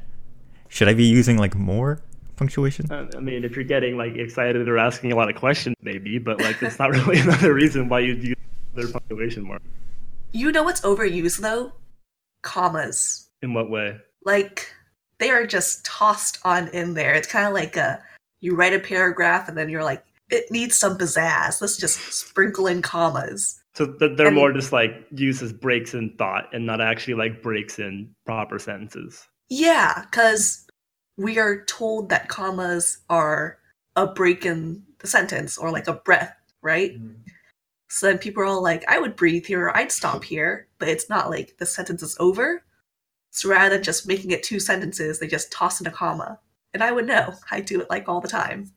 Should 0.68 0.88
I 0.88 0.94
be 0.94 1.05
using 1.05 1.38
like 1.38 1.55
more 1.55 2.03
punctuation? 2.37 2.90
Uh, 2.90 3.09
I 3.16 3.20
mean, 3.20 3.44
if 3.44 3.55
you're 3.57 3.64
getting 3.64 3.97
like 3.97 4.14
excited 4.16 4.68
or 4.68 4.79
asking 4.79 5.12
a 5.12 5.16
lot 5.16 5.29
of 5.31 5.37
questions, 5.37 5.77
maybe, 5.83 6.18
but 6.18 6.40
like 6.40 6.59
that's 6.61 6.79
not 6.79 6.90
really 6.97 7.18
another 7.20 7.53
reason 7.55 7.88
why 7.88 8.01
you'd 8.01 8.23
use 8.25 8.37
their 8.75 8.88
punctuation 8.88 9.47
mark. 9.47 9.62
you 10.33 10.51
know 10.53 10.62
what's 10.62 10.81
overused 10.83 11.38
though? 11.40 11.73
Commas. 12.42 13.29
In 13.42 13.55
what 13.55 13.70
way? 13.70 13.97
Like 14.25 14.73
they 15.18 15.31
are 15.31 15.47
just 15.47 15.85
tossed 15.85 16.38
on 16.44 16.68
in 16.68 16.94
there. 16.94 17.14
It's 17.14 17.29
kind 17.29 17.47
of 17.47 17.53
like 17.55 17.77
a 17.77 18.03
you 18.40 18.55
write 18.55 18.75
a 18.75 18.81
paragraph 18.81 19.49
and 19.49 19.57
then 19.57 19.68
you're 19.68 19.85
like 19.85 20.05
it 20.31 20.51
needs 20.51 20.77
some 20.77 20.97
pizzazz. 20.99 21.61
Let's 21.61 21.77
just 21.77 22.01
sprinkle 22.12 22.66
in 22.66 22.83
commas. 22.83 23.61
So 23.75 23.87
they're 23.87 24.27
And- 24.29 24.37
more 24.37 24.53
just 24.53 24.73
like 24.73 25.07
used 25.11 25.42
as 25.42 25.53
breaks 25.53 25.94
in 25.94 26.11
thought 26.16 26.49
and 26.53 26.64
not 26.66 26.81
actually 26.81 27.14
like 27.14 27.42
breaks 27.42 27.79
in 27.79 28.14
proper 28.25 28.59
sentences. 28.59 29.27
Yeah, 29.51 30.05
because 30.11 30.63
we 31.16 31.38
are 31.38 31.64
told 31.64 32.09
that 32.11 32.29
commas 32.29 32.98
are 33.09 33.59
a 33.96 34.07
break 34.07 34.44
in 34.44 34.83
the 34.98 35.07
sentence 35.07 35.57
or 35.57 35.70
like 35.70 35.87
a 35.87 35.92
breath, 35.94 36.35
right? 36.62 36.92
So 37.88 38.07
then 38.07 38.18
people 38.18 38.42
are 38.42 38.46
all 38.46 38.62
like, 38.62 38.85
I 38.88 38.98
would 38.98 39.14
breathe 39.14 39.46
here 39.46 39.66
or 39.66 39.77
I'd 39.77 39.92
stop 39.92 40.24
here, 40.24 40.66
but 40.79 40.88
it's 40.88 41.09
not 41.09 41.31
like 41.31 41.57
the 41.59 41.66
sentence 41.66 42.03
is 42.03 42.16
over. 42.18 42.64
So 43.31 43.48
rather 43.48 43.77
than 43.77 43.85
just 43.85 44.09
making 44.09 44.33
it 44.33 44.42
two 44.42 44.59
sentences, 44.59 45.20
they 45.20 45.29
just 45.29 45.53
toss 45.53 45.81
in 45.81 45.87
a 45.87 45.90
comma. 45.90 46.40
And 46.72 46.83
I 46.83 46.90
would 46.90 47.07
know. 47.07 47.35
I 47.50 47.61
do 47.61 47.81
it 47.81 47.90
like 47.90 48.09
all 48.09 48.20
the 48.20 48.29
time. 48.29 48.72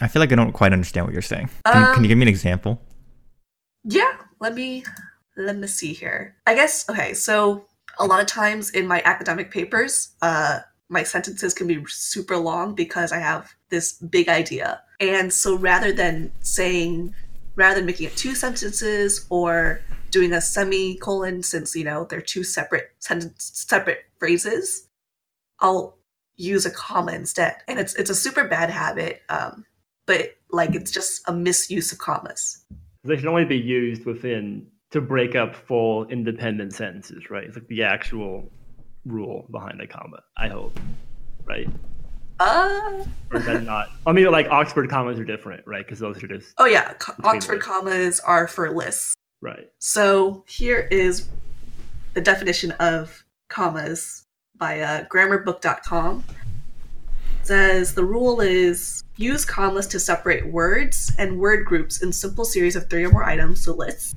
I 0.00 0.08
feel 0.08 0.20
like 0.20 0.32
I 0.32 0.36
don't 0.36 0.52
quite 0.52 0.72
understand 0.72 1.06
what 1.06 1.12
you're 1.12 1.22
saying. 1.22 1.48
Can, 1.64 1.72
can 1.72 1.94
Um, 1.96 2.02
you 2.02 2.08
give 2.08 2.18
me 2.18 2.22
an 2.22 2.28
example? 2.28 2.80
Yeah, 3.84 4.12
let 4.40 4.54
me 4.54 4.84
let 5.36 5.56
me 5.56 5.66
see 5.66 5.92
here. 5.92 6.36
I 6.46 6.54
guess 6.54 6.88
okay, 6.88 7.14
so 7.14 7.64
a 7.98 8.06
lot 8.06 8.20
of 8.20 8.26
times 8.26 8.70
in 8.70 8.86
my 8.86 9.02
academic 9.04 9.50
papers, 9.50 10.14
uh 10.22 10.60
my 10.88 11.02
sentences 11.02 11.54
can 11.54 11.66
be 11.66 11.84
super 11.88 12.36
long 12.36 12.74
because 12.74 13.12
I 13.12 13.18
have 13.18 13.54
this 13.70 13.92
big 13.92 14.28
idea. 14.28 14.82
And 15.00 15.32
so 15.32 15.56
rather 15.56 15.92
than 15.92 16.32
saying 16.40 17.14
rather 17.56 17.76
than 17.76 17.86
making 17.86 18.08
it 18.08 18.16
two 18.16 18.34
sentences 18.34 19.26
or 19.30 19.80
doing 20.10 20.32
a 20.32 20.40
semicolon 20.40 21.42
since 21.42 21.74
you 21.76 21.84
know 21.84 22.04
they're 22.04 22.20
two 22.20 22.44
separate 22.44 22.90
sentence 22.98 23.50
separate 23.54 24.04
phrases, 24.18 24.88
I'll 25.60 25.96
use 26.36 26.66
a 26.66 26.70
comma 26.70 27.12
instead. 27.12 27.56
And 27.68 27.78
it's 27.78 27.94
it's 27.94 28.10
a 28.10 28.14
super 28.14 28.44
bad 28.44 28.70
habit. 28.70 29.22
Um 29.28 29.64
but 30.06 30.36
like 30.50 30.74
it's 30.74 30.90
just 30.90 31.22
a 31.28 31.32
misuse 31.32 31.92
of 31.92 31.98
commas. 31.98 32.64
They 33.04 33.16
should 33.16 33.26
only 33.26 33.44
be 33.44 33.58
used 33.58 34.06
within 34.06 34.66
to 34.90 35.00
break 35.00 35.34
up 35.34 35.56
full 35.56 36.06
independent 36.06 36.72
sentences, 36.72 37.28
right? 37.28 37.44
It's 37.44 37.56
like 37.56 37.66
the 37.66 37.82
actual 37.82 38.50
rule 39.06 39.46
behind 39.50 39.80
a 39.80 39.86
comma. 39.86 40.22
I 40.36 40.48
hope, 40.48 40.78
right? 41.44 41.68
Uh 42.40 43.04
Or 43.30 43.36
is 43.38 43.46
that 43.46 43.62
not? 43.62 43.90
I 44.06 44.12
mean, 44.12 44.30
like 44.30 44.48
Oxford 44.48 44.88
commas 44.90 45.18
are 45.20 45.24
different, 45.24 45.66
right? 45.66 45.84
Because 45.84 46.00
those 46.00 46.22
are 46.22 46.26
just 46.28 46.54
Oh 46.58 46.66
yeah, 46.66 46.92
co- 46.94 47.14
Oxford 47.24 47.60
commas 47.60 48.18
are 48.20 48.48
for 48.48 48.70
lists. 48.70 49.14
right. 49.40 49.70
So 49.78 50.44
here 50.48 50.88
is 50.90 51.28
the 52.14 52.20
definition 52.20 52.72
of 52.72 53.24
commas 53.48 54.24
by 54.56 54.80
uh, 54.80 55.04
grammarbook.com. 55.06 56.24
It 57.40 57.46
says 57.46 57.94
the 57.94 58.04
rule 58.04 58.40
is 58.40 59.02
use 59.16 59.44
commas 59.44 59.86
to 59.88 60.00
separate 60.00 60.46
words 60.46 61.12
and 61.18 61.38
word 61.38 61.64
groups 61.66 62.02
in 62.02 62.12
simple 62.12 62.44
series 62.44 62.74
of 62.74 62.88
three 62.90 63.04
or 63.04 63.10
more 63.10 63.24
items, 63.24 63.64
so 63.64 63.74
lists. 63.74 64.14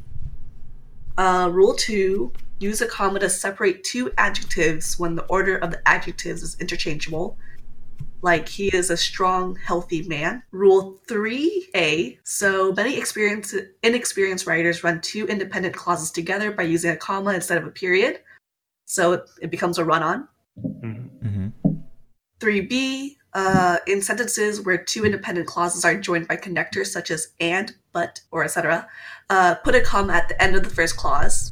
Uh, 1.17 1.49
rule 1.51 1.73
two 1.75 2.31
use 2.59 2.81
a 2.81 2.87
comma 2.87 3.19
to 3.19 3.29
separate 3.29 3.83
two 3.83 4.11
adjectives 4.17 4.97
when 4.99 5.15
the 5.15 5.25
order 5.25 5.57
of 5.57 5.71
the 5.71 5.87
adjectives 5.87 6.43
is 6.43 6.57
interchangeable. 6.59 7.37
Like 8.21 8.49
he 8.49 8.67
is 8.69 8.89
a 8.89 8.97
strong, 8.97 9.55
healthy 9.55 10.03
man. 10.07 10.43
Rule 10.51 10.99
3A. 11.07 12.17
So 12.23 12.73
many 12.73 12.97
experienced, 12.97 13.55
inexperienced 13.83 14.47
writers 14.47 14.83
run 14.83 15.01
two 15.01 15.27
independent 15.27 15.75
clauses 15.75 16.11
together 16.11 16.51
by 16.51 16.63
using 16.63 16.91
a 16.91 16.97
comma 16.97 17.33
instead 17.33 17.59
of 17.59 17.67
a 17.67 17.71
period. 17.71 18.21
So 18.85 19.25
it, 19.41 19.51
becomes 19.51 19.77
a 19.77 19.85
run 19.85 20.01
on. 20.01 20.27
Mhm. 20.57 21.09
hmm 21.21 21.47
3b 22.39 23.17
uh, 23.33 23.77
in 23.87 24.01
sentences 24.01 24.61
where 24.61 24.77
two 24.77 25.05
independent 25.05 25.47
clauses 25.47 25.83
are 25.83 25.95
joined 25.95 26.27
by 26.27 26.35
connectors 26.35 26.87
such 26.87 27.11
as 27.11 27.29
and 27.39 27.75
but 27.93 28.21
or 28.31 28.43
etc 28.43 28.87
uh, 29.29 29.55
put 29.55 29.75
a 29.75 29.81
comma 29.81 30.13
at 30.13 30.29
the 30.29 30.41
end 30.41 30.55
of 30.55 30.63
the 30.63 30.69
first 30.69 30.97
clause 30.97 31.51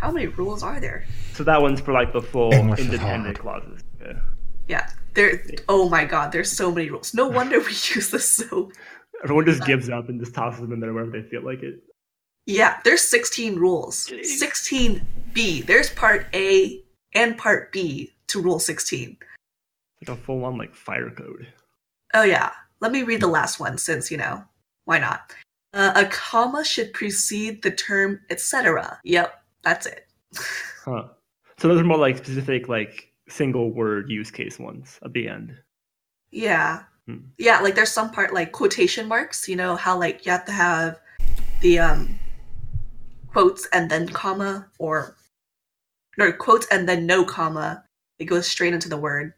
how 0.00 0.10
many 0.10 0.26
rules 0.26 0.62
are 0.62 0.80
there 0.80 1.04
So 1.34 1.44
that 1.44 1.60
one's 1.60 1.80
for 1.80 1.92
like 1.92 2.12
the 2.12 2.22
full 2.22 2.52
English 2.52 2.80
independent 2.80 3.38
clauses. 3.38 3.82
Yeah. 4.00 4.12
yeah 4.68 4.90
there 5.14 5.42
oh 5.68 5.88
my 5.88 6.04
god 6.04 6.32
there's 6.32 6.50
so 6.50 6.70
many 6.70 6.88
rules 6.90 7.14
no 7.14 7.26
wonder 7.28 7.58
we 7.58 7.66
use 7.94 8.10
this 8.10 8.30
so 8.30 8.70
Everyone 9.24 9.46
just 9.46 9.64
gives 9.66 9.90
up 9.90 10.08
and 10.08 10.20
just 10.20 10.32
tosses 10.32 10.60
them 10.60 10.72
in 10.72 10.78
there 10.80 10.92
wherever 10.92 11.10
they 11.10 11.22
feel 11.28 11.44
like 11.44 11.62
it. 11.62 11.80
yeah 12.46 12.78
there's 12.84 13.00
16 13.02 13.56
rules 13.56 14.08
16b 14.08 15.66
there's 15.66 15.90
part 15.90 16.26
a 16.34 16.80
and 17.14 17.36
part 17.36 17.72
b 17.72 18.12
to 18.28 18.40
rule 18.40 18.58
16 18.60 19.16
Like 20.06 20.16
a 20.16 20.20
full 20.20 20.44
on 20.44 20.56
like 20.58 20.74
fire 20.74 21.10
code. 21.10 21.48
Oh 22.14 22.22
yeah. 22.22 22.52
Let 22.80 22.92
me 22.92 23.02
read 23.02 23.20
the 23.20 23.26
last 23.26 23.58
one 23.58 23.76
since, 23.78 24.10
you 24.10 24.16
know, 24.18 24.44
why 24.84 24.98
not? 24.98 25.34
Uh, 25.74 25.92
a 25.96 26.04
comma 26.06 26.64
should 26.64 26.92
precede 26.92 27.62
the 27.62 27.70
term 27.70 28.20
etc. 28.30 29.00
Yep, 29.04 29.37
that's 29.62 29.86
it. 29.86 30.06
Huh. 30.84 31.08
So 31.58 31.68
those 31.68 31.80
are 31.80 31.84
more 31.84 31.98
like 31.98 32.18
specific 32.18 32.68
like 32.68 33.12
single 33.28 33.70
word 33.70 34.10
use 34.10 34.30
case 34.30 34.58
ones 34.58 34.98
at 35.04 35.12
the 35.12 35.28
end. 35.28 35.56
yeah. 36.30 36.84
Hmm. 37.06 37.18
Yeah, 37.38 37.60
like 37.60 37.74
there's 37.74 37.90
some 37.90 38.10
part 38.10 38.34
like 38.34 38.52
quotation 38.52 39.08
marks, 39.08 39.48
you 39.48 39.56
know, 39.56 39.76
how 39.76 39.98
like 39.98 40.26
you 40.26 40.32
have 40.32 40.44
to 40.44 40.52
have 40.52 41.00
the 41.62 41.78
um 41.78 42.18
quotes 43.32 43.66
and 43.72 43.90
then 43.90 44.08
comma 44.08 44.66
or 44.78 45.16
no 46.18 46.30
quotes 46.32 46.66
and 46.70 46.88
then 46.88 47.06
no 47.06 47.24
comma. 47.24 47.82
It 48.18 48.26
goes 48.26 48.46
straight 48.46 48.74
into 48.74 48.88
the 48.90 48.96
word 48.98 49.32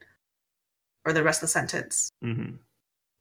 or 1.05 1.13
the 1.13 1.23
rest 1.23 1.39
of 1.39 1.49
the 1.49 1.53
sentence. 1.53 2.11
hmm 2.23 2.57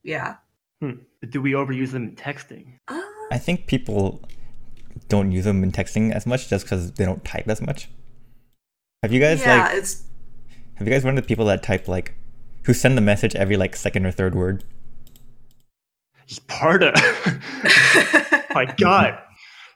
Yeah. 0.03 0.37
Hmm. 0.81 1.01
Do 1.29 1.41
we 1.41 1.51
overuse 1.51 1.91
them 1.91 2.09
in 2.09 2.15
texting? 2.15 2.77
Uh, 2.87 3.01
I 3.31 3.37
think 3.37 3.67
people 3.67 4.21
don't 5.07 5.31
use 5.31 5.45
them 5.45 5.63
in 5.63 5.71
texting 5.71 6.11
as 6.11 6.25
much 6.25 6.49
just 6.49 6.65
because 6.65 6.91
they 6.93 7.05
don't 7.05 7.23
type 7.23 7.47
as 7.47 7.61
much. 7.61 7.89
Have 9.03 9.13
you 9.13 9.19
guys 9.19 9.41
yeah, 9.41 9.67
like 9.67 9.75
it's 9.75 10.03
have 10.75 10.87
you 10.87 10.93
guys 10.93 11.03
run 11.03 11.17
into 11.17 11.27
people 11.27 11.45
that 11.45 11.63
type 11.63 11.87
like 11.87 12.15
who 12.63 12.73
send 12.73 12.97
the 12.97 13.01
message 13.01 13.35
every 13.35 13.57
like 13.57 13.75
second 13.75 14.05
or 14.05 14.11
third 14.11 14.35
word? 14.35 14.63
Sparta. 16.27 16.93
My 18.53 18.65
God, 18.77 19.17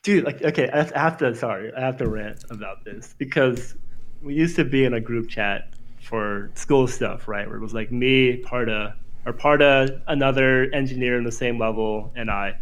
dude. 0.03 0.23
Like, 0.23 0.41
okay, 0.43 0.69
I 0.69 0.77
have- 0.77 0.93
I 0.95 0.99
have 0.99 1.17
to. 1.17 1.33
Sorry, 1.35 1.71
I 1.75 1.81
have 1.81 1.97
to 1.97 2.07
rant 2.07 2.43
about 2.49 2.85
this 2.85 3.15
because 3.17 3.75
we 4.21 4.33
used 4.35 4.55
to 4.57 4.65
be 4.65 4.83
in 4.83 4.93
a 4.93 4.99
group 4.99 5.29
chat 5.29 5.73
for 6.01 6.51
school 6.55 6.87
stuff, 6.87 7.27
right? 7.27 7.47
Where 7.47 7.57
it 7.57 7.61
was 7.61 7.73
like 7.73 7.91
me, 7.91 8.37
Parta, 8.37 8.95
or 9.25 9.33
Parta, 9.33 10.01
another 10.07 10.69
engineer 10.73 11.17
in 11.17 11.23
the 11.23 11.31
same 11.31 11.57
level, 11.57 12.11
and 12.15 12.29
I. 12.29 12.57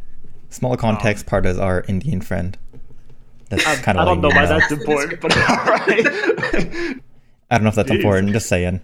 Small 0.51 0.77
context 0.77 1.25
part 1.25 1.45
is 1.45 1.57
our 1.57 1.83
Indian 1.87 2.21
friend. 2.21 2.57
That's 3.49 3.65
I, 3.65 3.75
kind 3.77 3.97
of 3.97 4.07
I 4.07 4.11
of 4.11 4.21
don't 4.21 4.21
like 4.21 4.33
know 4.33 4.41
why 4.41 4.45
now. 4.45 4.59
that's 4.59 4.69
That's 4.69 4.81
important, 4.81 5.21
but 5.21 5.35
all 5.37 5.65
right. 5.65 6.07
I 7.49 7.55
don't 7.57 7.63
know 7.63 7.69
if 7.69 7.75
that's 7.75 7.89
Jeez. 7.91 7.95
important. 7.95 8.31
Just 8.31 8.47
saying. 8.47 8.81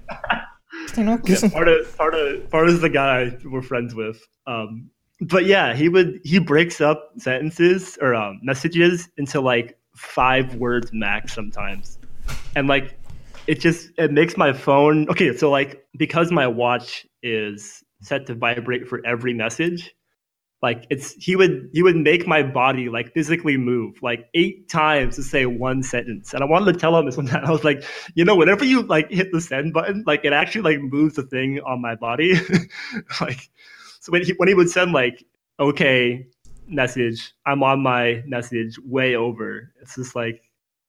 You 0.98 1.04
know, 1.04 1.18
give 1.18 1.30
yeah, 1.30 1.36
some- 1.36 1.52
Parta, 1.52 1.86
Parta, 1.98 2.42
Parta's 2.50 2.82
the 2.82 2.90
guy 2.90 3.38
we're 3.46 3.62
friends 3.62 3.94
with. 3.94 4.20
Um, 4.48 4.90
but 5.22 5.46
yeah, 5.46 5.74
he 5.74 5.90
would 5.90 6.20
he 6.24 6.40
breaks 6.40 6.82
up 6.82 7.12
sentences 7.18 7.98
or 8.02 8.16
um, 8.16 8.40
messages 8.44 9.10
into 9.18 9.42
like 9.42 9.78
five 9.96 10.56
words 10.56 10.92
max 10.94 11.34
sometimes, 11.34 12.00
and 12.56 12.68
like 12.68 12.98
it 13.48 13.60
just 13.60 13.90
it 13.98 14.12
makes 14.12 14.38
my 14.38 14.54
phone 14.54 15.08
okay. 15.10 15.36
So 15.36 15.50
like 15.52 15.86
because 15.98 16.32
my 16.32 16.48
watch 16.48 17.06
is 17.24 17.84
set 18.02 18.26
to 18.28 18.36
vibrate 18.36 18.88
for 18.88 19.06
every 19.06 19.34
message, 19.34 19.94
like 20.62 20.88
it's 20.90 21.14
he 21.14 21.36
would 21.36 21.70
he 21.72 21.84
would 21.84 21.96
make 21.96 22.28
my 22.28 22.42
body 22.42 22.90
like 22.90 23.14
physically 23.14 23.58
move 23.58 23.96
like 24.02 24.28
eight 24.34 24.70
times 24.70 25.16
to 25.16 25.24
say 25.24 25.46
one 25.46 25.84
sentence. 25.84 26.34
And 26.34 26.42
i 26.42 26.46
wanted 26.46 26.74
to 26.74 26.80
tell 26.80 26.98
him 26.98 27.06
this 27.06 27.18
one 27.18 27.28
time. 27.28 27.46
I 27.48 27.52
was 27.52 27.64
like 27.64 27.84
you 28.16 28.26
know 28.26 28.36
whenever 28.36 28.66
you 28.66 28.82
like 28.84 29.10
hit 29.12 29.32
the 29.32 29.42
send 29.42 29.74
button 29.74 30.04
like 30.08 30.26
it 30.26 30.34
actually 30.34 30.62
like 30.62 30.82
moves 30.82 31.16
the 31.16 31.24
thing 31.24 31.60
on 31.66 31.82
my 31.82 31.96
body. 31.96 32.36
Like 33.22 33.50
so 34.00 34.12
when 34.12 34.24
he 34.24 34.34
when 34.34 34.48
he 34.48 34.54
would 34.54 34.70
send 34.70 34.94
like 34.94 35.24
okay 35.60 36.28
message. 36.68 37.34
I'm 37.46 37.64
on 37.64 37.82
my 37.82 38.24
message 38.26 38.78
way 38.84 39.16
over. 39.16 39.72
It's 39.82 39.96
just 39.96 40.16
like 40.16 40.42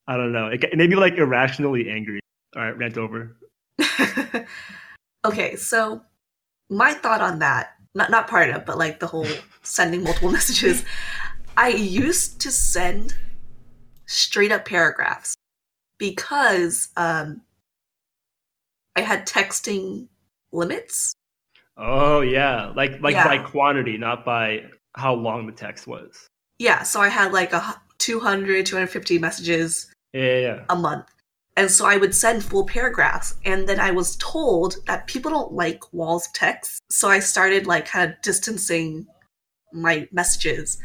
i 0.07 0.16
don't 0.16 0.33
know. 0.33 0.49
It, 0.49 0.64
it 0.64 0.77
made 0.77 0.91
me 0.91 0.97
like 0.97 1.14
irrationally 1.14 1.91
angry. 1.91 2.21
All 2.57 2.62
right 2.62 2.77
rant 2.77 2.99
over. 2.99 3.37
Okay, 5.25 5.57
so 5.57 6.03
my 6.71 6.95
thought 6.95 7.21
on 7.21 7.41
that, 7.41 7.71
not 7.99 8.11
not 8.11 8.28
part 8.28 8.49
of, 8.51 8.64
but 8.64 8.78
like 8.78 9.01
the 9.01 9.07
whole 9.07 9.26
sending 9.62 10.03
multiple 10.05 10.30
messages. 10.38 10.84
I 11.57 11.68
used 11.70 12.40
to 12.42 12.51
send 12.51 13.14
straight 14.07 14.53
up 14.53 14.64
paragraphs 14.64 15.34
because 15.99 16.88
um, 16.96 17.42
I 18.96 19.01
had 19.03 19.26
texting 19.26 20.09
limits. 20.53 21.12
oh 21.76 22.20
yeah 22.22 22.72
like 22.74 23.01
like 23.03 23.12
Yeah. 23.14 23.24
by 23.28 23.38
quantity 23.38 23.99
not 23.99 24.24
by 24.24 24.64
how 24.94 25.12
long 25.14 25.46
the 25.46 25.53
text 25.53 25.86
was 25.86 26.26
Yeah, 26.59 26.82
so 26.84 27.01
I 27.01 27.09
had 27.09 27.32
like 27.32 27.53
a 27.53 27.61
hu- 27.61 27.80
200, 27.99 28.64
250 28.66 29.18
messages 29.18 29.90
yeah 30.12 30.22
yeah, 30.22 30.38
yeah. 30.38 30.64
a 30.70 30.76
month. 30.76 31.07
And 31.59 31.68
so 31.68 31.86
I 31.86 31.96
would 31.96 32.14
send 32.14 32.44
full 32.44 32.64
paragraphs. 32.64 33.34
And 33.44 33.68
then 33.68 33.80
I 33.80 33.90
was 33.90 34.14
told 34.18 34.76
that 34.86 35.09
people 35.09 35.32
don't 35.32 35.52
like 35.52 35.92
walls 35.92 36.28
of 36.28 36.32
text. 36.32 36.80
So 36.88 37.09
I 37.09 37.18
started 37.18 37.66
like 37.66 37.84
kind 37.84 38.09
of 38.09 38.22
distancing 38.22 39.09
my 39.72 40.06
messages. 40.12 40.78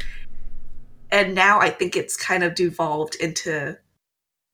And 1.11 1.35
now 1.35 1.59
I 1.59 1.69
think 1.69 1.95
it's 1.95 2.17
kind 2.17 2.43
of 2.43 2.55
devolved 2.55 3.13
into 3.21 3.77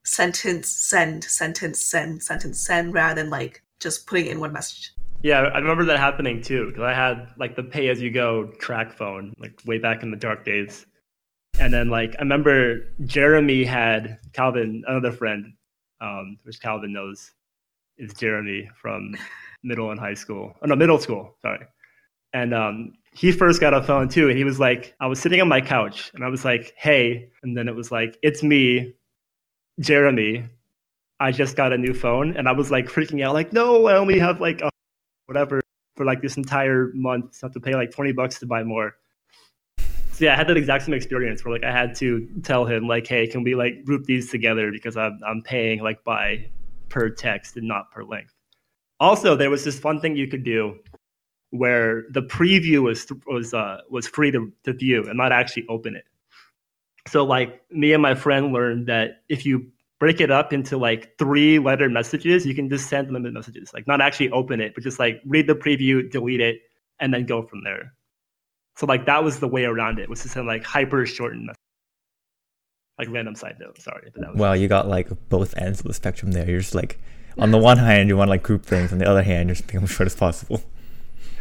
sentence 0.04 0.68
send, 0.68 1.24
sentence 1.24 1.86
send, 1.86 2.22
sentence 2.22 2.60
send, 2.60 2.94
rather 2.94 3.22
than 3.22 3.30
like 3.30 3.64
just 3.80 4.06
putting 4.06 4.26
in 4.26 4.42
one 4.42 4.52
message. 4.52 4.92
Yeah, 5.24 5.40
I 5.40 5.60
remember 5.60 5.86
that 5.86 6.00
happening 6.00 6.42
too 6.42 6.68
because 6.68 6.84
I 6.84 6.94
had 6.94 7.30
like 7.38 7.56
the 7.56 7.64
pay 7.64 7.88
as 7.88 8.02
you 8.02 8.12
go 8.12 8.52
TracFone 8.60 9.32
like 9.40 9.54
way 9.66 9.78
back 9.78 10.04
in 10.04 10.12
the 10.12 10.18
dark 10.18 10.44
days, 10.44 10.86
and 11.62 11.72
then 11.72 11.90
like 11.90 12.16
I 12.20 12.24
remember 12.24 12.82
Jeremy 13.06 13.64
had 13.64 14.18
Calvin, 14.34 14.84
another 14.86 15.14
friend, 15.14 15.54
um, 16.02 16.38
which 16.44 16.62
Calvin 16.62 16.94
knows 16.94 17.32
is 17.98 18.14
Jeremy 18.14 18.70
from 18.76 19.16
middle 19.64 19.92
and 19.92 20.00
high 20.00 20.14
school. 20.14 20.56
Oh 20.62 20.68
no, 20.68 20.76
middle 20.76 21.00
school. 21.00 21.36
Sorry, 21.42 21.66
and 22.34 22.54
um, 22.54 22.94
he 23.14 23.32
first 23.32 23.60
got 23.60 23.74
a 23.74 23.84
phone 23.84 24.10
too, 24.10 24.30
and 24.30 24.38
he 24.38 24.44
was 24.44 24.60
like, 24.60 24.96
I 25.00 25.08
was 25.08 25.20
sitting 25.20 25.42
on 25.42 25.48
my 25.48 25.62
couch, 25.62 26.12
and 26.14 26.24
I 26.24 26.30
was 26.30 26.46
like, 26.46 26.74
hey, 26.78 27.30
and 27.44 27.58
then 27.58 27.68
it 27.68 27.76
was 27.76 27.92
like, 27.92 28.18
it's 28.22 28.44
me, 28.44 28.94
Jeremy. 29.80 30.46
I 31.22 31.34
just 31.34 31.58
got 31.58 31.74
a 31.74 31.78
new 31.78 31.94
phone, 31.94 32.38
and 32.38 32.48
I 32.48 32.54
was 32.54 32.72
like 32.72 32.88
freaking 32.88 33.24
out, 33.24 33.34
like, 33.34 33.52
no, 33.52 33.88
I 33.88 33.98
only 33.98 34.20
have 34.20 34.40
like 34.40 34.62
a 34.62 34.70
whatever 35.26 35.62
for 35.96 36.06
like 36.06 36.22
this 36.22 36.38
entire 36.38 36.92
month. 36.94 37.36
So 37.36 37.46
I 37.46 37.48
have 37.48 37.54
to 37.56 37.60
pay 37.60 37.76
like 37.76 37.92
20 37.92 38.14
bucks 38.14 38.40
to 38.40 38.46
buy 38.46 38.64
more. 38.64 38.96
So 40.20 40.26
yeah, 40.26 40.34
I 40.34 40.36
had 40.36 40.50
that 40.50 40.58
exact 40.58 40.84
same 40.84 40.94
experience 40.94 41.46
where 41.46 41.54
like 41.54 41.64
I 41.64 41.72
had 41.72 41.96
to 41.96 42.28
tell 42.44 42.66
him 42.66 42.90
like, 42.90 43.08
hey, 43.08 43.26
can 43.26 43.42
we 43.42 43.56
like 43.56 43.86
group 43.86 44.04
these 44.04 44.30
together 44.30 44.70
because 44.70 44.98
I'm 44.98 45.18
I'm 45.26 45.42
paying 45.42 45.82
like 45.82 46.04
by 46.04 46.46
per 46.90 47.10
text 47.10 47.56
and 47.56 47.66
not 47.66 47.90
per 47.90 48.04
length. 48.04 48.34
Also, 49.00 49.38
there 49.38 49.50
was 49.50 49.64
this 49.64 49.80
fun 49.80 50.02
thing 50.02 50.18
you 50.18 50.28
could 50.28 50.44
do 50.44 50.78
where 51.52 52.04
the 52.10 52.22
preview 52.22 52.82
was 52.82 53.08
was 53.28 53.54
uh, 53.54 53.78
was 53.90 54.10
free 54.10 54.30
to, 54.32 54.52
to 54.66 54.74
view 54.74 55.06
and 55.08 55.16
not 55.16 55.32
actually 55.32 55.66
open 55.70 55.96
it. 55.96 56.04
So 57.08 57.24
like 57.24 57.62
me 57.72 57.94
and 57.94 58.02
my 58.02 58.14
friend 58.14 58.52
learned 58.52 58.88
that 58.88 59.22
if 59.30 59.46
you 59.46 59.72
break 60.00 60.20
it 60.20 60.32
up 60.32 60.52
into 60.52 60.76
like 60.76 61.18
three 61.18 61.60
letter 61.60 61.88
messages, 61.88 62.46
you 62.46 62.54
can 62.54 62.70
just 62.70 62.90
send 62.90 63.10
limited 63.10 63.36
messages, 63.36 63.74
like 63.74 63.88
not 63.88 64.02
actually 64.02 64.32
open 64.32 64.60
it, 64.60 64.76
but 64.76 64.84
just 64.84 65.00
like 65.00 65.22
read 65.26 65.48
the 65.48 65.56
preview, 65.56 66.12
delete 66.12 66.42
it, 66.42 66.60
and 67.00 67.14
then 67.14 67.26
go 67.26 67.42
from 67.42 67.64
there. 67.64 67.94
So 68.80 68.86
like 68.86 69.06
that 69.08 69.26
was 69.26 69.42
the 69.42 69.48
way 69.48 69.66
around 69.66 70.00
it, 70.00 70.10
was 70.10 70.22
to 70.22 70.30
send 70.30 70.48
like 70.48 70.64
hyper 70.64 71.06
shortened 71.06 71.48
messages. 71.48 71.60
Like 72.98 73.10
random 73.10 73.36
side 73.36 73.58
note. 73.60 73.78
Sorry, 73.82 74.10
but 74.14 74.22
that 74.22 74.32
was 74.32 74.40
Well, 74.40 74.56
you 74.56 74.70
got 74.70 74.88
like 74.88 75.10
both 75.28 75.54
ends 75.58 75.82
of 75.82 75.88
the 75.88 75.94
spectrum 75.94 76.32
there. 76.32 76.50
You're 76.50 76.62
just 76.62 76.74
like, 76.74 76.98
on 77.38 77.52
the 77.52 77.58
one 77.58 77.78
hand, 77.78 78.08
you 78.08 78.16
want 78.16 78.30
to 78.30 78.32
like 78.32 78.42
group 78.42 78.66
things, 78.66 78.94
on 78.94 79.00
the 79.00 79.06
other 79.06 79.22
hand, 79.22 79.50
you're 79.50 79.56
just 79.56 79.68
making 79.68 79.80
them 79.82 79.88
short 79.88 80.08
as 80.08 80.16
possible. 80.16 80.62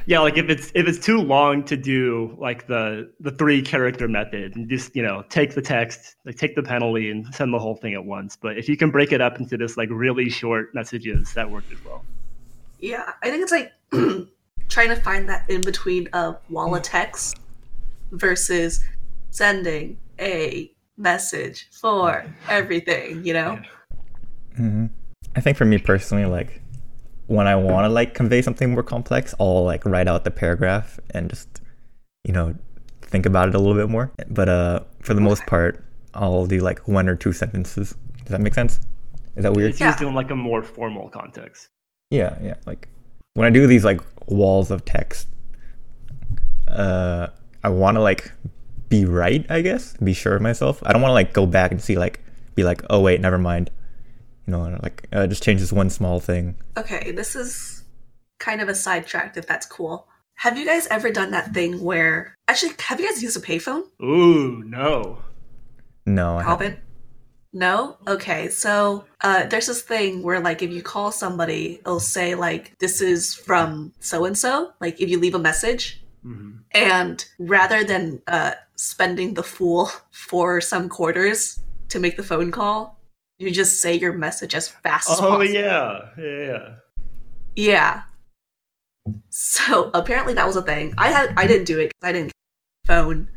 yeah. 0.06 0.18
Like 0.18 0.36
if 0.36 0.50
it's 0.50 0.72
if 0.74 0.88
it's 0.88 0.98
too 0.98 1.18
long 1.18 1.62
to 1.66 1.76
do 1.76 2.36
like 2.40 2.66
the 2.66 3.08
the 3.20 3.30
three 3.30 3.62
character 3.62 4.08
method 4.08 4.56
and 4.56 4.68
just 4.68 4.96
you 4.96 5.02
know 5.04 5.22
take 5.28 5.54
the 5.54 5.62
text, 5.62 6.16
like 6.24 6.38
take 6.38 6.56
the 6.56 6.62
penalty 6.64 7.08
and 7.08 7.32
send 7.32 7.54
the 7.54 7.60
whole 7.60 7.76
thing 7.76 7.94
at 7.94 8.04
once. 8.04 8.34
But 8.34 8.58
if 8.58 8.68
you 8.68 8.76
can 8.76 8.90
break 8.90 9.12
it 9.12 9.20
up 9.20 9.38
into 9.38 9.56
this 9.56 9.76
like 9.76 9.90
really 9.92 10.28
short 10.28 10.74
messages, 10.74 11.34
that 11.34 11.48
worked 11.48 11.70
as 11.70 11.84
well. 11.84 12.04
Yeah, 12.80 13.12
I 13.22 13.30
think 13.30 13.44
it's 13.44 13.52
like 13.52 13.72
trying 14.68 14.88
to 14.88 14.96
find 14.96 15.28
that 15.28 15.48
in 15.48 15.60
between 15.62 16.08
of 16.12 16.38
wall 16.50 16.74
of 16.74 16.82
text 16.82 17.36
versus 18.12 18.84
sending 19.30 19.98
a 20.20 20.70
message 20.96 21.68
for 21.70 22.24
everything, 22.48 23.24
you 23.24 23.32
know? 23.32 23.58
hmm 24.56 24.86
I 25.36 25.40
think 25.40 25.56
for 25.56 25.64
me 25.64 25.78
personally, 25.78 26.24
like 26.24 26.60
when 27.26 27.46
I 27.46 27.54
want 27.54 27.84
to 27.84 27.88
like 27.90 28.14
convey 28.14 28.42
something 28.42 28.72
more 28.72 28.82
complex, 28.82 29.34
I'll 29.38 29.64
like 29.64 29.84
write 29.84 30.08
out 30.08 30.24
the 30.24 30.30
paragraph 30.30 30.98
and 31.10 31.28
just 31.28 31.60
you 32.24 32.32
know 32.32 32.54
think 33.02 33.26
about 33.26 33.48
it 33.48 33.54
a 33.54 33.58
little 33.58 33.74
bit 33.76 33.88
more. 33.88 34.10
But 34.28 34.48
uh, 34.48 34.80
for 35.00 35.14
the 35.14 35.20
most 35.20 35.46
part, 35.46 35.84
I'll 36.14 36.46
do 36.46 36.60
like 36.60 36.88
one 36.88 37.08
or 37.08 37.14
two 37.14 37.32
sentences. 37.32 37.94
Does 38.24 38.28
that 38.30 38.40
make 38.40 38.54
sense? 38.54 38.80
Is 39.36 39.42
that 39.44 39.52
weird? 39.52 39.70
It's 39.70 39.80
Yeah. 39.80 39.88
used 39.88 40.02
in 40.02 40.14
like 40.14 40.30
a 40.30 40.36
more 40.36 40.62
formal 40.62 41.08
context. 41.08 41.68
Yeah, 42.10 42.36
yeah. 42.42 42.54
Like 42.66 42.88
when 43.34 43.46
I 43.46 43.50
do 43.50 43.66
these 43.66 43.84
like 43.84 44.00
walls 44.28 44.70
of 44.70 44.84
text, 44.84 45.28
uh, 46.68 47.28
I 47.64 47.68
want 47.68 47.96
to 47.96 48.00
like 48.00 48.30
be 48.88 49.04
right, 49.04 49.44
I 49.50 49.60
guess, 49.60 49.96
be 49.96 50.12
sure 50.12 50.36
of 50.36 50.42
myself. 50.42 50.82
I 50.84 50.92
don't 50.92 51.02
want 51.02 51.10
to 51.10 51.14
like 51.14 51.32
go 51.32 51.46
back 51.46 51.70
and 51.70 51.80
see 51.80 51.96
like 51.96 52.20
be 52.54 52.64
like, 52.64 52.82
oh 52.90 53.00
wait, 53.00 53.20
never 53.20 53.38
mind. 53.38 53.70
You 54.46 54.52
know, 54.52 54.78
like 54.82 55.06
uh, 55.12 55.26
just 55.26 55.42
change 55.42 55.60
this 55.60 55.72
one 55.72 55.90
small 55.90 56.20
thing. 56.20 56.56
Okay, 56.76 57.12
this 57.12 57.36
is 57.36 57.84
kind 58.38 58.60
of 58.60 58.68
a 58.68 58.74
sidetrack 58.74 59.36
if 59.36 59.46
that's 59.46 59.66
cool. 59.66 60.08
Have 60.36 60.56
you 60.56 60.64
guys 60.64 60.86
ever 60.86 61.10
done 61.10 61.32
that 61.32 61.52
thing 61.52 61.82
where 61.82 62.36
actually 62.46 62.72
have 62.78 63.00
you 63.00 63.08
guys 63.08 63.22
used 63.22 63.36
a 63.36 63.40
payphone? 63.40 63.82
Ooh, 64.00 64.62
no. 64.64 65.18
No, 66.06 66.38
I 66.38 66.44
haven't. 66.44 66.58
Calvin? 66.70 66.80
No? 67.52 67.96
Okay, 68.06 68.48
so 68.48 69.04
uh, 69.22 69.46
there's 69.46 69.66
this 69.66 69.82
thing 69.82 70.22
where, 70.22 70.38
like, 70.40 70.62
if 70.62 70.70
you 70.70 70.82
call 70.82 71.10
somebody, 71.12 71.78
it'll 71.80 71.98
say, 72.00 72.34
like, 72.34 72.78
this 72.78 73.00
is 73.00 73.34
from 73.34 73.92
so 74.00 74.24
and 74.26 74.36
so, 74.36 74.72
like, 74.80 75.00
if 75.00 75.08
you 75.08 75.18
leave 75.18 75.34
a 75.34 75.38
message. 75.38 76.02
Mhm. 76.24 76.58
And 76.72 77.24
rather 77.38 77.84
than 77.84 78.20
uh, 78.26 78.52
spending 78.76 79.34
the 79.34 79.42
fool 79.42 79.90
for 80.10 80.60
some 80.60 80.88
quarters 80.88 81.60
to 81.88 81.98
make 82.00 82.16
the 82.16 82.22
phone 82.22 82.50
call, 82.50 82.98
you 83.38 83.50
just 83.50 83.80
say 83.80 83.94
your 83.94 84.12
message 84.12 84.54
as 84.54 84.68
fast 84.68 85.08
as 85.08 85.18
Oh 85.20 85.22
possible. 85.22 85.44
yeah, 85.44 86.00
yeah, 86.18 86.46
yeah. 86.46 86.74
Yeah. 87.56 88.02
So 89.30 89.90
apparently 89.94 90.34
that 90.34 90.46
was 90.46 90.56
a 90.56 90.62
thing. 90.62 90.92
I 90.98 91.08
had 91.10 91.32
I 91.36 91.46
didn't 91.46 91.64
do 91.66 91.78
it 91.78 91.92
I 92.02 92.12
didn't 92.12 92.32
phone 92.86 93.28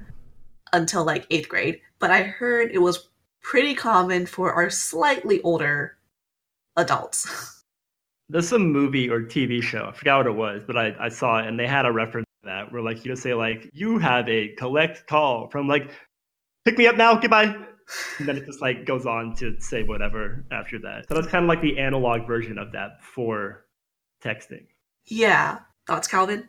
until 0.74 1.04
like 1.06 1.26
eighth 1.30 1.48
grade, 1.50 1.82
but 2.00 2.12
I 2.12 2.24
heard 2.24 2.72
it 2.72 2.80
was 2.80 3.08
pretty 3.42 3.74
common 3.76 4.26
for 4.26 4.54
our 4.54 4.70
slightly 4.70 5.42
older 5.42 5.98
adults. 6.78 7.64
There's 8.30 8.48
some 8.48 8.72
movie 8.72 9.10
or 9.10 9.22
TV 9.22 9.62
show. 9.62 9.88
I 9.90 9.92
forgot 9.92 10.20
what 10.20 10.28
it 10.28 10.36
was, 10.36 10.64
but 10.66 10.78
I, 10.78 10.96
I 11.00 11.10
saw 11.10 11.40
it 11.40 11.48
and 11.48 11.60
they 11.60 11.68
had 11.68 11.86
a 11.86 11.92
reference 11.92 12.28
to 12.44 12.48
that 12.48 12.72
where 12.72 12.82
like 12.82 13.04
you 13.04 13.12
just 13.12 13.24
say 13.24 13.34
like 13.34 13.70
you 13.74 14.00
have 14.00 14.28
a 14.30 14.50
collect 14.58 15.06
call 15.08 15.50
from 15.50 15.68
like 15.68 15.92
pick 16.64 16.78
me 16.78 16.88
up 16.88 16.96
now, 16.96 17.16
goodbye. 17.16 17.56
And 18.20 18.28
then 18.28 18.38
it 18.38 18.46
just 18.46 18.62
like 18.62 18.86
goes 18.86 19.06
on 19.06 19.36
to 19.38 19.60
say 19.60 19.84
whatever 19.84 20.46
after 20.52 20.80
that. 20.80 21.10
So 21.10 21.16
that's 21.16 21.28
kind 21.28 21.44
of 21.44 21.50
like 21.50 21.62
the 21.62 21.78
analog 21.78 22.26
version 22.26 22.58
of 22.58 22.72
that 22.72 23.04
for 23.04 23.66
texting. 24.24 24.66
yeah. 25.06 25.60
Thoughts, 25.88 26.08
Calvin? 26.08 26.48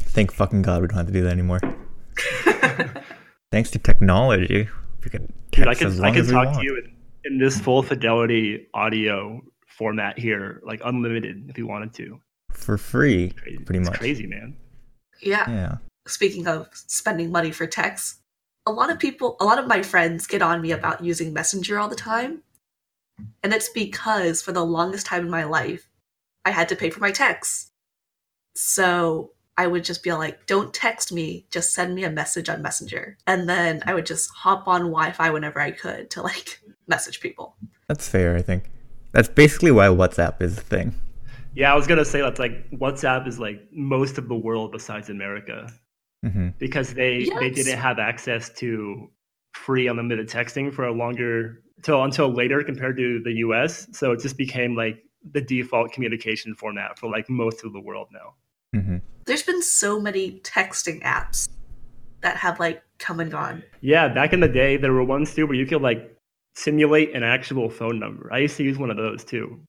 Thank 0.00 0.32
fucking 0.32 0.62
God 0.62 0.82
we 0.82 0.88
don't 0.88 0.96
have 0.96 1.06
to 1.06 1.12
do 1.12 1.22
that 1.22 1.32
anymore. 1.32 1.60
Thanks 3.52 3.70
to 3.70 3.78
technology, 3.78 4.68
we 5.04 5.10
can 5.10 5.32
Dude, 5.50 5.66
I 5.68 5.74
text 5.74 5.78
can 5.80 5.88
as 5.88 6.00
I 6.00 6.10
can 6.10 6.20
as 6.20 6.30
talk 6.30 6.46
want. 6.46 6.58
to 6.58 6.64
you 6.64 6.76
in, 6.78 7.32
in 7.32 7.38
this 7.38 7.60
full 7.60 7.82
fidelity 7.82 8.66
audio 8.74 9.40
format 9.66 10.18
here, 10.18 10.60
like 10.64 10.80
unlimited 10.84 11.46
if 11.48 11.56
you 11.58 11.66
wanted 11.66 11.92
to. 11.94 12.20
for 12.52 12.76
free, 12.78 13.30
Crazy. 13.30 13.58
pretty 13.58 13.80
It's 13.80 13.90
much. 13.90 13.98
crazy, 13.98 14.26
man. 14.26 14.56
Yeah. 15.20 15.48
Yeah. 15.50 15.76
Speaking 16.06 16.46
of 16.46 16.68
spending 16.72 17.30
money 17.30 17.50
for 17.52 17.66
texts, 17.66 18.20
a 18.66 18.72
lot 18.72 18.90
of 18.90 18.98
people, 18.98 19.36
a 19.40 19.44
lot 19.44 19.58
of 19.58 19.66
my 19.66 19.82
friends 19.82 20.26
get 20.26 20.42
on 20.42 20.60
me 20.60 20.72
about 20.72 21.04
using 21.04 21.32
Messenger 21.32 21.78
all 21.78 21.88
the 21.88 21.94
time. 21.96 22.42
And 23.42 23.52
it's 23.52 23.68
because 23.68 24.42
for 24.42 24.52
the 24.52 24.64
longest 24.64 25.06
time 25.06 25.24
in 25.24 25.30
my 25.30 25.44
life, 25.44 25.88
I 26.44 26.50
had 26.50 26.68
to 26.70 26.76
pay 26.76 26.90
for 26.90 27.00
my 27.00 27.10
texts. 27.10 27.70
So 28.54 29.32
I 29.58 29.66
would 29.66 29.82
just 29.82 30.04
be 30.04 30.12
like, 30.12 30.46
don't 30.46 30.72
text 30.72 31.12
me, 31.12 31.44
just 31.50 31.74
send 31.74 31.96
me 31.96 32.04
a 32.04 32.10
message 32.10 32.48
on 32.48 32.62
Messenger. 32.62 33.18
And 33.26 33.48
then 33.48 33.82
I 33.86 33.92
would 33.92 34.06
just 34.06 34.30
hop 34.30 34.68
on 34.68 34.82
Wi 34.82 35.10
Fi 35.10 35.30
whenever 35.30 35.60
I 35.60 35.72
could 35.72 36.10
to 36.10 36.22
like 36.22 36.60
message 36.86 37.20
people. 37.20 37.56
That's 37.88 38.08
fair, 38.08 38.36
I 38.36 38.42
think. 38.42 38.70
That's 39.12 39.28
basically 39.28 39.72
why 39.72 39.88
WhatsApp 39.88 40.40
is 40.40 40.54
the 40.54 40.62
thing. 40.62 40.94
Yeah, 41.54 41.72
I 41.72 41.76
was 41.76 41.88
gonna 41.88 42.04
say 42.04 42.20
that's 42.20 42.38
like 42.38 42.70
WhatsApp 42.70 43.26
is 43.26 43.40
like 43.40 43.60
most 43.72 44.16
of 44.16 44.28
the 44.28 44.36
world 44.36 44.70
besides 44.72 45.10
America 45.10 45.68
hmm 46.22 46.48
because 46.58 46.94
they 46.94 47.30
they 47.38 47.50
didn't 47.50 47.78
have 47.78 47.98
access 47.98 48.48
to 48.50 49.08
free 49.54 49.88
unlimited 49.88 50.28
texting 50.28 50.72
for 50.72 50.84
a 50.84 50.92
longer 50.92 51.62
till 51.82 52.02
until 52.04 52.32
later 52.32 52.62
compared 52.62 52.96
to 52.96 53.20
the 53.24 53.32
US. 53.46 53.88
So 53.92 54.12
it 54.12 54.20
just 54.20 54.36
became 54.36 54.76
like 54.76 55.02
the 55.32 55.40
default 55.40 55.92
communication 55.92 56.54
format 56.54 56.98
for 56.98 57.10
like 57.10 57.28
most 57.28 57.64
of 57.64 57.72
the 57.72 57.80
world 57.80 58.08
now. 58.12 58.34
Hmm 58.74 58.98
There's 59.26 59.42
been 59.42 59.62
so 59.62 60.00
many 60.00 60.40
texting 60.40 61.02
apps 61.02 61.48
that 62.20 62.36
have 62.36 62.58
like 62.58 62.82
come 62.98 63.20
and 63.20 63.30
gone. 63.30 63.62
Yeah, 63.80 64.08
back 64.08 64.32
in 64.32 64.40
the 64.40 64.48
day 64.48 64.76
there 64.76 64.92
were 64.92 65.04
ones 65.04 65.34
too 65.34 65.46
where 65.46 65.56
you 65.56 65.66
could 65.66 65.82
like 65.82 66.16
simulate 66.54 67.14
an 67.14 67.22
actual 67.22 67.70
phone 67.70 67.98
number. 67.98 68.32
I 68.32 68.38
used 68.38 68.56
to 68.56 68.64
use 68.64 68.78
one 68.78 68.90
of 68.90 68.96
those 68.96 69.24
too. 69.24 69.60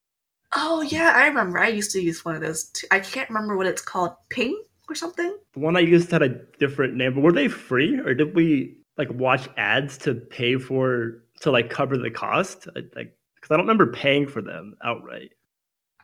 Oh 0.56 0.82
yeah, 0.82 1.14
I 1.16 1.28
remember. 1.28 1.60
I 1.60 1.68
used 1.68 1.92
to 1.92 2.02
use 2.02 2.26
one 2.26 2.36
of 2.36 2.42
those. 2.42 2.66
Too. 2.66 2.88
I 2.92 3.00
can't 3.00 3.30
remember 3.30 3.56
what 3.56 3.68
it's 3.68 3.82
called. 3.82 4.14
Ping 4.30 4.60
or 4.90 4.96
something. 4.96 5.38
The 5.54 5.60
one 5.60 5.78
I 5.78 5.82
used 5.82 6.12
had 6.12 6.24
a 6.24 6.30
different 6.60 6.96
name, 6.96 7.14
but 7.14 7.22
were 7.22 7.32
they 7.32 7.48
free 7.48 8.00
or 8.00 8.14
did 8.14 8.36
we 8.36 8.78
like 8.98 9.10
watch 9.14 9.48
ads 9.58 9.98
to 10.00 10.16
pay 10.16 10.58
for 10.58 11.24
to 11.42 11.52
like 11.52 11.70
cover 11.70 11.98
the 11.98 12.12
cost? 12.12 12.68
I, 12.76 12.80
like 12.96 13.16
because 13.36 13.52
I 13.52 13.58
don't 13.58 13.68
remember 13.68 13.92
paying 13.92 14.28
for 14.28 14.42
them 14.42 14.76
outright. 14.84 15.32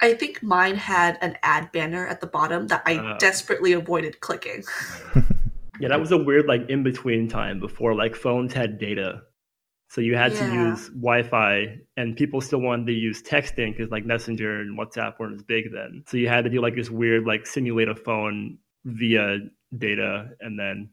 I 0.02 0.14
think 0.14 0.44
mine 0.44 0.76
had 0.76 1.18
an 1.22 1.38
ad 1.42 1.72
banner 1.72 2.06
at 2.06 2.22
the 2.22 2.28
bottom 2.28 2.68
that 2.68 2.84
I 2.86 2.98
Oh. 2.98 3.18
desperately 3.20 3.74
avoided 3.74 4.20
clicking. 4.22 4.64
Yeah, 5.78 5.90
that 5.90 6.00
was 6.00 6.14
a 6.14 6.18
weird 6.18 6.46
like 6.46 6.70
in 6.70 6.84
between 6.84 7.28
time 7.28 7.60
before 7.60 7.94
like 7.94 8.16
phones 8.16 8.54
had 8.54 8.80
data. 8.80 9.24
So 9.90 10.00
you 10.00 10.16
had 10.16 10.34
to 10.34 10.54
use 10.54 10.88
Wi-Fi, 10.90 11.80
and 11.98 12.16
people 12.16 12.40
still 12.40 12.60
wanted 12.62 12.88
to 12.88 12.94
use 12.94 13.22
texting 13.22 13.76
because 13.76 13.92
like 13.92 14.06
Messenger 14.06 14.62
and 14.62 14.80
WhatsApp 14.80 15.20
weren't 15.20 15.36
as 15.36 15.44
big 15.44 15.74
then. 15.74 16.04
So 16.08 16.16
you 16.16 16.30
had 16.30 16.46
to 16.46 16.50
do 16.50 16.62
like 16.62 16.76
this 16.76 16.90
weird 16.90 17.26
like 17.26 17.46
simulate 17.46 17.90
a 17.90 17.96
phone 17.96 18.58
via 18.86 19.40
data, 19.78 20.30
and 20.40 20.58
then 20.58 20.90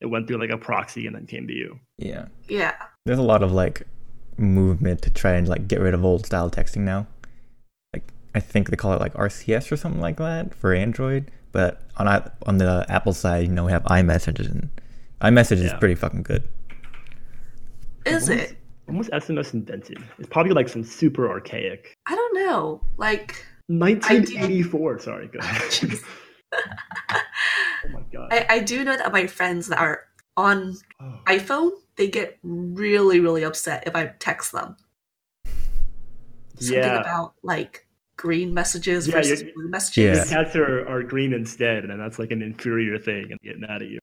it 0.00 0.06
went 0.06 0.26
through 0.26 0.38
like 0.38 0.50
a 0.50 0.58
proxy 0.58 1.06
and 1.06 1.14
then 1.14 1.26
came 1.26 1.46
to 1.46 1.54
you. 1.54 1.78
Yeah. 1.96 2.26
Yeah. 2.48 2.74
There's 3.04 3.20
a 3.20 3.22
lot 3.22 3.44
of 3.44 3.52
like 3.52 3.86
movement 4.38 5.02
to 5.02 5.10
try 5.10 5.34
and 5.34 5.48
like 5.48 5.68
get 5.68 5.80
rid 5.80 5.94
of 5.94 6.04
old 6.04 6.26
style 6.26 6.50
texting 6.50 6.78
now. 6.82 7.06
Like 8.36 8.44
I 8.44 8.46
think 8.46 8.68
they 8.70 8.76
call 8.76 8.92
it 8.92 9.00
like 9.00 9.14
RCS 9.14 9.72
or 9.72 9.76
something 9.76 10.00
like 10.00 10.18
that 10.18 10.54
for 10.54 10.74
Android. 10.74 11.30
But 11.52 11.80
on 11.96 12.06
on 12.44 12.58
the 12.58 12.84
Apple 12.88 13.14
side, 13.14 13.46
you 13.46 13.52
know, 13.52 13.64
we 13.64 13.72
have 13.72 13.82
iMessage 13.84 14.40
and 14.40 14.68
iMessage 15.22 15.64
is 15.64 15.72
pretty 15.80 15.94
fucking 15.94 16.22
good. 16.22 16.42
Is 18.04 18.28
When 18.28 18.38
was- 18.38 18.50
it? 18.50 18.56
When 18.84 18.98
was 18.98 19.08
SMS 19.08 19.52
invented? 19.54 19.98
It's 20.18 20.28
probably 20.28 20.52
like 20.52 20.68
some 20.68 20.84
super 20.84 21.28
archaic. 21.28 21.96
I 22.06 22.14
don't 22.14 22.34
know. 22.36 22.80
Like 22.98 23.34
1984. 23.68 24.98
Sorry, 25.00 25.26
go 25.28 25.38
ahead. 25.40 25.94
oh 26.54 27.88
my 27.92 28.02
god. 28.12 28.28
I, 28.32 28.46
I 28.50 28.58
do 28.60 28.84
know 28.84 28.96
that 28.96 29.12
my 29.12 29.26
friends 29.26 29.66
that 29.68 29.78
are 29.78 30.02
on 30.36 30.76
Oh. 31.00 31.18
iPhone, 31.26 31.70
they 31.96 32.06
get 32.08 32.38
really, 32.44 33.18
really 33.18 33.42
upset 33.44 33.84
if 33.86 33.96
I 33.96 34.12
text 34.20 34.52
them. 34.52 34.76
Something 36.60 36.74
Yeah. 36.84 37.00
about 37.00 37.32
like 37.42 37.85
green 38.16 38.54
messages 38.54 39.06
Yeah, 39.06 39.14
versus 39.14 39.42
blue 39.42 39.68
messages. 39.68 40.18
Yeah. 40.18 40.24
The 40.24 40.30
cats 40.44 40.56
are, 40.56 40.88
are 40.88 41.02
green 41.02 41.32
instead, 41.32 41.84
and 41.84 42.00
that's 42.00 42.18
like 42.18 42.30
an 42.30 42.42
inferior 42.42 42.98
thing 42.98 43.30
and 43.30 43.40
getting 43.42 43.60
mad 43.60 43.82
at 43.82 43.88
you. 43.88 43.98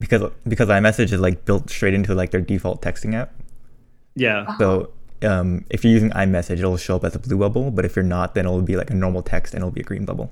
Because 0.00 0.30
because 0.46 0.68
iMessage 0.68 1.12
is 1.12 1.20
like 1.20 1.44
built 1.44 1.68
straight 1.70 1.94
into 1.94 2.14
like 2.14 2.30
their 2.30 2.40
default 2.40 2.82
texting 2.82 3.14
app. 3.14 3.32
Yeah. 4.14 4.40
Uh-huh. 4.40 4.58
So 4.58 4.92
um, 5.22 5.64
if 5.70 5.84
you're 5.84 5.92
using 5.92 6.10
iMessage, 6.10 6.58
it'll 6.58 6.76
show 6.76 6.96
up 6.96 7.04
as 7.04 7.14
a 7.14 7.18
blue 7.18 7.38
bubble. 7.38 7.70
But 7.70 7.84
if 7.84 7.96
you're 7.96 8.04
not, 8.04 8.34
then 8.34 8.46
it'll 8.46 8.62
be 8.62 8.76
like 8.76 8.90
a 8.90 8.94
normal 8.94 9.22
text 9.22 9.54
and 9.54 9.62
it'll 9.62 9.72
be 9.72 9.80
a 9.80 9.84
green 9.84 10.04
bubble. 10.04 10.30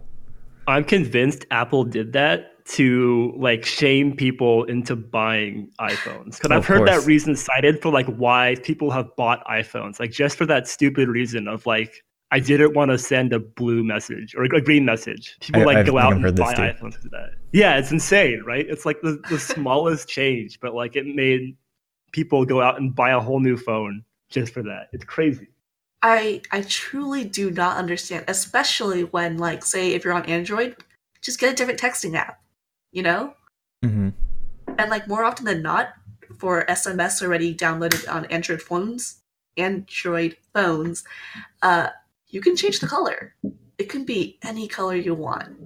I'm 0.68 0.84
convinced 0.84 1.46
Apple 1.50 1.84
did 1.84 2.12
that 2.12 2.52
to 2.66 3.32
like 3.36 3.64
shame 3.64 4.16
people 4.16 4.64
into 4.64 4.96
buying 4.96 5.70
iPhones. 5.80 6.36
Because 6.36 6.50
Oh, 6.50 6.54
I've 6.54 6.58
of 6.58 6.66
heard 6.66 6.88
that 6.88 7.06
reason 7.06 7.36
cited 7.36 7.80
for 7.80 7.92
like 7.92 8.06
why 8.06 8.56
people 8.62 8.90
have 8.90 9.14
bought 9.16 9.44
iPhones, 9.46 10.00
like 10.00 10.10
just 10.10 10.36
for 10.36 10.46
that 10.46 10.66
stupid 10.66 11.08
reason 11.08 11.46
of 11.46 11.64
like 11.66 12.02
I 12.36 12.38
didn't 12.38 12.74
want 12.74 12.90
to 12.90 12.98
send 12.98 13.32
a 13.32 13.38
blue 13.38 13.82
message 13.82 14.34
or 14.34 14.44
a 14.44 14.60
green 14.60 14.84
message. 14.84 15.38
People 15.40 15.62
I- 15.62 15.64
like 15.64 15.76
I 15.78 15.82
go 15.84 15.96
out 15.96 16.12
and 16.12 16.36
buy 16.36 16.52
iPhones 16.54 17.00
for 17.00 17.08
that. 17.08 17.30
Yeah, 17.52 17.78
it's 17.78 17.90
insane, 17.90 18.42
right? 18.44 18.66
It's 18.68 18.84
like 18.84 19.00
the, 19.00 19.22
the 19.30 19.38
smallest 19.38 20.06
change, 20.06 20.60
but 20.60 20.74
like 20.74 20.96
it 20.96 21.06
made 21.06 21.56
people 22.12 22.44
go 22.44 22.60
out 22.60 22.78
and 22.78 22.94
buy 22.94 23.12
a 23.12 23.20
whole 23.20 23.40
new 23.40 23.56
phone 23.56 24.04
just 24.28 24.52
for 24.52 24.62
that. 24.64 24.90
It's 24.92 25.04
crazy. 25.04 25.48
I 26.02 26.42
I 26.52 26.60
truly 26.68 27.24
do 27.24 27.50
not 27.50 27.78
understand, 27.78 28.26
especially 28.28 29.04
when 29.04 29.38
like 29.38 29.64
say 29.64 29.94
if 29.94 30.04
you're 30.04 30.12
on 30.12 30.26
Android, 30.26 30.76
just 31.22 31.40
get 31.40 31.50
a 31.50 31.56
different 31.56 31.80
texting 31.80 32.14
app, 32.16 32.38
you 32.92 33.02
know? 33.02 33.32
hmm 33.82 34.10
And 34.76 34.90
like 34.90 35.08
more 35.08 35.24
often 35.24 35.46
than 35.46 35.62
not, 35.62 35.94
for 36.38 36.66
SMS 36.66 37.22
already 37.22 37.54
downloaded 37.54 38.12
on 38.12 38.26
Android 38.26 38.60
phones, 38.60 39.22
Android 39.56 40.36
phones, 40.52 41.02
uh, 41.62 41.88
you 42.28 42.40
can 42.40 42.56
change 42.56 42.80
the 42.80 42.86
color. 42.86 43.34
It 43.78 43.88
can 43.88 44.04
be 44.04 44.38
any 44.42 44.68
color 44.68 44.96
you 44.96 45.14
want. 45.14 45.56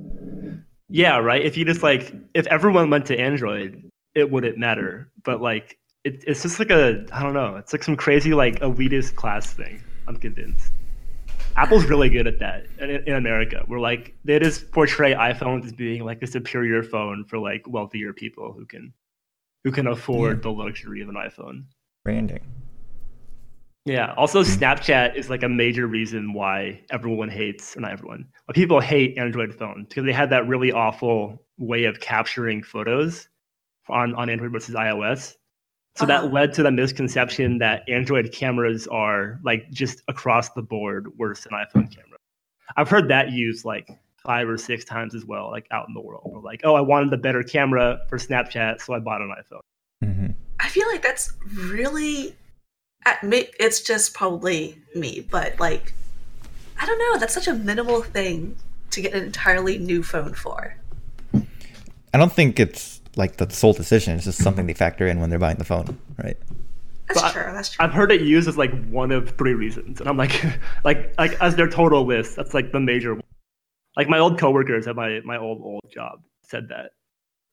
Yeah, 0.89 1.19
right. 1.19 1.43
If 1.45 1.57
you 1.57 1.65
just 1.65 1.83
like, 1.83 2.15
if 2.35 2.47
everyone 2.49 2.91
went 2.91 3.07
to 3.07 3.19
Android, 3.19 3.89
it 4.15 4.31
wouldn't 4.31 4.59
matter. 4.59 5.09
But 5.23 5.41
like, 5.41 5.79
it, 6.05 6.25
it's 6.27 6.43
just 6.43 6.59
like 6.59 6.71
a, 6.71 7.07
I 7.13 7.23
don't 7.23 7.35
know. 7.35 7.57
It's 7.57 7.73
like 7.73 7.83
some 7.85 7.97
crazy 7.97 8.35
like 8.35 8.59
elitist 8.61 9.15
class 9.15 9.53
thing. 9.53 9.83
I'm 10.09 10.17
convinced. 10.17 10.73
Apple's 11.57 11.85
really 11.85 12.09
good 12.09 12.27
at 12.27 12.39
that 12.41 12.67
in, 12.81 12.91
in 12.91 13.15
America. 13.15 13.65
We're 13.69 13.81
like, 13.81 14.17
they 14.25 14.39
just 14.39 14.71
portray 14.73 15.15
iPhones 15.15 15.65
as 15.67 15.73
being 15.73 16.05
like 16.05 16.23
a 16.23 16.27
superior 16.27 16.83
phone 16.83 17.25
for 17.25 17.39
like 17.39 17.65
wealthier 17.69 18.13
people 18.13 18.53
who 18.53 18.67
can, 18.67 18.93
who 19.65 19.71
can 19.73 19.87
afford 19.87 20.39
Yeah. 20.39 20.43
the 20.43 20.51
luxury 20.51 21.03
of 21.03 21.09
an 21.09 21.17
iPhone. 21.17 21.65
Branding. 22.05 22.41
Yeah. 23.87 24.13
Also, 24.17 24.43
Snapchat 24.43 25.17
is 25.17 25.31
like 25.31 25.43
a 25.43 25.49
major 25.49 25.87
reason 25.87 26.33
why 26.33 26.83
everyone 26.91 27.29
hates, 27.31 27.77
or 27.77 27.81
not 27.81 27.93
everyone, 27.93 28.27
why 28.45 28.53
people 28.53 28.79
hate 28.81 29.17
Android 29.19 29.55
phones 29.55 29.89
because 29.89 30.05
they 30.05 30.13
had 30.13 30.31
that 30.31 30.47
really 30.47 30.71
awful 30.71 31.43
way 31.59 31.85
of 31.85 32.01
capturing 32.01 32.63
photos 32.63 33.29
on, 33.89 34.15
on 34.15 34.29
Android 34.29 34.53
versus 34.53 34.75
iOS. 34.75 35.35
So 35.97 36.05
Uh-huh. 36.05 36.07
that 36.07 36.33
led 36.33 36.53
to 36.55 36.63
the 36.63 36.71
misconception 36.71 37.59
that 37.59 37.89
Android 37.89 38.33
cameras 38.33 38.87
are 38.89 39.41
like 39.43 39.69
just 39.71 40.03
across 40.09 40.51
the 40.51 40.63
board 40.63 41.09
worse 41.19 41.45
than 41.45 41.53
iPhone 41.53 41.91
cameras. 41.91 42.21
I've 42.77 42.89
heard 42.89 43.09
that 43.09 43.33
used 43.33 43.65
like 43.65 43.89
five 44.23 44.49
or 44.49 44.57
six 44.59 44.85
times 44.85 45.15
as 45.15 45.25
well, 45.25 45.51
like 45.51 45.67
out 45.73 45.89
in 45.89 45.95
the 45.95 46.01
world. 46.01 46.31
Or 46.33 46.41
like, 46.43 46.61
oh, 46.65 46.75
I 46.75 46.81
wanted 46.83 47.11
the 47.11 47.17
better 47.17 47.43
camera 47.43 48.01
for 48.09 48.19
Snapchat, 48.19 48.81
so 48.83 48.93
I 48.95 48.99
bought 49.01 49.21
an 49.23 49.35
iPhone. 49.43 49.61
hmm 50.07 50.27
I 50.61 50.69
feel 50.69 50.87
like 50.89 51.03
that's 51.03 51.33
really. 51.55 52.37
I- 53.07 53.17
may- 53.23 53.51
It's 53.59 53.81
just 53.81 54.15
probably 54.15 54.77
me, 54.95 55.27
but 55.31 55.59
like, 55.59 55.93
I 56.81 56.87
don't 56.87 56.99
know. 56.99 57.19
That's 57.19 57.35
such 57.35 57.49
a 57.49 57.55
minimal 57.55 58.03
thing 58.03 58.57
to 58.91 59.01
get 59.01 59.13
an 59.15 59.25
entirely 59.25 59.79
new 59.79 60.03
phone 60.03 60.35
for. 60.35 60.77
I 61.35 62.19
don't 62.19 62.33
think 62.33 62.59
it's 62.59 63.01
like 63.17 63.37
the 63.37 63.49
sole 63.51 63.73
decision. 63.73 64.17
It's 64.17 64.25
just 64.25 64.43
something 64.43 64.67
they 64.67 64.75
factor 64.75 65.07
in 65.07 65.21
when 65.21 65.31
they're 65.31 65.39
buying 65.39 65.57
the 65.59 65.65
phone, 65.65 65.99
right? 66.23 66.37
That's 67.09 67.21
But 67.21 67.33
true. 67.33 67.43
That's 67.53 67.71
true. 67.71 67.85
I've 67.85 67.93
heard 67.93 68.13
it 68.13 68.21
used 68.23 68.49
as 68.49 68.57
like 68.59 68.73
one 68.89 69.11
of 69.13 69.37
three 69.37 69.55
reasons, 69.55 70.01
and 70.01 70.09
I'm 70.09 70.17
like, 70.17 70.45
like, 70.85 71.15
like 71.19 71.41
as 71.41 71.57
their 71.57 71.69
total 71.69 72.05
list, 72.05 72.37
that's 72.37 72.55
like 72.55 72.73
the 72.73 72.81
major. 72.81 73.15
One. 73.15 73.23
Like 73.97 74.09
my 74.09 74.19
old 74.19 74.39
coworkers 74.39 74.87
at 74.87 74.97
my 74.97 75.21
my 75.25 75.37
old 75.37 75.61
old 75.63 75.83
job 75.93 76.21
said 76.43 76.69
that 76.69 76.93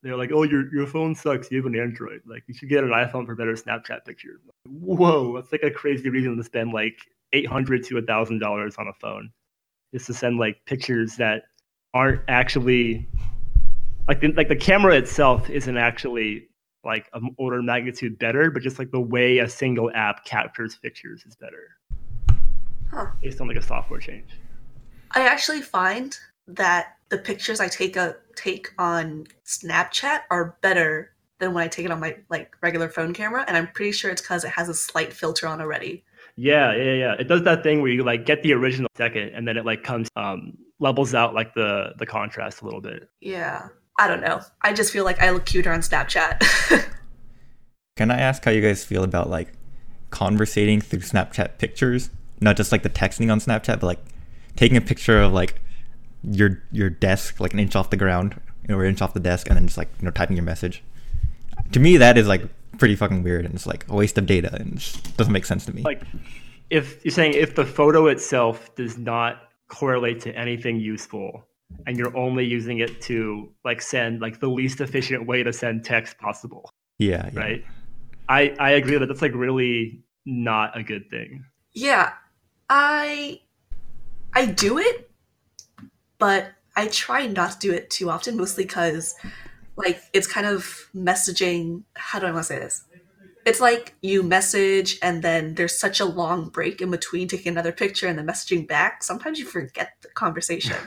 they're 0.03 0.17
like, 0.17 0.31
"Oh, 0.33 0.43
your 0.43 0.73
your 0.73 0.87
phone 0.87 1.15
sucks. 1.15 1.51
You 1.51 1.57
have 1.57 1.65
an 1.65 1.79
Android. 1.79 2.21
Like, 2.25 2.43
you 2.47 2.53
should 2.53 2.69
get 2.69 2.83
an 2.83 2.91
iPhone 2.91 3.25
for 3.25 3.35
better 3.35 3.53
Snapchat 3.53 4.05
pictures." 4.05 4.41
Whoa, 4.65 5.35
that's 5.35 5.51
like 5.51 5.63
a 5.63 5.71
crazy 5.71 6.09
reason 6.09 6.37
to 6.37 6.43
spend 6.43 6.71
like 6.73 6.97
eight 7.33 7.47
hundred 7.47 7.83
to 7.85 7.97
a 7.97 8.01
thousand 8.01 8.39
dollars 8.39 8.75
on 8.77 8.87
a 8.87 8.93
phone, 9.01 9.31
just 9.93 10.07
to 10.07 10.13
send 10.13 10.37
like 10.37 10.63
pictures 10.65 11.15
that 11.17 11.43
aren't 11.93 12.21
actually 12.27 13.07
like 14.07 14.21
the, 14.21 14.31
like 14.33 14.47
the 14.49 14.55
camera 14.55 14.95
itself 14.95 15.49
isn't 15.49 15.77
actually 15.77 16.47
like 16.83 17.09
an 17.13 17.33
order 17.37 17.59
of 17.59 17.65
magnitude 17.65 18.17
better, 18.19 18.49
but 18.51 18.61
just 18.61 18.79
like 18.79 18.91
the 18.91 18.99
way 19.01 19.39
a 19.39 19.49
single 19.49 19.91
app 19.93 20.23
captures 20.23 20.77
pictures 20.81 21.25
is 21.25 21.35
better 21.35 21.77
Huh. 22.89 23.07
based 23.21 23.41
on 23.41 23.47
like 23.47 23.57
a 23.57 23.61
software 23.61 23.99
change. 23.99 24.29
I 25.11 25.21
actually 25.27 25.61
find 25.61 26.17
that 26.47 26.97
the 27.09 27.17
pictures 27.17 27.59
I 27.59 27.67
take 27.67 27.95
a 27.95 28.15
take 28.35 28.73
on 28.77 29.27
Snapchat 29.45 30.21
are 30.29 30.57
better 30.61 31.11
than 31.39 31.53
when 31.53 31.63
I 31.63 31.67
take 31.67 31.85
it 31.85 31.91
on 31.91 31.99
my 31.99 32.17
like 32.29 32.55
regular 32.61 32.89
phone 32.89 33.13
camera, 33.13 33.45
and 33.47 33.55
I'm 33.55 33.67
pretty 33.67 33.91
sure 33.91 34.11
it's 34.11 34.21
because 34.21 34.43
it 34.43 34.51
has 34.51 34.69
a 34.69 34.73
slight 34.73 35.13
filter 35.13 35.47
on 35.47 35.61
already. 35.61 36.03
Yeah, 36.35 36.75
yeah, 36.75 36.93
yeah. 36.93 37.15
It 37.19 37.27
does 37.27 37.43
that 37.43 37.63
thing 37.63 37.81
where 37.81 37.91
you 37.91 38.03
like 38.03 38.25
get 38.25 38.43
the 38.43 38.53
original 38.53 38.89
second, 38.95 39.29
and 39.29 39.47
then 39.47 39.57
it 39.57 39.65
like 39.65 39.83
comes 39.83 40.09
um 40.15 40.57
levels 40.79 41.13
out 41.13 41.33
like 41.33 41.53
the 41.53 41.93
the 41.97 42.05
contrast 42.05 42.61
a 42.61 42.65
little 42.65 42.81
bit. 42.81 43.09
Yeah, 43.21 43.69
I 43.99 44.07
don't 44.07 44.21
know. 44.21 44.41
I 44.61 44.73
just 44.73 44.91
feel 44.91 45.05
like 45.05 45.21
I 45.21 45.31
look 45.31 45.45
cuter 45.45 45.71
on 45.71 45.79
Snapchat. 45.81 46.43
Can 47.97 48.11
I 48.11 48.19
ask 48.19 48.43
how 48.45 48.51
you 48.51 48.61
guys 48.61 48.85
feel 48.85 49.03
about 49.03 49.29
like 49.29 49.53
conversating 50.11 50.81
through 50.81 50.99
Snapchat 50.99 51.57
pictures? 51.57 52.11
Not 52.39 52.55
just 52.55 52.71
like 52.71 52.83
the 52.83 52.89
texting 52.89 53.31
on 53.31 53.39
Snapchat, 53.39 53.79
but 53.79 53.83
like 53.83 53.99
taking 54.55 54.77
a 54.77 54.81
picture 54.81 55.19
of 55.19 55.33
like 55.33 55.59
your 56.29 56.61
your 56.71 56.89
desk 56.89 57.39
like 57.39 57.53
an 57.53 57.59
inch 57.59 57.75
off 57.75 57.89
the 57.89 57.97
ground, 57.97 58.39
you 58.63 58.69
know, 58.69 58.79
or 58.79 58.83
an 58.83 58.89
inch 58.89 59.01
off 59.01 59.13
the 59.13 59.19
desk, 59.19 59.47
and 59.47 59.55
then 59.55 59.65
just 59.67 59.77
like 59.77 59.89
you 59.99 60.05
know 60.05 60.11
typing 60.11 60.35
your 60.35 60.45
message. 60.45 60.83
To 61.71 61.79
me, 61.79 61.97
that 61.97 62.17
is 62.17 62.27
like 62.27 62.43
pretty 62.77 62.95
fucking 62.95 63.23
weird, 63.23 63.45
and 63.45 63.55
it's 63.55 63.67
like 63.67 63.85
a 63.89 63.95
waste 63.95 64.17
of 64.17 64.25
data, 64.25 64.53
and 64.53 64.73
it 64.73 64.79
just 64.79 65.17
doesn't 65.17 65.33
make 65.33 65.45
sense 65.45 65.65
to 65.65 65.75
me. 65.75 65.81
Like, 65.81 66.01
if 66.69 67.03
you're 67.03 67.11
saying 67.11 67.33
if 67.33 67.55
the 67.55 67.65
photo 67.65 68.07
itself 68.07 68.73
does 68.75 68.97
not 68.97 69.41
correlate 69.67 70.21
to 70.21 70.35
anything 70.35 70.79
useful, 70.79 71.45
and 71.85 71.97
you're 71.97 72.15
only 72.15 72.45
using 72.45 72.79
it 72.79 73.01
to 73.01 73.51
like 73.63 73.81
send 73.81 74.21
like 74.21 74.39
the 74.39 74.49
least 74.49 74.81
efficient 74.81 75.27
way 75.27 75.43
to 75.43 75.53
send 75.53 75.83
text 75.83 76.17
possible, 76.17 76.69
yeah, 76.99 77.29
yeah. 77.33 77.39
right? 77.39 77.65
I 78.29 78.55
I 78.59 78.71
agree 78.71 78.97
that 78.97 79.07
that's 79.07 79.21
like 79.21 79.33
really 79.33 80.03
not 80.25 80.77
a 80.77 80.83
good 80.83 81.09
thing. 81.09 81.45
yeah, 81.73 82.13
I 82.69 83.39
I 84.33 84.45
do 84.45 84.77
it, 84.77 85.06
but 86.19 86.51
I 86.75 86.87
try 86.87 87.27
not 87.27 87.51
to 87.51 87.59
do 87.59 87.73
it 87.73 87.89
too 87.89 88.09
often, 88.09 88.37
mostly 88.37 88.63
because 88.63 89.15
like 89.75 90.01
it's 90.13 90.27
kind 90.27 90.45
of 90.47 90.89
messaging. 90.95 91.83
How 91.95 92.19
do 92.19 92.25
I 92.25 92.31
want 92.31 92.43
to 92.45 92.53
say 92.53 92.59
this? 92.59 92.83
It's 93.45 93.61
like 93.61 93.95
you 94.01 94.23
message 94.23 94.97
and 95.01 95.23
then 95.23 95.55
there's 95.55 95.79
such 95.79 95.99
a 96.01 96.05
long 96.05 96.49
break 96.49 96.81
in 96.81 96.91
between 96.91 97.27
taking 97.29 97.53
another 97.53 97.71
picture 97.71 98.05
and 98.07 98.17
then 98.19 98.27
messaging 98.27 98.67
back. 98.67 99.03
Sometimes 99.03 99.39
you 99.39 99.45
forget 99.45 99.93
the 100.01 100.09
conversation. 100.09 100.77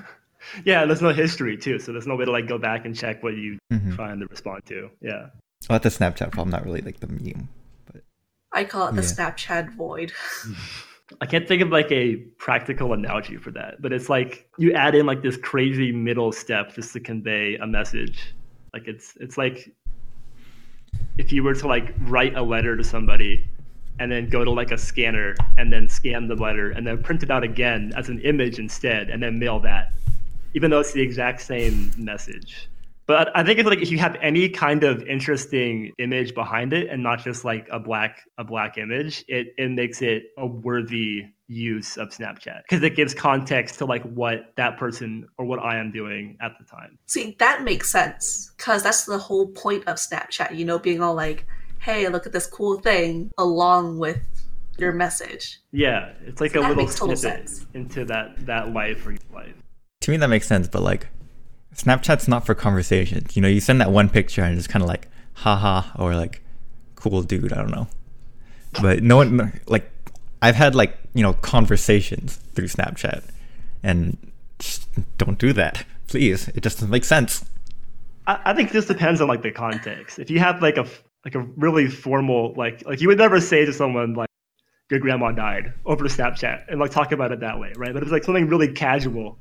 Yeah, 0.65 0.87
there's 0.87 1.03
no 1.03 1.11
history 1.11 1.59
too, 1.59 1.79
so 1.79 1.93
there's 1.93 2.07
no 2.07 2.17
way 2.17 2.25
to 2.25 2.31
like 2.31 2.49
go 2.49 2.57
back 2.59 2.87
and 2.87 2.97
check 2.97 3.23
what 3.23 3.35
you 3.37 3.59
Mhm. 3.71 3.95
trying 3.95 4.19
to 4.21 4.27
respond 4.27 4.65
to. 4.67 4.91
Yeah. 5.01 5.29
Well, 5.69 5.79
that's 5.79 5.97
the 5.99 6.05
Snapchat 6.05 6.33
problem, 6.33 6.49
not 6.49 6.65
really 6.65 6.81
like 6.81 6.99
the 7.01 7.07
meme. 7.09 7.49
But 7.93 8.03
I 8.51 8.65
call 8.65 8.89
it 8.89 8.95
the 8.97 9.03
Yeah. 9.03 9.09
Snapchat 9.09 9.71
void. 9.77 10.13
I 11.21 11.27
can't 11.27 11.47
think 11.47 11.61
of 11.63 11.71
like 11.71 11.91
a 11.91 12.17
practical 12.39 12.93
analogy 12.93 13.37
for 13.37 13.51
that, 13.53 13.83
but 13.83 13.93
it's 13.93 14.09
like 14.09 14.49
you 14.59 14.73
add 14.73 14.95
in 14.95 15.07
like 15.07 15.23
this 15.23 15.37
crazy 15.37 15.91
middle 15.91 16.31
step 16.31 16.75
just 16.75 16.93
to 16.93 17.01
convey 17.01 17.57
a 17.57 17.67
message. 17.67 18.35
Like 18.73 18.87
it's 18.87 19.17
it's 19.21 19.37
like 19.37 19.73
if 21.19 21.33
you 21.33 21.43
were 21.43 21.55
to 21.55 21.67
like 21.67 21.95
write 22.03 22.37
a 22.37 22.43
letter 22.43 22.77
to 22.77 22.85
somebody 22.85 23.45
and 23.99 24.11
then 24.11 24.29
go 24.29 24.45
to 24.45 24.51
like 24.51 24.71
a 24.71 24.79
scanner 24.79 25.35
and 25.59 25.73
then 25.73 25.89
scan 25.89 26.29
the 26.29 26.37
letter 26.37 26.71
and 26.71 26.87
then 26.87 27.03
print 27.03 27.23
it 27.23 27.31
out 27.31 27.45
again 27.45 27.93
as 27.97 28.09
an 28.09 28.21
image 28.21 28.59
instead 28.59 29.11
and 29.11 29.23
then 29.23 29.39
mail 29.39 29.61
that, 29.61 29.93
even 30.55 30.71
though 30.71 30.81
it's 30.81 30.93
the 30.93 31.03
exact 31.03 31.41
same 31.41 31.91
message. 31.99 32.69
But 33.11 33.37
I 33.37 33.43
think 33.43 33.59
it's 33.59 33.69
like 33.69 33.81
if 33.81 33.91
you 33.91 33.99
have 33.99 34.17
any 34.23 34.49
kind 34.49 34.85
of 34.85 35.03
interesting 35.03 35.91
image 35.99 36.33
behind 36.33 36.73
it 36.73 36.89
and 36.89 37.03
not 37.03 37.25
just 37.25 37.45
like 37.45 37.67
a 37.69 37.81
black 37.81 38.21
a 38.39 38.45
black 38.45 38.79
image, 38.79 39.25
it, 39.27 39.49
it 39.59 39.73
makes 39.73 40.01
it 40.01 40.27
a 40.39 40.47
worthy 40.47 41.25
use 41.49 41.97
of 41.97 42.11
Snapchat 42.11 42.63
because 42.63 42.85
it 42.85 42.95
gives 42.95 43.13
context 43.13 43.79
to 43.79 43.85
like 43.85 44.05
what 44.05 44.53
that 44.55 44.79
person 44.79 45.27
or 45.39 45.45
what 45.45 45.59
I 45.59 45.77
am 45.79 45.91
doing 45.91 46.39
at 46.41 46.53
the 46.61 46.65
time. 46.65 47.01
See, 47.07 47.35
that 47.41 47.65
makes 47.65 47.91
sense 47.91 48.53
because 48.57 48.85
that's 48.85 49.07
the 49.07 49.19
whole 49.19 49.49
point 49.49 49.89
of 49.89 49.97
Snapchat, 49.97 50.57
you 50.57 50.65
know, 50.65 50.79
being 50.79 51.03
all 51.03 51.17
like, 51.17 51.49
hey, 51.81 52.07
look 52.11 52.27
at 52.27 52.33
this 52.33 52.47
cool 52.47 52.79
thing 52.79 53.33
along 53.39 53.99
with 53.99 54.21
your 54.79 54.93
message. 54.93 55.59
Yeah, 55.73 56.13
it's 56.25 56.41
like 56.41 56.55
a 56.55 56.61
little 56.61 56.87
snippet 56.87 57.19
sense. 57.19 57.67
into 57.75 58.05
that 58.05 58.47
that 58.47 58.73
life 58.73 59.05
or 59.05 59.11
your 59.11 59.21
life. 59.35 59.57
to 60.03 60.13
me, 60.13 60.17
that 60.19 60.29
makes 60.29 60.47
sense. 60.47 60.69
But 60.69 60.83
like, 60.83 61.09
Snapchat's 61.75 62.29
not 62.29 62.45
for 62.45 62.55
conversations. 62.55 63.37
You 63.37 63.43
know, 63.43 63.49
you 63.49 63.61
send 63.61 63.81
that 63.81 63.91
one 63.91 64.09
picture 64.09 64.43
and 64.43 64.59
it's 64.59 64.67
kind 64.67 64.83
of 64.83 64.89
like, 64.89 65.09
haha, 65.35 65.83
or 65.99 66.15
like, 66.15 66.43
cool 66.97 67.23
dude. 67.23 67.53
I 67.53 67.57
don't 67.57 67.71
know. 67.71 67.89
But 68.81 69.03
no 69.03 69.17
one 69.17 69.61
like, 69.67 69.91
I've 70.43 70.55
had 70.55 70.75
like 70.75 70.97
you 71.15 71.23
know 71.23 71.33
conversations 71.35 72.37
through 72.55 72.69
Snapchat, 72.69 73.25
and 73.83 74.17
don't 75.19 75.39
do 75.39 75.53
that, 75.55 75.85
please. 76.07 76.49
It 76.49 76.63
just 76.63 76.79
doesn't 76.79 76.91
make 76.91 77.05
sense. 77.05 77.45
I, 78.27 78.41
I 78.47 78.55
think 78.55 78.73
this 78.73 78.87
depends 78.87 79.21
on 79.21 79.29
like 79.29 79.43
the 79.43 79.51
context. 79.51 80.19
If 80.19 80.31
you 80.31 80.39
have 80.39 80.63
like 80.63 80.77
a 80.77 80.87
like 81.25 81.35
a 81.35 81.41
really 81.57 81.89
formal 81.89 82.55
like 82.57 82.87
like 82.87 83.01
you 83.01 83.09
would 83.09 83.19
never 83.19 83.41
say 83.41 83.65
to 83.65 83.73
someone 83.73 84.15
like 84.15 84.29
your 84.91 85.01
grandma 85.01 85.31
died 85.31 85.73
over 85.85 86.05
Snapchat 86.07 86.65
and 86.69 86.81
like 86.81 86.91
talk 86.91 87.13
about 87.13 87.33
it 87.33 87.41
that 87.41 87.59
way, 87.59 87.73
right? 87.77 87.93
But 87.93 87.99
if 87.99 88.05
it's 88.05 88.13
like 88.13 88.25
something 88.25 88.49
really 88.49 88.73
casual 88.73 89.39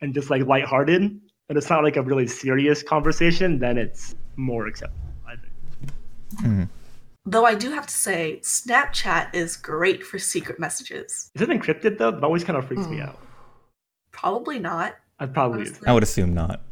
and 0.00 0.12
just 0.12 0.28
like 0.30 0.44
lighthearted 0.46 1.20
and 1.52 1.58
it's 1.58 1.68
not 1.68 1.84
like 1.84 1.98
a 1.98 2.02
really 2.02 2.26
serious 2.26 2.82
conversation, 2.82 3.58
then 3.58 3.76
it's 3.76 4.14
more 4.36 4.66
acceptable, 4.66 5.04
I 5.28 5.34
think. 5.36 5.92
Mhm. 6.42 6.68
Though 7.26 7.44
I 7.44 7.54
do 7.54 7.70
have 7.72 7.86
to 7.86 7.92
say, 7.94 8.38
Snapchat 8.42 9.34
is 9.34 9.58
great 9.58 10.02
for 10.02 10.18
secret 10.18 10.58
messages. 10.58 11.30
Is 11.34 11.42
it 11.42 11.50
encrypted 11.50 11.98
though? 11.98 12.10
That 12.10 12.24
always 12.24 12.42
kind 12.42 12.56
of 12.58 12.66
freaks 12.66 12.86
me 12.86 12.96
Hmm. 12.96 13.02
out. 13.02 13.18
Probably 14.12 14.58
not. 14.58 14.96
I'd 15.20 15.34
probably 15.34 15.66
honestly. 15.66 15.86
I 15.86 15.92
would 15.92 16.02
assume 16.02 16.32
not. 16.32 16.62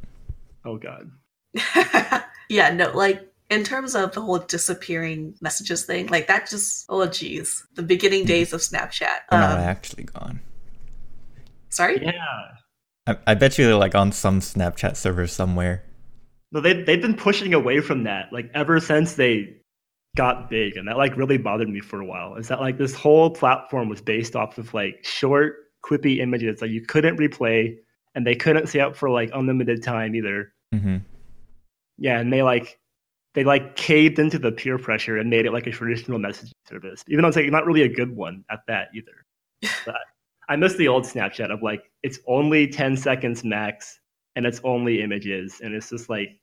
oh 0.64 0.78
god. 0.78 1.10
yeah, 2.48 2.70
no, 2.72 2.90
like 2.96 3.30
in 3.50 3.64
terms 3.64 3.94
of 3.94 4.12
the 4.14 4.22
whole 4.22 4.38
disappearing 4.38 5.34
messages 5.42 5.84
thing, 5.84 6.06
like 6.06 6.26
that 6.28 6.48
just 6.48 6.86
oh 6.88 7.06
geez, 7.06 7.66
the 7.74 7.82
beginning 7.82 8.24
days 8.24 8.54
of 8.54 8.60
Snapchat. 8.62 9.28
They're 9.30 9.40
not 9.40 9.58
Um, 9.58 9.64
actually 9.64 10.04
gone. 10.04 10.40
sorry. 11.68 12.00
Yeah. 12.02 12.12
I, 13.06 13.16
I 13.26 13.34
bet 13.34 13.58
you 13.58 13.66
they're 13.66 13.76
like 13.76 13.94
on 13.94 14.12
some 14.12 14.40
Snapchat 14.40 14.96
server 14.96 15.26
somewhere. 15.26 15.84
No, 16.52 16.60
they 16.60 16.82
they've 16.82 17.00
been 17.00 17.16
pushing 17.16 17.54
away 17.54 17.80
from 17.80 18.04
that 18.04 18.32
like 18.32 18.50
ever 18.54 18.80
since 18.80 19.14
they 19.14 19.56
got 20.16 20.50
big, 20.50 20.76
and 20.76 20.88
that 20.88 20.96
like 20.96 21.16
really 21.16 21.38
bothered 21.38 21.68
me 21.68 21.80
for 21.80 22.00
a 22.00 22.06
while. 22.06 22.36
Is 22.36 22.48
that 22.48 22.60
like 22.60 22.78
this 22.78 22.94
whole 22.94 23.30
platform 23.30 23.88
was 23.88 24.00
based 24.00 24.34
off 24.34 24.58
of 24.58 24.74
like 24.74 25.04
short, 25.04 25.56
quippy 25.84 26.18
images 26.18 26.60
that 26.60 26.70
you 26.70 26.80
couldn't 26.82 27.18
replay, 27.18 27.76
and 28.14 28.26
they 28.26 28.34
couldn't 28.34 28.66
stay 28.68 28.80
up 28.80 28.96
for 28.96 29.10
like 29.10 29.30
unlimited 29.34 29.82
time 29.82 30.14
either. 30.14 30.52
Mm-hmm. 30.74 30.98
Yeah, 31.98 32.18
and 32.18 32.32
they 32.32 32.42
like 32.42 32.78
they 33.34 33.44
like 33.44 33.76
caved 33.76 34.18
into 34.18 34.38
the 34.38 34.50
peer 34.50 34.78
pressure 34.78 35.16
and 35.16 35.30
made 35.30 35.46
it 35.46 35.52
like 35.52 35.66
a 35.66 35.70
traditional 35.70 36.18
messaging 36.18 36.52
service, 36.68 37.04
even 37.08 37.22
though 37.22 37.28
it's 37.28 37.36
like 37.36 37.50
not 37.50 37.66
really 37.66 37.82
a 37.82 37.88
good 37.88 38.14
one 38.14 38.44
at 38.50 38.60
that 38.66 38.88
either. 38.94 39.24
But 39.84 39.96
I 40.50 40.56
miss 40.56 40.74
the 40.74 40.88
old 40.88 41.04
Snapchat 41.04 41.50
of 41.52 41.62
like 41.62 41.90
it's 42.02 42.18
only 42.26 42.66
ten 42.66 42.96
seconds 42.96 43.44
max, 43.44 44.00
and 44.34 44.44
it's 44.44 44.60
only 44.64 45.00
images, 45.00 45.60
and 45.62 45.74
it's 45.74 45.88
just 45.88 46.10
like 46.10 46.40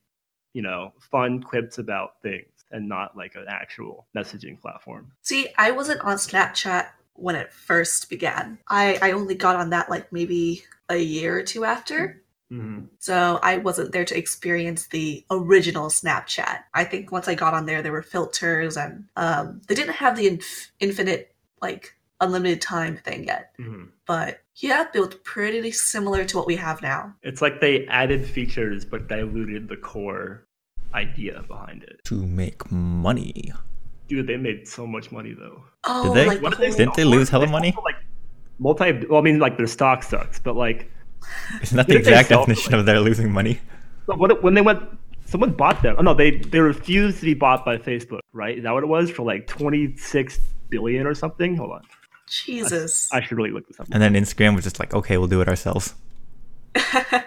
you 0.53 0.61
know 0.61 0.93
fun 1.11 1.43
quips 1.43 1.77
about 1.77 2.21
things, 2.23 2.47
and 2.71 2.87
not 2.87 3.17
like 3.17 3.35
an 3.35 3.45
actual 3.49 4.07
messaging 4.17 4.59
platform. 4.59 5.11
See, 5.21 5.49
I 5.57 5.71
wasn't 5.71 6.01
on 6.01 6.15
Snapchat 6.15 6.87
when 7.13 7.35
it 7.35 7.51
first 7.51 8.09
began. 8.09 8.59
I 8.69 8.97
I 9.01 9.11
only 9.11 9.35
got 9.35 9.57
on 9.57 9.71
that 9.71 9.89
like 9.89 10.11
maybe 10.13 10.63
a 10.87 10.97
year 10.97 11.37
or 11.37 11.43
two 11.43 11.65
after. 11.65 12.23
Mm-hmm. 12.49 12.85
So 12.99 13.39
I 13.43 13.57
wasn't 13.57 13.91
there 13.91 14.05
to 14.05 14.17
experience 14.17 14.87
the 14.87 15.25
original 15.29 15.89
Snapchat. 15.89 16.59
I 16.73 16.85
think 16.85 17.11
once 17.11 17.27
I 17.27 17.35
got 17.35 17.53
on 17.53 17.65
there, 17.65 17.81
there 17.81 17.91
were 17.91 18.01
filters 18.01 18.77
and 18.77 19.09
um, 19.17 19.61
they 19.67 19.75
didn't 19.75 19.95
have 19.95 20.15
the 20.15 20.27
inf- 20.27 20.71
infinite, 20.79 21.35
like, 21.61 21.96
unlimited 22.21 22.61
time 22.61 22.97
thing 22.97 23.25
yet. 23.25 23.53
Mm-hmm. 23.59 23.85
But 24.05 24.41
yeah, 24.55 24.85
built 24.91 25.23
pretty 25.23 25.71
similar 25.71 26.25
to 26.25 26.37
what 26.37 26.47
we 26.47 26.55
have 26.55 26.81
now. 26.81 27.13
It's 27.23 27.41
like 27.41 27.61
they 27.61 27.85
added 27.87 28.25
features 28.25 28.85
but 28.85 29.07
diluted 29.07 29.67
the 29.67 29.77
core 29.77 30.45
idea 30.93 31.43
behind 31.47 31.83
it. 31.83 31.99
To 32.05 32.15
make 32.25 32.71
money. 32.71 33.53
Dude, 34.07 34.25
they 34.27 34.37
made 34.37 34.67
so 34.67 34.87
much 34.87 35.11
money 35.11 35.33
though. 35.33 35.63
Oh, 35.83 36.13
they? 36.13 36.25
like 36.25 36.41
the 36.41 36.49
did 36.49 36.57
they 36.59 36.67
whole- 36.69 36.75
Didn't 36.77 36.93
they 36.95 37.03
lose 37.03 37.29
hella 37.29 37.47
money? 37.47 37.75
Like 37.83 37.95
multi. 38.59 39.05
Well, 39.09 39.19
I 39.19 39.23
mean, 39.23 39.39
like 39.39 39.57
their 39.57 39.67
stock 39.67 40.01
sucks, 40.03 40.39
but 40.39 40.55
like, 40.55 40.89
Isn't 41.61 41.75
that 41.77 41.87
the 41.87 41.97
exact 41.97 42.29
definition 42.29 42.71
like- 42.71 42.79
of 42.79 42.85
their 42.85 42.99
losing 42.99 43.31
money? 43.31 43.59
but 44.07 44.17
what 44.17 44.41
when 44.41 44.53
they 44.53 44.61
went, 44.61 44.81
someone 45.25 45.51
bought 45.51 45.81
them. 45.81 45.95
Oh 45.99 46.01
no, 46.01 46.13
they 46.13 46.37
they 46.37 46.59
refused 46.61 47.19
to 47.19 47.25
be 47.25 47.33
bought 47.33 47.65
by 47.65 47.77
Facebook, 47.77 48.21
right? 48.31 48.57
Is 48.57 48.63
that 48.63 48.73
what 48.73 48.83
it 48.83 48.87
was 48.87 49.11
for 49.11 49.23
like 49.23 49.45
twenty 49.45 49.95
six 49.97 50.39
billion 50.69 51.05
or 51.05 51.13
something? 51.13 51.57
Hold 51.57 51.71
on, 51.73 51.81
Jesus. 52.27 53.09
I 53.11 53.21
should 53.21 53.37
really 53.37 53.51
look 53.51 53.67
this 53.67 53.79
up. 53.79 53.87
And 53.91 54.01
then 54.01 54.13
Instagram 54.13 54.55
was 54.55 54.63
just 54.63 54.79
like, 54.79 54.93
okay, 54.93 55.17
we'll 55.17 55.27
do 55.27 55.41
it 55.41 55.47
ourselves. 55.47 55.95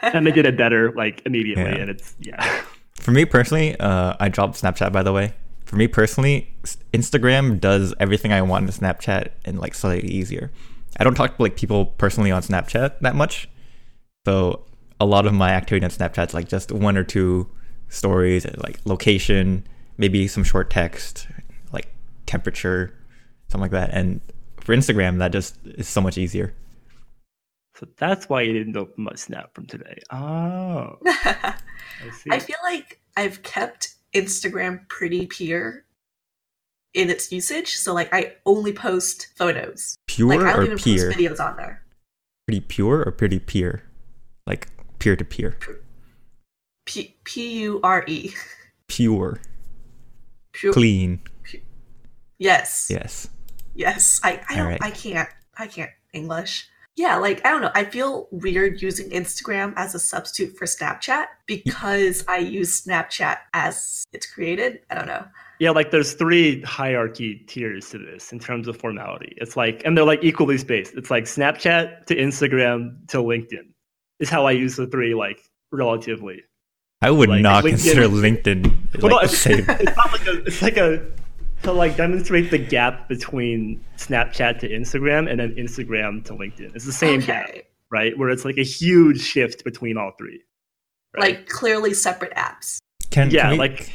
And 0.03 0.27
they 0.27 0.33
did 0.33 0.47
it 0.47 0.57
better, 0.57 0.93
like 0.93 1.23
immediately, 1.25 1.65
Yeah. 1.65 1.79
and 1.79 1.91
it's 1.91 2.15
yeah. 2.21 2.63
For 3.01 3.13
me 3.13 3.25
personally, 3.25 3.79
uh, 3.79 4.15
I 4.19 4.29
dropped 4.29 4.61
Snapchat 4.61 4.93
by 4.93 5.03
the 5.03 5.13
way. 5.13 5.35
For 5.65 5.77
me 5.77 5.87
personally, 5.87 6.53
Instagram 6.93 7.61
does 7.61 7.95
everything 8.01 8.33
I 8.33 8.43
want 8.43 8.65
in 8.67 8.71
Snapchat 8.73 9.29
and 9.45 9.59
like 9.59 9.75
slightly 9.75 10.11
easier. 10.11 10.51
I 10.99 11.05
don't 11.05 11.15
talk 11.15 11.37
to 11.37 11.43
like 11.43 11.57
people 11.57 11.87
personally 11.87 12.31
on 12.33 12.43
Snapchat 12.43 12.99
that 13.01 13.15
much, 13.15 13.49
so 14.27 14.65
a 15.01 15.07
lot 15.07 15.27
of 15.27 15.33
my 15.33 15.51
activity 15.51 15.85
on 15.85 15.91
Snapchat 15.91 16.29
is 16.29 16.35
like 16.35 16.49
just 16.49 16.73
one 16.73 16.97
or 16.97 17.05
two 17.05 17.49
stories, 17.89 18.45
like 18.59 18.81
location, 18.85 19.65
maybe 19.97 20.27
some 20.27 20.43
short 20.45 20.71
text, 20.71 21.29
like 21.73 21.87
temperature, 22.27 22.93
something 23.49 23.63
like 23.63 23.71
that. 23.71 23.91
And 23.93 24.21
for 24.61 24.75
Instagram, 24.75 25.19
that 25.19 25.33
just 25.33 25.59
is 25.65 25.89
so 25.89 26.01
much 26.01 26.19
easier. 26.19 26.55
So 27.75 27.87
that's 27.97 28.29
why 28.29 28.43
you 28.43 28.53
didn't 28.53 28.77
open 28.77 29.05
my 29.05 29.15
snap 29.15 29.55
from 29.55 29.67
today. 29.67 30.01
Oh, 30.11 30.99
I 31.07 31.55
see. 32.13 32.31
I 32.31 32.39
feel 32.39 32.59
like 32.63 33.01
I've 33.17 33.43
kept 33.43 33.95
Instagram 34.15 34.87
pretty 34.89 35.27
pure 35.27 35.85
in 36.95 37.09
its 37.09 37.33
usage. 37.33 37.77
So, 37.77 37.95
like, 37.95 38.13
I 38.13 38.35
only 38.45 38.73
post 38.73 39.29
photos. 39.37 39.97
Pure 40.07 40.29
like, 40.29 40.41
I 40.41 40.53
don't 40.53 40.61
or 40.61 40.65
even 40.65 40.79
peer? 40.79 41.07
post 41.07 41.19
videos 41.19 41.41
on 41.41 41.57
there. 41.57 41.83
Pretty 42.47 42.61
pure 42.61 43.03
or 43.07 43.13
pretty 43.13 43.39
peer? 43.39 43.85
Like 44.47 44.69
peer 44.99 45.17
to 45.17 45.25
peer. 45.25 45.57
P 46.85 47.15
U 47.35 47.81
R 47.83 48.05
E. 48.07 48.33
Pure. 48.89 49.41
Pure. 50.53 50.73
Clean. 50.73 51.21
Yes. 52.39 52.89
Yes. 52.91 53.29
Yes. 53.81 54.21
I 54.23 54.41
I 54.49 54.55
don't 54.57 54.65
Alright. 54.67 54.83
I 54.83 54.91
can't 54.91 55.29
I 55.59 55.67
can't 55.67 55.91
English. 56.13 56.69
Yeah, 56.97 57.17
like 57.17 57.45
I 57.47 57.51
don't 57.51 57.63
know. 57.63 57.71
I 57.75 57.85
feel 57.85 58.29
weird 58.31 58.83
using 58.83 59.09
Instagram 59.11 59.73
as 59.77 59.95
a 59.95 59.99
substitute 59.99 60.57
for 60.59 60.67
Snapchat 60.67 61.27
because 61.47 62.25
I 62.29 62.39
use 62.39 62.83
Snapchat 62.85 63.39
as 63.55 64.05
it's 64.13 64.27
created. 64.31 64.81
I 64.91 64.97
don't 64.97 65.07
know. 65.07 65.25
Yeah, 65.61 65.71
like 65.71 65.91
there's 65.91 66.13
three 66.15 66.61
hierarchy 66.63 67.45
tiers 67.47 67.89
to 67.91 67.99
this 67.99 68.33
in 68.33 68.39
terms 68.39 68.67
of 68.69 68.77
formality. 68.79 69.35
It's 69.39 69.57
like, 69.57 69.83
and 69.85 69.97
they're 69.97 70.05
like 70.05 70.25
equally 70.25 70.59
spaced. 70.59 70.95
It's 70.95 71.11
like 71.11 71.25
Snapchat 71.25 72.07
to 72.07 72.17
Instagram 72.17 73.07
to 73.09 73.19
LinkedIn 73.19 73.69
is 74.21 74.29
how 74.31 74.47
I 74.47 74.53
use 74.53 74.77
the 74.77 74.87
three, 74.87 75.15
like 75.15 75.39
relatively. 75.71 76.43
I 77.03 77.11
would 77.11 77.29
Like, 77.31 77.41
not 77.43 77.65
LinkedIn- 77.65 77.69
consider 77.71 78.09
LinkedIn 78.09 79.01
Well, 79.03 79.11
no, 79.13 79.19
it's, 79.21 79.39
same. 79.39 79.65
it's 79.69 79.97
not 79.97 80.13
like 80.13 80.27
a, 80.27 80.43
it's 80.45 80.61
like 80.63 80.77
a 80.77 81.07
to 81.63 81.73
like 81.73 81.97
demonstrate 81.97 82.51
the 82.51 82.59
gap 82.59 83.09
between 83.09 83.85
Snapchat 83.97 84.59
to 84.61 84.69
Instagram 84.69 85.31
and 85.31 85.41
then 85.41 85.55
Instagram 85.57 86.25
to 86.25 86.33
LinkedIn. 86.33 86.75
It's 86.75 86.87
the 86.87 86.93
same 86.93 87.21
gap, 87.21 87.51
right? 87.91 88.17
Where 88.19 88.31
it's 88.31 88.45
like 88.45 88.59
a 88.59 88.65
huge 88.65 89.21
shift 89.21 89.65
between 89.65 89.97
all 89.97 90.13
three. 90.19 90.43
right? 91.15 91.37
Like 91.37 91.49
clearly 91.49 91.95
separate 91.95 92.35
apps. 92.35 92.79
Can, 93.11 93.31
yeah, 93.31 93.43
can 93.43 93.53
we, 93.53 93.59
like 93.59 93.93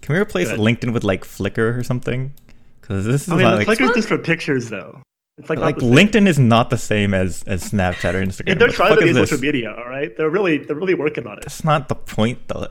can 0.00 0.14
we 0.14 0.20
replace 0.20 0.48
LinkedIn 0.48 0.92
with 0.92 1.04
like 1.04 1.24
Flickr 1.24 1.76
or 1.78 1.82
something? 1.82 2.32
Because 2.80 3.04
this 3.04 3.22
is 3.22 3.28
I 3.28 3.36
mean, 3.36 3.42
not, 3.42 3.66
like, 3.66 3.66
Flickr's 3.66 3.94
just 3.94 4.08
for 4.08 4.18
pictures 4.18 4.68
though. 4.68 5.00
It's 5.38 5.48
like, 5.48 5.58
like. 5.58 5.76
LinkedIn 5.76 6.26
is 6.26 6.38
not 6.38 6.70
the 6.70 6.78
same 6.78 7.14
as 7.14 7.42
as 7.44 7.70
Snapchat 7.70 8.14
or 8.14 8.22
Instagram. 8.22 8.48
Yeah, 8.48 8.54
they're 8.54 8.68
What 8.68 8.70
the 8.70 8.76
trying 8.76 8.96
to 8.96 9.02
be 9.02 9.10
is 9.10 9.16
social 9.16 9.38
media, 9.38 9.74
all 9.74 9.88
right? 9.88 10.14
They're 10.16 10.30
really 10.30 10.58
they're 10.58 10.76
really 10.76 10.94
working 10.94 11.26
on 11.26 11.38
it. 11.38 11.42
That's 11.42 11.64
not 11.64 11.88
the 11.88 11.94
point 11.94 12.48
though. 12.48 12.66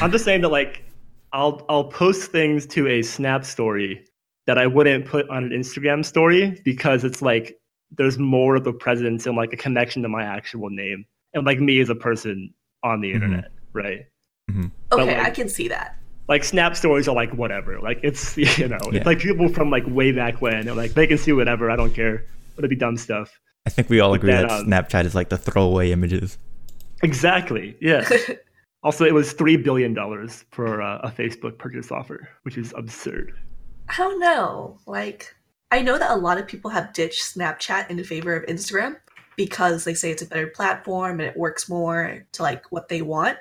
I'm 0.00 0.10
just 0.10 0.24
saying 0.24 0.42
that 0.42 0.48
like 0.48 0.84
I'll 1.32 1.64
I'll 1.68 1.84
post 1.84 2.30
things 2.32 2.66
to 2.68 2.88
a 2.88 3.02
Snap 3.02 3.44
story 3.44 4.04
that 4.46 4.58
I 4.58 4.66
wouldn't 4.66 5.06
put 5.06 5.28
on 5.30 5.44
an 5.44 5.50
Instagram 5.50 6.04
story 6.04 6.60
because 6.64 7.04
it's 7.04 7.22
like 7.22 7.56
there's 7.96 8.18
more 8.18 8.56
of 8.56 8.66
a 8.66 8.72
presence 8.72 9.26
and 9.26 9.36
like 9.36 9.52
a 9.52 9.56
connection 9.56 10.02
to 10.02 10.08
my 10.08 10.22
actual 10.24 10.70
name 10.70 11.04
and 11.34 11.44
like 11.46 11.60
me 11.60 11.80
as 11.80 11.88
a 11.90 11.94
person 11.94 12.52
on 12.82 13.00
the 13.00 13.10
Mhm. 13.10 13.14
internet, 13.14 13.50
right? 13.72 14.06
Mm-hmm. 14.50 14.66
Okay, 14.92 15.16
like- 15.16 15.26
I 15.26 15.30
can 15.30 15.48
see 15.48 15.68
that. 15.68 15.96
Like 16.28 16.44
Snap 16.44 16.76
stories 16.76 17.08
are 17.08 17.14
like 17.14 17.32
whatever. 17.34 17.80
Like 17.80 18.00
it's 18.02 18.36
you 18.58 18.68
know, 18.68 18.78
Yeah. 18.90 18.98
it's 18.98 19.06
like 19.06 19.18
people 19.20 19.48
from 19.48 19.70
like 19.70 19.84
way 19.86 20.12
back 20.12 20.40
when. 20.40 20.64
They're 20.66 20.74
like 20.74 20.94
they 20.94 21.06
can 21.06 21.18
see 21.18 21.32
whatever, 21.32 21.70
I 21.70 21.76
don't 21.76 21.92
care. 21.94 22.24
It'll 22.56 22.68
be 22.68 22.76
dumb 22.76 22.96
stuff. 22.96 23.30
I 23.66 23.70
think 23.70 23.88
we 23.88 24.00
all 24.00 24.14
agree 24.14 24.30
that, 24.32 24.48
that 24.48 24.60
um, 24.60 24.66
Snapchat 24.66 25.04
is 25.04 25.14
like 25.14 25.28
the 25.28 25.36
throwaway 25.38 25.90
images. 25.92 26.38
Exactly. 27.02 27.76
Yeah. 27.80 28.08
also, 28.82 29.04
it 29.04 29.14
was 29.14 29.32
three 29.32 29.56
billion 29.56 29.92
dollars 29.92 30.44
for 30.50 30.80
uh, 30.80 30.98
a 31.02 31.10
Facebook 31.10 31.58
purchase 31.58 31.90
offer, 31.92 32.28
which 32.42 32.56
is 32.56 32.72
absurd. 32.76 33.34
I 33.88 33.96
don't 33.96 34.20
know. 34.20 34.78
Like, 34.86 35.34
I 35.70 35.82
know 35.82 35.98
that 35.98 36.10
a 36.10 36.16
lot 36.16 36.38
of 36.38 36.46
people 36.46 36.70
have 36.70 36.92
ditched 36.92 37.36
Snapchat 37.36 37.90
in 37.90 38.02
favor 38.04 38.34
of 38.34 38.46
Instagram 38.46 38.96
because 39.36 39.84
they 39.84 39.94
say 39.94 40.10
it's 40.10 40.22
a 40.22 40.26
better 40.26 40.46
platform 40.46 41.20
and 41.20 41.28
it 41.28 41.36
works 41.36 41.68
more 41.68 42.24
to 42.32 42.42
like 42.42 42.70
what 42.72 42.88
they 42.88 43.02
want. 43.02 43.38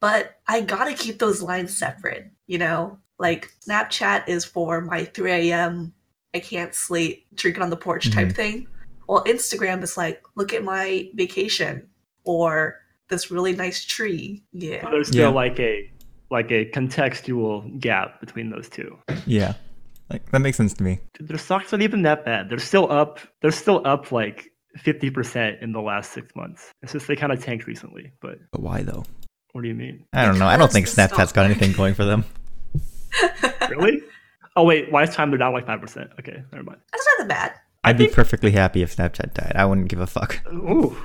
But 0.00 0.36
I 0.46 0.60
gotta 0.62 0.94
keep 0.94 1.18
those 1.18 1.42
lines 1.42 1.76
separate, 1.76 2.30
you 2.46 2.58
know? 2.58 2.98
Like, 3.18 3.52
Snapchat 3.66 4.28
is 4.28 4.44
for 4.44 4.80
my 4.80 5.04
3 5.04 5.30
a.m., 5.50 5.92
I 6.34 6.40
can't 6.40 6.74
sleep, 6.74 7.26
drinking 7.34 7.62
on 7.62 7.70
the 7.70 7.76
porch 7.76 8.10
type 8.10 8.32
thing. 8.32 8.66
Well, 9.06 9.24
Instagram 9.24 9.82
is 9.82 9.96
like, 9.96 10.22
look 10.34 10.54
at 10.54 10.64
my 10.64 11.10
vacation 11.14 11.88
or 12.24 12.81
this 13.12 13.30
really 13.30 13.54
nice 13.54 13.84
tree. 13.84 14.42
Yeah. 14.52 14.80
But 14.82 14.90
there's 14.90 15.08
still 15.08 15.30
Yeah. 15.30 15.34
like 15.44 15.60
a 15.60 15.88
like 16.30 16.50
a 16.50 16.64
contextual 16.70 17.78
gap 17.78 18.18
between 18.20 18.50
those 18.50 18.68
two. 18.68 18.98
Yeah, 19.26 19.54
like 20.10 20.28
that 20.32 20.40
makes 20.40 20.56
sense 20.56 20.72
to 20.74 20.82
me. 20.82 20.98
Dude, 21.14 21.28
their 21.28 21.38
stocks 21.38 21.72
aren't 21.72 21.82
even 21.84 22.02
that 22.02 22.24
bad. 22.24 22.48
They're 22.48 22.58
still 22.58 22.90
up. 22.90 23.20
They're 23.42 23.50
still 23.52 23.82
up 23.86 24.10
like 24.12 24.50
fifty 24.76 25.10
percent 25.10 25.58
in 25.60 25.72
the 25.72 25.80
last 25.82 26.12
six 26.12 26.34
months. 26.34 26.70
It's 26.82 26.92
just 26.92 27.06
they 27.06 27.14
kind 27.16 27.32
of 27.32 27.44
tanked 27.44 27.66
recently. 27.66 28.10
But 28.20 28.38
But 28.50 28.62
why 28.62 28.82
though? 28.82 29.04
what 29.52 29.60
do 29.62 29.68
you 29.68 29.74
mean? 29.74 30.06
I 30.14 30.24
don't 30.24 30.38
know. 30.38 30.46
I 30.46 30.56
don't 30.56 30.72
think 30.72 30.86
Snapchat's 30.86 31.32
got 31.32 31.44
anything 31.44 31.72
going 31.72 31.94
for 31.94 32.04
them. 32.04 32.24
Really? 33.68 34.00
oh 34.56 34.64
wait, 34.64 34.90
why 34.92 35.02
is 35.04 35.10
time 35.14 35.30
they're 35.30 35.38
down 35.38 35.52
like 35.52 35.66
five 35.66 35.80
percent. 35.80 36.10
Okay, 36.18 36.42
never 36.52 36.64
mind. 36.64 36.80
That's 36.92 37.06
not 37.18 37.28
that 37.28 37.28
bad. 37.28 37.52
I'd 37.84 37.98
be 37.98 38.08
perfectly 38.08 38.52
happy 38.52 38.82
if 38.82 38.94
Snapchat 38.96 39.34
died. 39.34 39.52
I 39.56 39.64
wouldn't 39.64 39.88
give 39.88 40.00
a 40.00 40.06
fuck. 40.06 40.40
Ooh, 40.52 40.96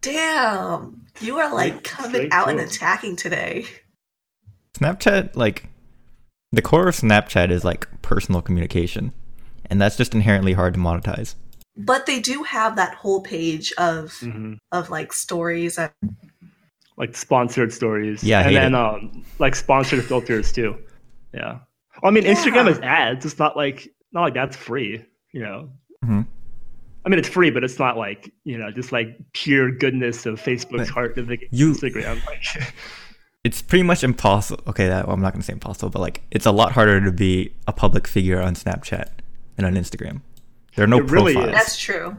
Damn. 0.00 1.06
You 1.20 1.38
are 1.38 1.52
like 1.52 1.72
Straight- 1.72 1.84
coming 1.84 2.10
straight 2.12 2.32
out 2.32 2.48
and 2.48 2.60
attacking 2.60 3.16
today. 3.16 3.66
Snapchat, 4.74 5.36
like, 5.36 5.68
the 6.52 6.62
core 6.62 6.88
of 6.88 6.94
Snapchat 6.96 7.50
is 7.50 7.64
like 7.64 7.86
personal 8.02 8.40
communication, 8.42 9.12
and 9.68 9.80
that's 9.80 9.96
just 9.96 10.14
inherently 10.14 10.52
hard 10.54 10.74
to 10.74 10.80
monetize. 10.80 11.34
But 11.76 12.06
they 12.06 12.18
do 12.20 12.42
have 12.42 12.76
that 12.76 12.94
whole 12.94 13.20
page 13.22 13.72
of 13.78 14.12
hmm 14.20 14.54
of 14.72 14.90
like 14.90 15.12
stories 15.12 15.78
and 15.78 15.90
like 16.96 17.16
sponsored 17.16 17.72
stories. 17.72 18.24
Yeah, 18.24 18.40
and 18.46 18.56
then 18.56 18.74
it. 18.74 18.78
um 18.78 19.24
like 19.38 19.54
sponsored 19.54 20.04
filters 20.04 20.52
too. 20.52 20.76
Yeah. 21.32 21.60
I 22.02 22.10
mean, 22.10 22.24
Instagram 22.24 22.68
is 22.68 22.78
ads. 22.80 23.24
It's 23.24 23.38
not 23.38 23.56
like 23.56 23.88
not 24.12 24.22
like 24.22 24.34
that's 24.34 24.56
free. 24.56 25.04
You 25.32 25.42
know. 25.42 25.70
Mhm. 26.04 26.26
I 27.10 27.12
mean, 27.12 27.18
it's 27.18 27.28
free, 27.28 27.50
but 27.50 27.64
it's 27.64 27.78
not 27.78 27.96
like 27.96 28.32
you 28.44 28.56
know, 28.56 28.70
just 28.70 28.92
like 28.92 29.16
pure 29.32 29.72
goodness 29.72 30.26
of 30.26 30.40
Facebook's 30.40 30.70
But 30.70 30.88
heart 30.88 31.18
of 31.18 31.26
the 31.26 31.38
you- 31.50 31.72
Instagram. 31.72 32.24
Like, 32.26 32.44
It's 33.42 33.62
pretty 33.62 33.82
much 33.84 34.04
impossible. 34.04 34.62
Okay, 34.68 34.86
that, 34.88 35.06
well, 35.06 35.14
I'm 35.14 35.22
not 35.22 35.32
gonna 35.32 35.42
say 35.42 35.54
impossible, 35.54 35.88
but 35.88 36.00
like, 36.00 36.20
it's 36.30 36.44
a 36.46 36.52
lot 36.52 36.72
harder 36.72 37.00
to 37.02 37.10
be 37.10 37.52
a 37.66 37.72
public 37.72 38.06
figure 38.06 38.38
on 38.40 38.54
Snapchat 38.54 39.08
than 39.56 39.64
on 39.64 39.74
Instagram. 39.74 40.20
There 40.76 40.84
are 40.84 40.86
no 40.86 40.98
It 40.98 41.10
really 41.10 41.32
is. 41.32 41.36
profiles. 41.36 41.54
that's 41.56 41.78
true. 41.78 42.16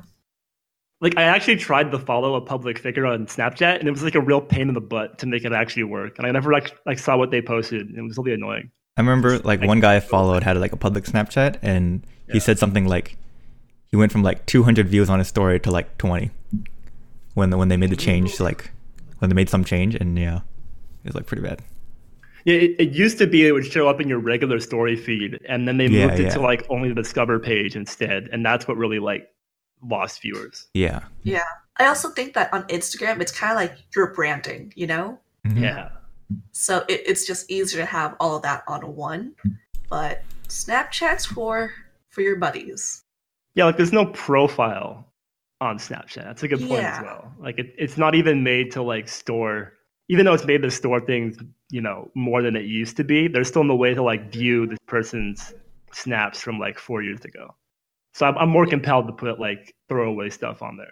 like 1.00 1.18
I 1.18 1.24
actually 1.24 1.58
tried 1.58 1.92
to 1.92 2.00
follow 2.00 2.34
a 2.36 2.42
public 2.42 2.80
figure 2.80 3.06
on 3.06 3.28
Snapchat, 3.28 3.80
and 3.80 3.88
it 3.88 3.92
was 3.92 4.04
like 4.04 4.16
a 4.16 4.20
real 4.20 4.42
pain 4.42 4.68
in 4.68 4.74
the 4.74 4.82
butt 4.82 5.20
to 5.20 5.26
make 5.28 5.46
it 5.46 5.54
actually 5.54 5.84
work. 5.84 6.18
And 6.18 6.26
I 6.28 6.32
never 6.32 6.52
like 6.52 6.76
like 6.88 6.98
saw 7.00 7.16
what 7.18 7.30
they 7.32 7.42
posted. 7.42 7.88
and 7.88 7.98
It 7.98 8.02
was 8.02 8.18
really 8.18 8.34
annoying. 8.34 8.72
I 8.98 9.02
remember 9.02 9.38
like 9.40 9.60
Like- 9.62 9.68
one 9.68 9.80
guy 9.80 9.96
I 9.98 10.00
followed 10.00 10.42
had 10.44 10.58
like 10.58 10.74
a 10.74 10.78
public 10.78 11.04
Snapchat, 11.06 11.58
and 11.62 12.04
he 12.32 12.40
said 12.40 12.58
something 12.58 12.88
like 12.88 13.16
he 13.92 13.98
went 13.98 14.12
from 14.12 14.24
like 14.24 14.46
200 14.46 14.88
views 14.88 15.10
on 15.10 15.20
his 15.20 15.28
story 15.28 15.60
to 15.60 15.72
like 15.72 15.98
20 15.98 16.32
when 17.34 17.50
the, 17.50 17.58
when 17.58 17.68
they 17.68 17.78
made 17.78 17.90
the 17.90 17.96
change 17.96 18.36
to 18.36 18.44
like 18.44 18.72
when 19.20 19.30
they 19.30 19.36
made 19.36 19.50
some 19.50 19.64
change, 19.64 19.94
and 19.96 20.18
yeah, 20.18 20.38
it 21.04 21.10
was 21.10 21.16
like 21.16 21.26
pretty 21.28 21.44
bad. 21.44 21.62
Yeah, 22.46 22.56
it, 22.56 22.76
it 22.80 22.90
used 22.92 23.20
to 23.20 23.28
be 23.28 23.46
it 23.46 23.52
would 23.52 23.66
show 23.66 23.88
up 23.88 24.02
in 24.02 24.10
your 24.10 24.18
regular 24.20 24.60
story 24.60 24.96
feed, 24.96 25.40
and 25.48 25.68
then 25.68 25.78
they 25.78 25.86
Yeah, 25.88 26.08
moved 26.08 26.20
it 26.20 26.24
yeah. 26.24 26.30
to 26.34 26.42
like 26.42 26.66
only 26.70 26.90
the 26.90 26.96
Discover 26.96 27.40
page 27.40 27.76
instead, 27.76 28.30
and 28.32 28.44
that's 28.46 28.68
what 28.68 28.78
really 28.78 29.00
like 29.00 29.30
lost 29.84 30.22
viewers. 30.22 30.68
Yeah. 30.74 31.02
Yeah. 31.24 31.44
I 31.78 31.86
also 31.86 32.10
think 32.10 32.34
that 32.34 32.52
on 32.54 32.64
Instagram 32.64 33.22
it's 33.22 33.32
kinda 33.32 33.56
like 33.56 33.76
your 33.96 34.14
branding, 34.14 34.74
you 34.76 34.88
know? 34.88 35.20
Mhm. 35.48 35.62
Yeah, 35.62 35.90
So 36.52 36.80
it, 36.88 37.02
it's 37.06 37.26
just 37.26 37.50
easier 37.50 37.80
to 37.82 37.86
have 37.86 38.16
all 38.20 38.36
of 38.36 38.44
that 38.44 38.64
on 38.68 38.96
one. 38.96 39.34
But 39.90 40.24
Snapchat's 40.48 41.26
for 41.26 41.72
for 42.10 42.22
your 42.22 42.36
buddies. 42.38 43.04
Yeah, 43.56 43.66
like 43.66 43.78
there's 43.78 43.94
no 43.94 44.06
profile 44.08 45.08
on 45.60 45.78
Snapchat. 45.78 46.24
That's 46.24 46.44
a 46.44 46.48
good 46.48 46.60
point 46.60 46.82
Yeah. 46.82 46.98
as 46.98 47.04
well. 47.04 47.32
Like 47.40 47.60
it, 47.60 47.74
it's 47.78 47.98
not 47.98 48.16
even 48.16 48.44
made 48.44 48.72
to 48.72 48.82
like 48.82 49.08
store, 49.08 49.74
even 50.10 50.26
though 50.26 50.34
it's 50.34 50.46
made 50.46 50.62
to 50.64 50.72
store 50.72 51.00
things, 51.00 51.38
you 51.70 51.82
know, 51.82 52.10
more 52.16 52.42
than 52.42 52.56
it 52.56 52.66
used 52.66 52.98
to 52.98 53.04
be. 53.04 53.28
There's 53.28 53.48
still 53.48 53.64
no 53.64 53.76
way 53.76 53.94
to 53.94 54.02
like 54.02 54.32
view 54.32 54.66
this 54.68 54.80
person's 54.88 55.54
snaps 55.94 56.42
from 56.42 56.58
like 56.60 56.80
four 56.80 57.04
years 57.04 57.24
ago. 57.26 57.56
So 58.14 58.26
I'm, 58.26 58.38
I'm 58.38 58.50
more 58.50 58.66
compelled 58.66 59.08
to 59.08 59.14
put 59.14 59.40
like 59.40 59.74
throwaway 59.88 60.30
stuff 60.30 60.62
on 60.62 60.78
there. 60.78 60.92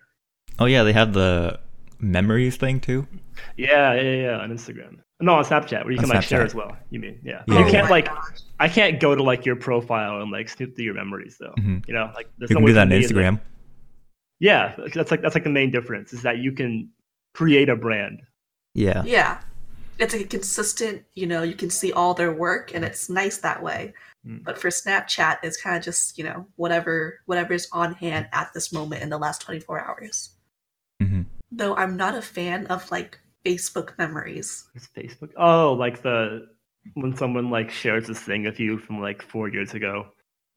Oh 0.59 0.65
yeah, 0.65 0.83
they 0.83 0.93
have 0.93 1.13
the 1.13 1.59
memories 1.99 2.57
thing 2.57 2.79
too. 2.79 3.07
Yeah, 3.57 3.93
yeah, 3.93 4.15
yeah, 4.15 4.37
on 4.39 4.51
Instagram. 4.51 4.99
No, 5.21 5.33
on 5.35 5.43
Snapchat, 5.43 5.83
where 5.83 5.91
you 5.91 5.97
On 5.97 6.05
can 6.05 6.15
like 6.15 6.23
share 6.23 6.43
as 6.43 6.55
well. 6.55 6.77
You 6.91 6.99
mean, 6.99 7.19
yeah. 7.23 7.43
Yeah. 7.47 7.59
You 7.59 7.65
Oh 7.65 7.71
can't 7.71 7.89
like, 7.89 8.05
gosh. 8.05 8.39
I 8.59 8.69
can't 8.69 8.99
go 9.01 9.15
to 9.15 9.21
like 9.21 9.45
your 9.45 9.57
profile 9.57 10.21
and 10.21 10.31
like 10.31 10.47
snoop 10.47 10.75
through 10.75 10.85
your 10.85 10.93
memories 10.93 11.35
though. 11.39 11.53
Mhm. 11.59 11.85
You 11.87 11.93
know, 11.93 12.09
like 12.15 12.29
there's 12.37 12.49
You 12.49 12.53
no 12.55 12.59
can 12.59 12.63
way 12.65 12.69
do 12.71 12.73
that 12.75 12.81
on 12.83 12.89
me 12.89 13.05
to, 13.07 13.13
like- 13.15 13.25
Instagram. 13.25 13.41
yeah, 14.39 14.75
that's 14.95 15.11
like 15.11 15.21
that's 15.21 15.35
like 15.35 15.43
the 15.43 15.49
main 15.49 15.71
difference 15.71 16.13
is 16.13 16.21
that 16.21 16.37
you 16.37 16.51
can 16.53 16.89
create 17.33 17.67
a 17.69 17.75
brand. 17.75 18.21
Yeah. 18.73 19.03
Yeah. 19.03 19.41
It's 19.97 20.13
like 20.13 20.23
a 20.23 20.27
consistent, 20.27 21.03
you 21.15 21.27
know, 21.27 21.43
you 21.43 21.55
can 21.55 21.69
see 21.69 21.91
all 21.91 22.13
their 22.13 22.31
work 22.31 22.73
and 22.73 22.85
it's 22.85 23.09
nice 23.09 23.39
that 23.39 23.61
way. 23.61 23.93
Mm. 24.25 24.45
But 24.45 24.57
for 24.57 24.69
Snapchat, 24.69 25.39
it's 25.43 25.61
kind 25.61 25.75
of 25.75 25.83
just, 25.83 26.17
you 26.17 26.23
know, 26.23 26.47
whatever 26.55 27.19
whatever's 27.25 27.67
on 27.73 27.93
hand 27.95 28.27
at 28.31 28.53
this 28.53 28.71
moment 28.71 29.01
in 29.03 29.09
the 29.09 29.17
last 29.17 29.41
24 29.41 29.81
hours. 29.85 30.29
hmm 31.01 31.23
Though 31.51 31.75
I'm 31.75 31.97
not 31.97 32.15
a 32.15 32.21
fan 32.21 32.67
of 32.67 32.89
like 32.91 33.19
Facebook 33.49 33.97
memories. 33.97 34.67
It's 34.75 34.87
Facebook. 34.95 35.31
Oh, 35.37 35.73
like 35.73 36.01
the 36.01 36.47
when 36.93 37.15
someone 37.15 37.49
like 37.49 37.69
shares 37.71 38.07
this 38.07 38.19
thing 38.19 38.43
with 38.43 38.59
you 38.59 38.77
from 38.77 39.01
like 39.01 39.21
four 39.21 39.49
years 39.49 39.73
ago. 39.73 40.07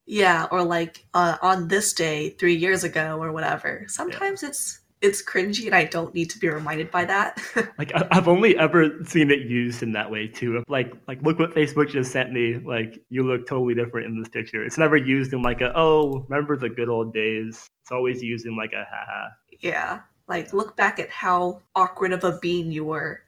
Yeah, 0.06 0.46
or 0.50 0.62
like 0.64 1.06
uh, 1.14 1.36
on 1.42 1.68
this 1.68 1.92
day 1.92 2.30
3 2.30 2.54
years 2.54 2.84
ago 2.84 3.18
or 3.22 3.32
whatever. 3.32 3.84
Sometimes 3.88 4.42
it's 4.42 4.80
it's 5.00 5.20
cringy 5.24 5.66
and 5.66 5.74
I 5.74 5.84
don't 5.84 6.14
need 6.14 6.30
to 6.30 6.38
be 6.38 6.48
reminded 6.48 6.90
by 6.90 7.04
that. 7.06 7.40
Like 7.78 7.92
I- 7.94 8.06
I've 8.12 8.28
only 8.28 8.56
ever 8.58 9.02
seen 9.04 9.30
it 9.30 9.40
used 9.48 9.82
in 9.82 9.92
that 9.92 10.10
way 10.10 10.28
too. 10.28 10.56
Of 10.58 10.64
like 10.68 10.92
like 11.08 11.22
look 11.22 11.38
what 11.38 11.54
Facebook 11.54 11.88
just 11.90 12.12
sent 12.12 12.32
me. 12.32 12.58
Like 12.64 12.98
you 13.10 13.22
look 13.24 13.46
totally 13.48 13.74
different 13.74 14.06
in 14.08 14.18
this 14.18 14.28
picture. 14.28 14.64
It's 14.64 14.78
never 14.78 14.96
used 14.96 15.32
in 15.32 15.42
like 15.42 15.60
a 15.60 15.72
oh 15.74 16.24
remember 16.28 16.56
the 16.56 16.68
good 16.68 16.88
old 16.88 17.12
days. 17.14 17.66
It's 17.82 17.90
always 17.92 18.22
used 18.22 18.46
in 18.46 18.56
like 18.56 18.72
a 18.72 18.84
haha. 18.92 19.28
yeah. 19.60 20.00
Like 20.28 20.52
look 20.52 20.76
back 20.76 20.98
at 20.98 21.10
how 21.10 21.60
awkward 21.74 22.12
of 22.12 22.24
a 22.24 22.38
bean 22.38 22.72
you 22.72 22.84
were. 22.84 23.22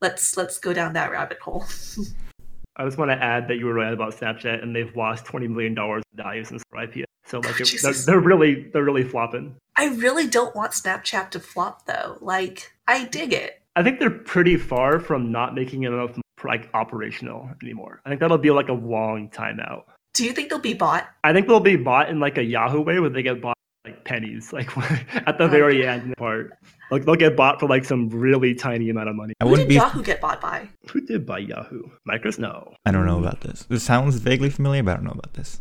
Let's 0.00 0.36
let's 0.36 0.58
go 0.58 0.72
down 0.72 0.92
that 0.94 1.10
rabbit 1.10 1.38
hole. 1.40 1.64
I 2.76 2.84
just 2.84 2.98
want 2.98 3.10
to 3.10 3.16
add 3.16 3.48
that 3.48 3.56
you 3.56 3.64
were 3.66 3.74
right 3.74 3.92
about 3.92 4.14
Snapchat, 4.14 4.62
and 4.62 4.76
they've 4.76 4.94
lost 4.94 5.24
twenty 5.24 5.48
million 5.48 5.74
dollars 5.74 6.02
in 6.12 6.22
value 6.22 6.44
since 6.44 6.62
their 6.70 6.86
IPO. 6.86 7.04
So 7.24 7.40
like 7.40 7.60
Oh, 7.60 7.64
they're, 7.82 7.92
they're 7.92 8.20
really 8.20 8.68
they're 8.72 8.84
really 8.84 9.04
flopping. 9.04 9.56
I 9.76 9.86
really 9.86 10.26
don't 10.26 10.54
want 10.54 10.72
Snapchat 10.72 11.30
to 11.30 11.40
flop 11.40 11.86
though. 11.86 12.18
Like, 12.20 12.72
I 12.86 13.04
dig 13.04 13.32
it. 13.32 13.62
I 13.74 13.82
think 13.82 13.98
they're 13.98 14.10
pretty 14.10 14.56
far 14.56 15.00
from 15.00 15.32
not 15.32 15.54
making 15.54 15.82
enough 15.82 16.18
like 16.44 16.70
operational 16.72 17.50
anymore. 17.62 18.00
I 18.04 18.08
think 18.08 18.20
that'll 18.20 18.38
be 18.38 18.50
like 18.50 18.68
a 18.68 18.74
long 18.74 19.28
time 19.28 19.58
out. 19.60 19.86
Do 20.14 20.24
you 20.24 20.32
think 20.32 20.48
they'll 20.48 20.58
be 20.58 20.74
bought? 20.74 21.06
I 21.24 21.32
think 21.32 21.46
they'll 21.46 21.60
be 21.60 21.76
bought 21.76 22.08
in 22.08 22.20
like 22.20 22.38
a 22.38 22.44
Yahoo 22.44 22.80
way 22.80 23.00
where 23.00 23.10
they 23.10 23.22
get 23.22 23.42
bought 23.42 23.55
like 23.86 24.04
pennies, 24.04 24.52
like 24.52 24.76
at 25.26 25.38
the 25.38 25.48
very 25.48 25.86
end 25.86 26.14
part. 26.16 26.52
Like 26.90 27.04
they'll 27.04 27.14
get 27.16 27.36
bought 27.36 27.60
for 27.60 27.68
like 27.68 27.84
some 27.84 28.08
really 28.10 28.54
tiny 28.54 28.90
amount 28.90 29.08
of 29.08 29.16
money. 29.16 29.34
I 29.40 29.44
Who 29.44 29.50
wouldn't 29.52 29.68
did 29.68 29.74
be. 29.74 29.76
Yahoo 29.76 30.02
get 30.02 30.20
bought 30.20 30.40
by? 30.40 30.68
Who 30.90 31.00
did 31.00 31.26
buy 31.26 31.38
Yahoo? 31.38 31.82
Microsoft? 32.08 32.38
No. 32.38 32.74
I 32.84 32.90
don't 32.90 33.06
know 33.06 33.18
about 33.18 33.40
this. 33.40 33.64
This 33.64 33.82
sounds 33.82 34.16
vaguely 34.16 34.50
familiar, 34.50 34.82
but 34.82 34.92
I 34.92 34.94
don't 34.96 35.04
know 35.04 35.12
about 35.12 35.34
this. 35.34 35.60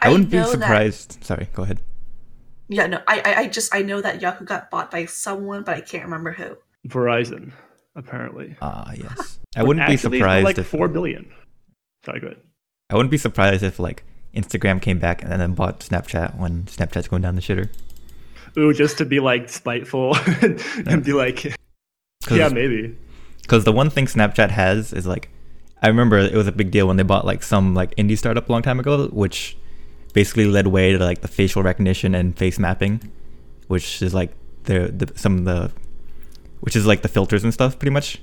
I, 0.00 0.10
wouldn't 0.10 0.30
be 0.30 0.36
know 0.36 0.44
that- 0.44 0.60
surprised. 0.60 1.24
Sorry, 1.24 1.48
go 1.54 1.62
ahead. 1.62 1.80
yeah, 2.68 2.86
no, 2.86 3.00
I, 3.08 3.20
I, 3.24 3.34
I 3.42 3.48
just 3.48 3.74
I 3.74 3.82
know 3.82 4.00
that 4.00 4.20
Yahoo 4.20 4.44
got 4.44 4.70
bought 4.70 4.90
by 4.90 5.06
someone, 5.06 5.62
but 5.62 5.76
I 5.76 5.80
can't 5.80 6.04
remember 6.04 6.32
who. 6.32 6.56
Verizon, 6.88 7.52
apparently. 7.96 8.56
Ah, 8.60 8.92
yes. 8.94 9.38
I 9.56 9.62
wouldn't 9.62 9.86
be 9.86 9.94
Actually, 9.94 10.18
for, 10.18 10.22
surprised 10.24 10.44
like 10.44 10.58
if 10.58 10.66
four 10.66 10.88
billion. 10.88 11.32
Sorry, 12.04 12.20
go 12.20 12.26
ahead. 12.28 12.40
I 12.90 12.96
wouldn't 12.96 13.10
be 13.10 13.16
surprised 13.18 13.62
if 13.62 13.78
like 13.78 14.04
Instagram 14.34 14.80
came 14.80 14.98
back 14.98 15.22
and 15.22 15.40
then 15.40 15.54
bought 15.54 15.80
Snapchat 15.80 16.38
when 16.38 16.64
Snapchat's 16.64 17.08
going 17.08 17.22
down 17.22 17.34
the 17.34 17.42
shitter. 17.42 17.68
Ooh, 18.56 18.72
just 18.72 18.98
to 18.98 19.04
be 19.04 19.20
like 19.20 19.48
spiteful 19.48 20.16
and 20.86 21.04
be 21.04 21.12
like, 21.12 21.56
yeah, 22.30 22.48
maybe. 22.48 22.96
Because 23.42 23.64
the 23.64 23.72
one 23.72 23.90
thing 23.90 24.06
Snapchat 24.06 24.50
has 24.50 24.92
is 24.92 25.06
like, 25.06 25.28
I 25.82 25.88
remember 25.88 26.18
it 26.18 26.34
was 26.34 26.46
a 26.46 26.52
big 26.52 26.70
deal 26.70 26.86
when 26.86 26.96
they 26.96 27.02
bought 27.02 27.26
like 27.26 27.42
some 27.42 27.74
like 27.74 27.94
indie 27.96 28.16
startup 28.16 28.48
a 28.48 28.52
long 28.52 28.62
time 28.62 28.80
ago, 28.80 29.08
which 29.08 29.56
basically 30.12 30.46
led 30.46 30.68
way 30.68 30.92
to 30.92 30.98
like 30.98 31.20
the 31.20 31.28
facial 31.28 31.62
recognition 31.62 32.14
and 32.14 32.38
face 32.38 32.58
mapping, 32.58 33.00
which 33.66 34.00
is 34.00 34.14
like 34.14 34.32
the, 34.64 34.92
the 34.96 35.12
some 35.18 35.38
of 35.38 35.44
the, 35.44 35.72
which 36.60 36.76
is 36.76 36.86
like 36.86 37.02
the 37.02 37.08
filters 37.08 37.44
and 37.44 37.52
stuff 37.52 37.78
pretty 37.78 37.92
much. 37.92 38.22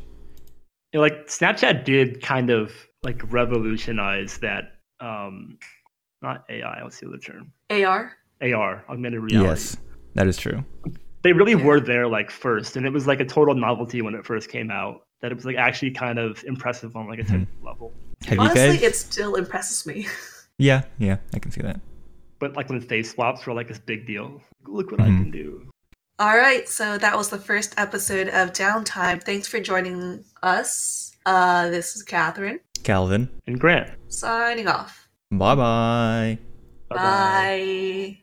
Know, 0.93 1.01
like 1.01 1.27
Snapchat 1.27 1.83
did 1.83 2.21
kind 2.21 2.49
of 2.49 2.71
like 3.03 3.21
revolutionize 3.31 4.37
that. 4.39 4.77
Um, 4.99 5.57
not 6.21 6.45
AI. 6.49 6.83
What's 6.83 6.99
the 6.99 7.07
other 7.07 7.17
term? 7.17 7.51
AR. 7.69 8.13
AR, 8.41 8.83
augmented 8.89 9.21
reality. 9.21 9.49
Yes, 9.49 9.77
that 10.15 10.27
is 10.27 10.37
true. 10.37 10.63
they 11.23 11.33
really 11.33 11.51
Yeah. 11.53 11.63
were 11.63 11.79
there 11.79 12.07
like 12.07 12.31
first 12.31 12.75
and 12.75 12.85
it 12.85 12.89
was 12.91 13.05
like 13.05 13.19
a 13.19 13.25
total 13.25 13.53
novelty 13.53 14.01
when 14.01 14.15
it 14.15 14.25
first 14.25 14.49
came 14.49 14.71
out 14.71 15.03
that 15.21 15.31
it 15.31 15.35
was 15.35 15.45
like 15.45 15.55
actually 15.55 15.91
kind 15.91 16.17
of 16.17 16.43
impressive 16.45 16.95
on 16.95 17.07
like 17.07 17.19
a 17.19 17.23
technical 17.23 17.53
level 17.63 17.93
Have 18.25 18.39
Honestly, 18.39 18.61
you 18.61 18.73
guys? 18.73 18.81
it 18.83 18.95
still 18.95 19.35
impresses 19.35 19.85
me. 19.85 20.07
Yeah, 20.57 20.83
yeah, 20.99 21.17
I 21.33 21.39
can 21.39 21.51
see 21.51 21.61
that. 21.61 21.79
but 22.39 22.55
like 22.55 22.69
when 22.69 22.81
face 22.81 23.11
swaps 23.11 23.45
were 23.45 23.53
like 23.53 23.67
this 23.67 23.77
big 23.79 24.05
deal 24.07 24.41
look 24.67 24.91
what 24.91 24.99
i 25.01 25.05
Mhm. 25.07 25.17
can 25.17 25.31
do 25.31 25.67
All 26.19 26.35
right, 26.37 26.67
so 26.69 26.97
that 26.99 27.15
was 27.17 27.29
the 27.29 27.37
first 27.39 27.73
episode 27.77 28.27
of 28.29 28.51
Downtime. 28.53 29.23
Thanks 29.23 29.47
for 29.47 29.59
joining 29.59 30.23
us. 30.43 31.15
Uh, 31.25 31.69
this 31.69 31.95
is 31.95 32.03
Catherine 32.03 32.59
Calvin. 32.83 33.27
And 33.47 33.59
Grant. 33.59 33.89
signing 34.09 34.67
off. 34.67 35.00
Bye 35.31 35.55
bye. 35.55 36.37
Bye-bye. 36.89 37.47
Bye. 37.49 38.17